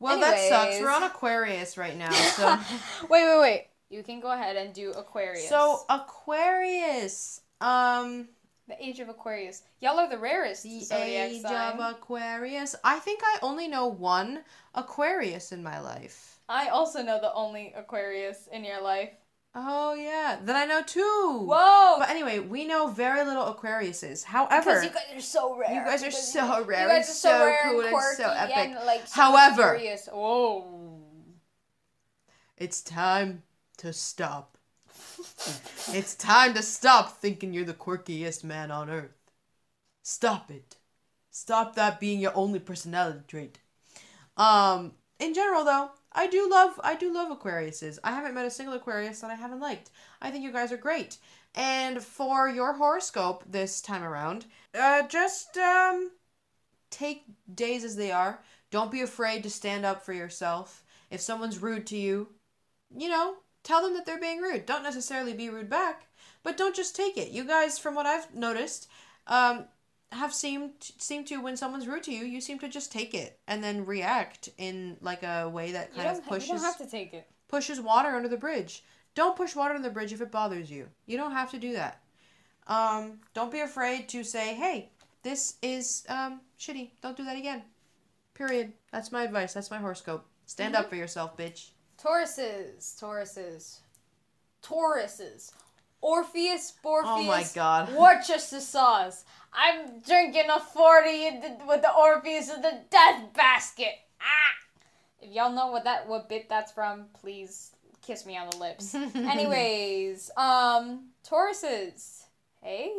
Well, 0.00 0.18
that 0.18 0.38
sucks. 0.48 0.80
We're 0.80 0.90
on 0.90 1.02
Aquarius 1.02 1.76
right 1.76 1.96
now, 1.96 2.10
so 2.10 2.58
wait, 3.08 3.24
wait, 3.24 3.40
wait. 3.40 3.66
You 3.90 4.02
can 4.04 4.20
go 4.20 4.30
ahead 4.32 4.56
and 4.56 4.72
do 4.72 4.92
Aquarius. 4.92 5.48
so 5.48 5.80
Aquarius. 5.90 7.40
Um, 7.60 8.28
the 8.68 8.82
age 8.82 9.00
of 9.00 9.08
Aquarius. 9.08 9.62
Y'all 9.80 9.98
are 9.98 10.08
the 10.08 10.16
rarest 10.16 10.62
the 10.62 10.80
zodiac 10.80 11.30
age 11.30 11.42
sign. 11.42 11.72
of 11.78 11.96
Aquarius. 11.96 12.76
I 12.84 13.00
think 13.00 13.20
I 13.24 13.38
only 13.42 13.66
know 13.66 13.88
one 13.88 14.44
Aquarius 14.76 15.50
in 15.50 15.62
my 15.62 15.80
life. 15.80 16.38
I 16.48 16.68
also 16.68 17.02
know 17.02 17.20
the 17.20 17.32
only 17.34 17.72
Aquarius 17.76 18.48
in 18.52 18.64
your 18.64 18.80
life. 18.80 19.10
Oh 19.56 19.94
yeah, 19.94 20.38
then 20.40 20.54
I 20.54 20.64
know 20.64 20.80
two. 20.86 21.00
Whoa! 21.50 21.96
But 21.98 22.08
anyway, 22.10 22.38
we 22.38 22.64
know 22.68 22.86
very 22.86 23.24
little 23.24 23.52
Aquariuses. 23.52 24.22
However, 24.22 24.60
because 24.80 24.84
you 24.84 24.90
guys 24.90 25.16
are 25.16 25.20
so 25.20 25.56
rare. 25.58 25.74
You 25.74 25.80
guys 25.84 26.04
are 26.04 26.10
so 26.12 26.64
rare 26.64 26.82
You 26.82 26.88
guys 26.88 27.10
are 27.10 27.12
so, 27.12 27.28
so 27.30 27.44
rare 27.46 27.58
cool 27.64 27.80
and 27.80 27.94
and 27.94 28.16
so 28.16 28.30
epic. 28.30 28.56
and 28.56 28.74
like 28.86 29.08
so 29.08 29.20
However- 29.20 29.72
mysterious. 29.72 30.08
Whoa! 30.12 31.00
it's 32.56 32.80
time 32.82 33.42
to 33.80 33.92
stop. 33.92 34.58
it's 35.92 36.14
time 36.14 36.54
to 36.54 36.62
stop 36.62 37.18
thinking 37.18 37.52
you're 37.52 37.64
the 37.64 37.74
quirkiest 37.74 38.44
man 38.44 38.70
on 38.70 38.90
earth. 38.90 39.30
Stop 40.02 40.50
it. 40.50 40.76
Stop 41.30 41.74
that 41.74 42.00
being 42.00 42.20
your 42.20 42.36
only 42.36 42.58
personality 42.58 43.20
trait. 43.26 43.58
Um, 44.36 44.92
in 45.18 45.34
general 45.34 45.64
though, 45.64 45.90
I 46.12 46.26
do 46.26 46.48
love 46.50 46.80
I 46.82 46.96
do 46.96 47.12
love 47.12 47.36
Aquariuses. 47.36 47.98
I 48.02 48.10
haven't 48.10 48.34
met 48.34 48.46
a 48.46 48.50
single 48.50 48.74
Aquarius 48.74 49.20
that 49.20 49.30
I 49.30 49.34
haven't 49.34 49.60
liked. 49.60 49.90
I 50.20 50.30
think 50.30 50.44
you 50.44 50.52
guys 50.52 50.72
are 50.72 50.76
great. 50.76 51.18
And 51.54 52.02
for 52.02 52.48
your 52.48 52.74
horoscope 52.74 53.44
this 53.48 53.80
time 53.80 54.02
around, 54.02 54.46
uh 54.74 55.06
just 55.06 55.56
um 55.56 56.10
take 56.90 57.24
days 57.54 57.84
as 57.84 57.96
they 57.96 58.10
are. 58.10 58.42
Don't 58.70 58.90
be 58.90 59.02
afraid 59.02 59.42
to 59.44 59.50
stand 59.50 59.84
up 59.84 60.02
for 60.02 60.12
yourself. 60.12 60.84
If 61.10 61.20
someone's 61.20 61.62
rude 61.62 61.86
to 61.88 61.96
you, 61.96 62.28
you 62.96 63.08
know, 63.08 63.36
tell 63.62 63.82
them 63.82 63.94
that 63.94 64.06
they're 64.06 64.20
being 64.20 64.40
rude. 64.40 64.66
Don't 64.66 64.82
necessarily 64.82 65.32
be 65.32 65.48
rude 65.50 65.70
back, 65.70 66.06
but 66.42 66.56
don't 66.56 66.74
just 66.76 66.94
take 66.96 67.16
it. 67.16 67.28
You 67.30 67.44
guys, 67.44 67.78
from 67.78 67.94
what 67.94 68.06
I've 68.06 68.34
noticed, 68.34 68.88
um, 69.26 69.66
have 70.12 70.34
seemed 70.34 70.72
seem 70.98 71.24
to 71.26 71.40
when 71.40 71.56
someone's 71.56 71.86
rude 71.86 72.02
to 72.04 72.12
you, 72.12 72.24
you 72.24 72.40
seem 72.40 72.58
to 72.60 72.68
just 72.68 72.90
take 72.90 73.14
it 73.14 73.38
and 73.46 73.62
then 73.62 73.86
react 73.86 74.48
in 74.58 74.96
like 75.00 75.22
a 75.22 75.48
way 75.48 75.72
that 75.72 75.94
kind 75.94 76.08
of 76.08 76.16
ha- 76.16 76.22
you 76.24 76.28
pushes 76.28 76.48
don't 76.48 76.60
have 76.60 76.78
to 76.78 76.90
take 76.90 77.12
it. 77.14 77.28
pushes 77.48 77.80
water 77.80 78.08
under 78.08 78.28
the 78.28 78.36
bridge. 78.36 78.82
Don't 79.14 79.36
push 79.36 79.54
water 79.54 79.74
under 79.74 79.86
the 79.88 79.92
bridge 79.92 80.12
if 80.12 80.20
it 80.20 80.30
bothers 80.32 80.70
you. 80.70 80.88
You 81.06 81.16
don't 81.16 81.32
have 81.32 81.50
to 81.52 81.58
do 81.58 81.72
that. 81.74 82.00
Um, 82.66 83.20
don't 83.34 83.50
be 83.52 83.60
afraid 83.60 84.08
to 84.10 84.22
say, 84.24 84.54
"Hey, 84.54 84.90
this 85.22 85.56
is 85.62 86.04
um 86.08 86.40
shitty. 86.58 86.90
Don't 87.02 87.16
do 87.16 87.24
that 87.24 87.36
again." 87.36 87.62
Period. 88.34 88.72
That's 88.92 89.12
my 89.12 89.24
advice. 89.24 89.52
That's 89.52 89.70
my 89.70 89.78
horoscope. 89.78 90.26
Stand 90.46 90.74
Mm-hmm. 90.74 90.84
up 90.84 90.88
for 90.90 90.96
yourself, 90.96 91.36
bitch. 91.36 91.70
Tauruses, 92.02 92.98
Tauruses, 93.00 93.80
Tauruses. 94.62 95.52
Orpheus, 96.02 96.72
Morpheus. 96.82 97.10
Oh 97.12 97.22
my 97.24 97.46
God. 97.54 97.92
Worcester 97.96 98.60
sauce. 98.60 99.24
I'm 99.52 100.00
drinking 100.00 100.48
a 100.50 100.58
40 100.58 101.26
in 101.26 101.40
the, 101.40 101.58
with 101.68 101.82
the 101.82 101.92
Orpheus 101.92 102.50
of 102.50 102.62
the 102.62 102.80
death 102.90 103.34
basket. 103.34 103.92
Ah! 104.20 105.20
If 105.20 105.30
y'all 105.34 105.52
know 105.52 105.66
what 105.66 105.84
that 105.84 106.08
what 106.08 106.28
bit 106.28 106.48
that's 106.48 106.72
from, 106.72 107.06
please 107.20 107.72
kiss 108.00 108.24
me 108.24 108.38
on 108.38 108.48
the 108.50 108.56
lips. 108.56 108.94
Anyways, 109.14 110.30
um, 110.36 111.08
Tauruses. 111.28 112.22
Hey. 112.62 112.92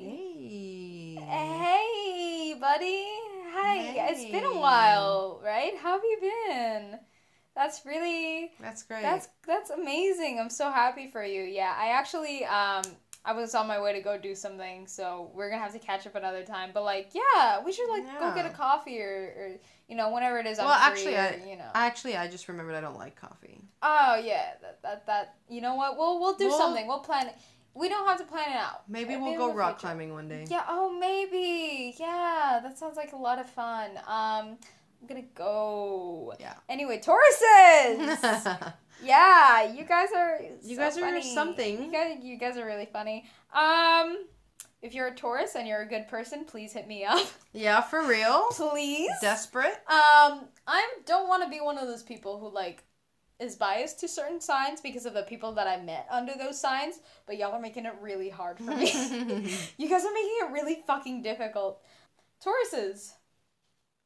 Hey. 0.00 1.14
Hey, 1.20 2.56
buddy. 2.60 3.04
Hi. 3.52 4.10
It's 4.10 4.24
been 4.24 4.44
a 4.44 4.58
while, 4.58 5.40
right? 5.44 5.76
How 5.76 5.92
have 5.92 6.04
you 6.04 6.18
been? 6.20 6.98
That's 7.54 7.84
really 7.84 8.52
That's 8.60 8.82
great. 8.84 9.02
that's 9.02 9.28
that's 9.46 9.70
amazing. 9.70 10.38
I'm 10.40 10.50
so 10.50 10.70
happy 10.70 11.08
for 11.10 11.24
you. 11.24 11.42
Yeah, 11.42 11.74
I 11.76 11.88
actually 11.88 12.44
um 12.44 12.82
I 13.22 13.32
was 13.34 13.54
on 13.54 13.66
my 13.66 13.78
way 13.80 13.92
to 13.92 14.00
go 14.00 14.16
do 14.16 14.34
something, 14.34 14.86
so 14.86 15.30
we're 15.34 15.50
gonna 15.50 15.60
have 15.62 15.72
to 15.74 15.78
catch 15.78 16.06
up 16.06 16.14
another 16.14 16.42
time. 16.42 16.70
But 16.72 16.84
like, 16.84 17.10
yeah, 17.12 17.62
we 17.62 17.72
should 17.72 17.90
like 17.90 18.04
go 18.18 18.34
get 18.34 18.46
a 18.46 18.50
coffee 18.54 18.98
or, 19.00 19.34
or 19.36 19.50
you 19.88 19.96
know 19.96 20.10
whenever 20.10 20.38
it 20.38 20.46
is. 20.46 20.58
I'm 20.58 20.66
well, 20.66 20.78
free 20.78 21.14
actually, 21.14 21.16
or, 21.16 21.44
I 21.46 21.50
you 21.50 21.56
know. 21.56 21.68
actually 21.74 22.16
I 22.16 22.28
just 22.28 22.48
remembered 22.48 22.76
I 22.76 22.80
don't 22.80 22.96
like 22.96 23.16
coffee. 23.20 23.60
oh 23.82 24.14
yeah, 24.24 24.52
that, 24.62 24.80
that 24.82 25.06
that 25.06 25.34
you 25.50 25.60
know 25.60 25.74
what? 25.74 25.98
We'll 25.98 26.18
we'll 26.20 26.36
do 26.36 26.46
We'll- 26.48 26.56
something. 26.58 26.86
We'll 26.86 27.00
plan 27.00 27.26
it. 27.26 27.34
We 27.74 27.88
don't 27.88 28.06
have 28.08 28.18
to 28.18 28.24
plan 28.24 28.50
it 28.50 28.56
out. 28.56 28.88
Maybe 28.88 29.16
we'll 29.16 29.32
in 29.32 29.38
go 29.38 29.48
the 29.48 29.54
rock 29.54 29.78
climbing 29.78 30.12
one 30.12 30.28
day. 30.28 30.44
Yeah. 30.48 30.64
Oh, 30.68 30.90
maybe. 30.98 31.94
Yeah, 32.00 32.58
that 32.62 32.78
sounds 32.78 32.96
like 32.96 33.12
a 33.12 33.16
lot 33.16 33.38
of 33.38 33.48
fun. 33.48 33.90
Um, 34.08 34.56
I'm 35.00 35.08
gonna 35.08 35.22
go. 35.34 36.34
Yeah. 36.38 36.54
Anyway, 36.68 37.00
Tauruses. 37.00 38.72
Yeah, 39.02 39.72
you 39.72 39.84
guys 39.84 40.08
are. 40.14 40.40
You 40.62 40.76
so 40.76 40.82
guys 40.82 40.96
are 40.98 41.00
funny. 41.00 41.34
something. 41.34 41.84
You 41.84 41.90
guys, 41.92 42.18
you 42.22 42.36
guys 42.36 42.56
are 42.56 42.66
really 42.66 42.88
funny. 42.92 43.24
Um, 43.54 44.26
if 44.82 44.94
you're 44.94 45.08
a 45.08 45.14
Taurus 45.14 45.56
and 45.56 45.66
you're 45.66 45.82
a 45.82 45.86
good 45.86 46.08
person, 46.08 46.44
please 46.44 46.72
hit 46.72 46.86
me 46.86 47.04
up. 47.04 47.26
Yeah, 47.52 47.80
for 47.80 48.06
real. 48.06 48.46
Please. 48.50 49.10
Desperate. 49.20 49.72
Um, 49.88 50.48
I 50.66 50.86
don't 51.06 51.28
want 51.28 51.42
to 51.42 51.50
be 51.50 51.60
one 51.60 51.78
of 51.78 51.88
those 51.88 52.02
people 52.02 52.38
who 52.38 52.54
like 52.54 52.84
is 53.38 53.56
biased 53.56 53.98
to 54.00 54.08
certain 54.08 54.40
signs 54.40 54.80
because 54.80 55.06
of 55.06 55.14
the 55.14 55.22
people 55.22 55.52
that 55.52 55.66
I 55.66 55.82
met 55.82 56.06
under 56.10 56.34
those 56.38 56.60
signs, 56.60 57.00
but 57.26 57.38
y'all 57.38 57.52
are 57.52 57.60
making 57.60 57.86
it 57.86 57.94
really 58.00 58.28
hard 58.28 58.58
for 58.58 58.64
me. 58.64 58.90
you 59.78 59.88
guys 59.88 60.04
are 60.04 60.12
making 60.12 60.38
it 60.42 60.52
really 60.52 60.82
fucking 60.86 61.22
difficult. 61.22 61.82
Tauruses. 62.44 63.12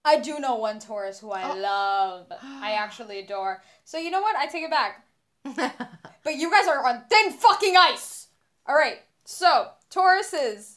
I 0.05 0.19
do 0.21 0.39
know 0.39 0.57
one 0.57 0.79
Taurus 0.81 1.19
who 1.21 1.31
I 1.33 1.51
Oh. 1.51 1.57
love. 1.57 2.27
I 2.43 2.73
actually 2.79 3.21
adore. 3.21 3.63
So 3.85 3.99
you 3.99 4.11
know 4.11 4.21
what? 4.21 4.37
I 4.37 4.47
take 4.47 4.65
it 4.65 4.71
back. 4.71 5.07
But 6.25 6.37
you 6.37 6.51
guys 6.51 6.67
are 6.67 6.87
on 6.87 7.05
thin 7.11 7.33
fucking 7.33 7.77
ice. 7.77 8.29
All 8.67 8.75
right. 8.75 8.99
So, 9.27 9.69
Tauruses. 9.91 10.77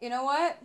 You 0.00 0.08
know 0.08 0.24
what? 0.24 0.58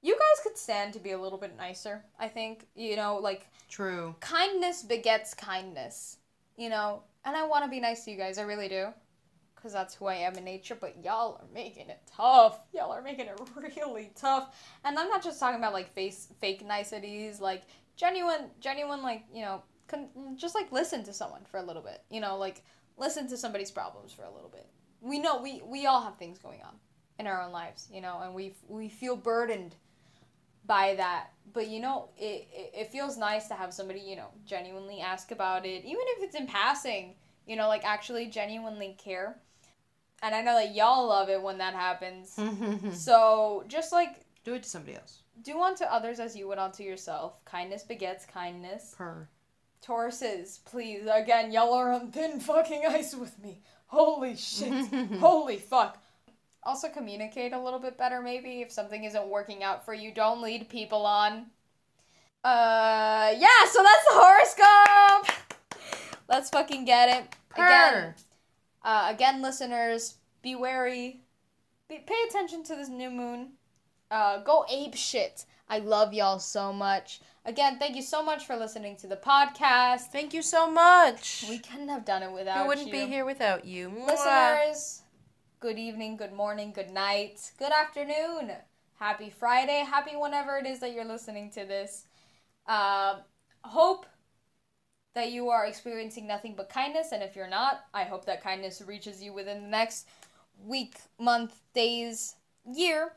You 0.00 0.14
guys 0.14 0.42
could 0.42 0.56
stand 0.56 0.94
to 0.94 1.00
be 1.00 1.10
a 1.12 1.18
little 1.18 1.38
bit 1.38 1.54
nicer, 1.56 2.02
I 2.18 2.28
think. 2.28 2.66
You 2.74 2.96
know, 2.96 3.16
like 3.16 3.46
True. 3.68 4.14
kindness 4.20 4.82
begets 4.82 5.34
kindness. 5.34 6.16
You 6.56 6.70
know, 6.70 7.02
and 7.26 7.36
I 7.36 7.46
want 7.46 7.64
to 7.64 7.70
be 7.70 7.80
nice 7.80 8.04
to 8.04 8.10
you 8.10 8.16
guys. 8.16 8.38
I 8.38 8.42
really 8.42 8.68
do. 8.68 8.88
Cuz 9.64 9.72
that's 9.72 9.94
who 9.94 10.04
I 10.04 10.16
am 10.16 10.34
in 10.36 10.44
nature, 10.44 10.74
but 10.74 11.02
y'all 11.02 11.40
are 11.40 11.48
making 11.54 11.88
it 11.88 12.02
tough. 12.06 12.60
Y'all 12.74 12.92
are 12.92 13.00
making 13.00 13.28
it 13.28 13.40
really 13.78 14.12
tough. 14.14 14.54
And 14.84 14.98
I'm 14.98 15.08
not 15.08 15.24
just 15.24 15.40
talking 15.40 15.58
about 15.58 15.72
like 15.72 15.88
face 15.88 16.28
fake 16.38 16.62
niceties, 16.66 17.40
like 17.40 17.62
genuine 17.96 18.50
genuine 18.60 19.02
like, 19.02 19.24
you 19.32 19.40
know, 19.40 19.62
con- 19.88 20.36
just 20.36 20.54
like 20.54 20.70
listen 20.70 21.02
to 21.04 21.14
someone 21.14 21.46
for 21.50 21.56
a 21.56 21.62
little 21.62 21.80
bit. 21.80 22.02
You 22.10 22.20
know, 22.20 22.36
like 22.36 22.62
listen 22.98 23.26
to 23.28 23.38
somebody's 23.38 23.70
problems 23.70 24.12
for 24.12 24.24
a 24.24 24.30
little 24.30 24.50
bit. 24.50 24.68
We 25.00 25.18
know 25.18 25.40
we 25.40 25.62
we 25.64 25.86
all 25.86 26.02
have 26.02 26.18
things 26.18 26.38
going 26.38 26.60
on 26.60 26.74
in 27.18 27.26
our 27.26 27.40
own 27.40 27.50
lives, 27.52 27.88
you 27.90 28.02
know, 28.02 28.20
and 28.20 28.34
we 28.34 28.54
we 28.68 28.90
feel 28.90 29.16
burdened 29.16 29.76
by 30.66 30.94
that. 30.96 31.30
But 31.54 31.68
you 31.68 31.80
know, 31.80 32.10
it, 32.18 32.48
it 32.52 32.70
it 32.74 32.92
feels 32.92 33.16
nice 33.16 33.48
to 33.48 33.54
have 33.54 33.72
somebody, 33.72 34.00
you 34.00 34.16
know, 34.16 34.28
genuinely 34.44 35.00
ask 35.00 35.30
about 35.30 35.64
it, 35.64 35.84
even 35.86 36.04
if 36.18 36.24
it's 36.24 36.34
in 36.36 36.46
passing, 36.46 37.14
you 37.46 37.56
know, 37.56 37.68
like 37.68 37.86
actually 37.86 38.26
genuinely 38.26 38.94
care. 39.02 39.38
And 40.24 40.34
I 40.34 40.40
know 40.40 40.54
that 40.54 40.74
y'all 40.74 41.06
love 41.06 41.28
it 41.28 41.42
when 41.42 41.58
that 41.58 41.74
happens. 41.74 42.34
so 42.98 43.62
just 43.68 43.92
like 43.92 44.24
Do 44.44 44.54
it 44.54 44.62
to 44.62 44.68
somebody 44.68 44.96
else. 44.96 45.18
do 45.42 45.60
unto 45.60 45.84
others 45.84 46.18
as 46.18 46.34
you 46.34 46.48
would 46.48 46.58
unto 46.58 46.82
yourself. 46.82 47.44
Kindness 47.44 47.82
begets 47.82 48.24
kindness. 48.24 48.94
Per. 48.96 49.28
Tauruses, 49.86 50.60
please, 50.64 51.02
again, 51.12 51.52
y'all 51.52 51.74
are 51.74 51.92
on 51.92 52.10
thin 52.10 52.40
fucking 52.40 52.84
ice 52.88 53.14
with 53.14 53.38
me. 53.42 53.60
Holy 53.86 54.34
shit. 54.34 54.86
Holy 55.20 55.58
fuck. 55.58 56.02
Also, 56.62 56.88
communicate 56.88 57.52
a 57.52 57.60
little 57.60 57.78
bit 57.78 57.98
better, 57.98 58.22
maybe. 58.22 58.62
If 58.62 58.72
something 58.72 59.04
isn't 59.04 59.28
working 59.28 59.62
out 59.62 59.84
for 59.84 59.92
you, 59.92 60.10
don't 60.10 60.40
lead 60.40 60.70
people 60.70 61.04
on. 61.04 61.46
Uh, 62.42 63.34
yeah, 63.36 63.66
so 63.70 63.82
that's 63.82 64.04
the 64.06 64.14
horoscope. 64.14 65.36
Let's 66.30 66.48
fucking 66.48 66.86
get 66.86 67.08
it. 67.10 67.34
Again, 67.54 67.92
Per. 67.92 68.14
Uh, 68.84 69.08
again, 69.10 69.42
listeners, 69.42 70.18
be 70.42 70.54
wary. 70.54 71.22
Be, 71.88 71.98
pay 72.06 72.24
attention 72.28 72.62
to 72.64 72.76
this 72.76 72.88
new 72.88 73.10
moon. 73.10 73.52
Uh, 74.10 74.42
go 74.42 74.64
ape 74.70 74.94
shit. 74.94 75.46
I 75.68 75.78
love 75.78 76.12
y'all 76.12 76.38
so 76.38 76.72
much. 76.72 77.20
Again, 77.46 77.78
thank 77.78 77.96
you 77.96 78.02
so 78.02 78.22
much 78.22 78.46
for 78.46 78.56
listening 78.56 78.96
to 78.98 79.06
the 79.06 79.16
podcast. 79.16 80.08
Thank 80.12 80.32
you 80.34 80.42
so 80.42 80.70
much. 80.70 81.44
We 81.48 81.58
couldn't 81.58 81.88
have 81.88 82.04
done 82.04 82.22
it 82.22 82.32
without 82.32 82.56
you. 82.56 82.62
we 82.62 82.68
wouldn't 82.68 82.86
you. 82.86 82.92
be 82.92 83.06
here 83.06 83.24
without 83.24 83.64
you. 83.64 83.92
Listeners, 84.06 85.02
good 85.60 85.78
evening, 85.78 86.16
good 86.16 86.32
morning, 86.32 86.72
good 86.74 86.90
night, 86.90 87.52
good 87.58 87.72
afternoon. 87.72 88.52
Happy 88.98 89.30
Friday. 89.30 89.84
Happy 89.84 90.16
whenever 90.16 90.56
it 90.56 90.66
is 90.66 90.78
that 90.80 90.92
you're 90.92 91.04
listening 91.04 91.50
to 91.50 91.64
this. 91.64 92.06
Uh, 92.66 93.16
hope 93.62 94.06
that 95.14 95.30
you 95.30 95.48
are 95.48 95.66
experiencing 95.66 96.26
nothing 96.26 96.54
but 96.56 96.68
kindness, 96.68 97.12
and 97.12 97.22
if 97.22 97.36
you're 97.36 97.48
not, 97.48 97.84
I 97.94 98.04
hope 98.04 98.24
that 98.26 98.42
kindness 98.42 98.82
reaches 98.84 99.22
you 99.22 99.32
within 99.32 99.62
the 99.62 99.68
next 99.68 100.08
week, 100.64 100.96
month, 101.18 101.60
days, 101.72 102.36
year, 102.70 103.12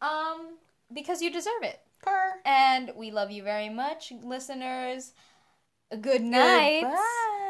um, 0.00 0.56
because 0.92 1.22
you 1.22 1.30
deserve 1.30 1.62
it. 1.62 1.80
Per. 2.02 2.34
And 2.44 2.92
we 2.96 3.10
love 3.10 3.30
you 3.30 3.42
very 3.42 3.68
much, 3.68 4.12
listeners. 4.22 5.12
Good 6.00 6.22
night. 6.22 6.84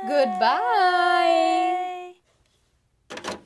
Goodbye. 0.06 2.14
Goodbye. 3.20 3.40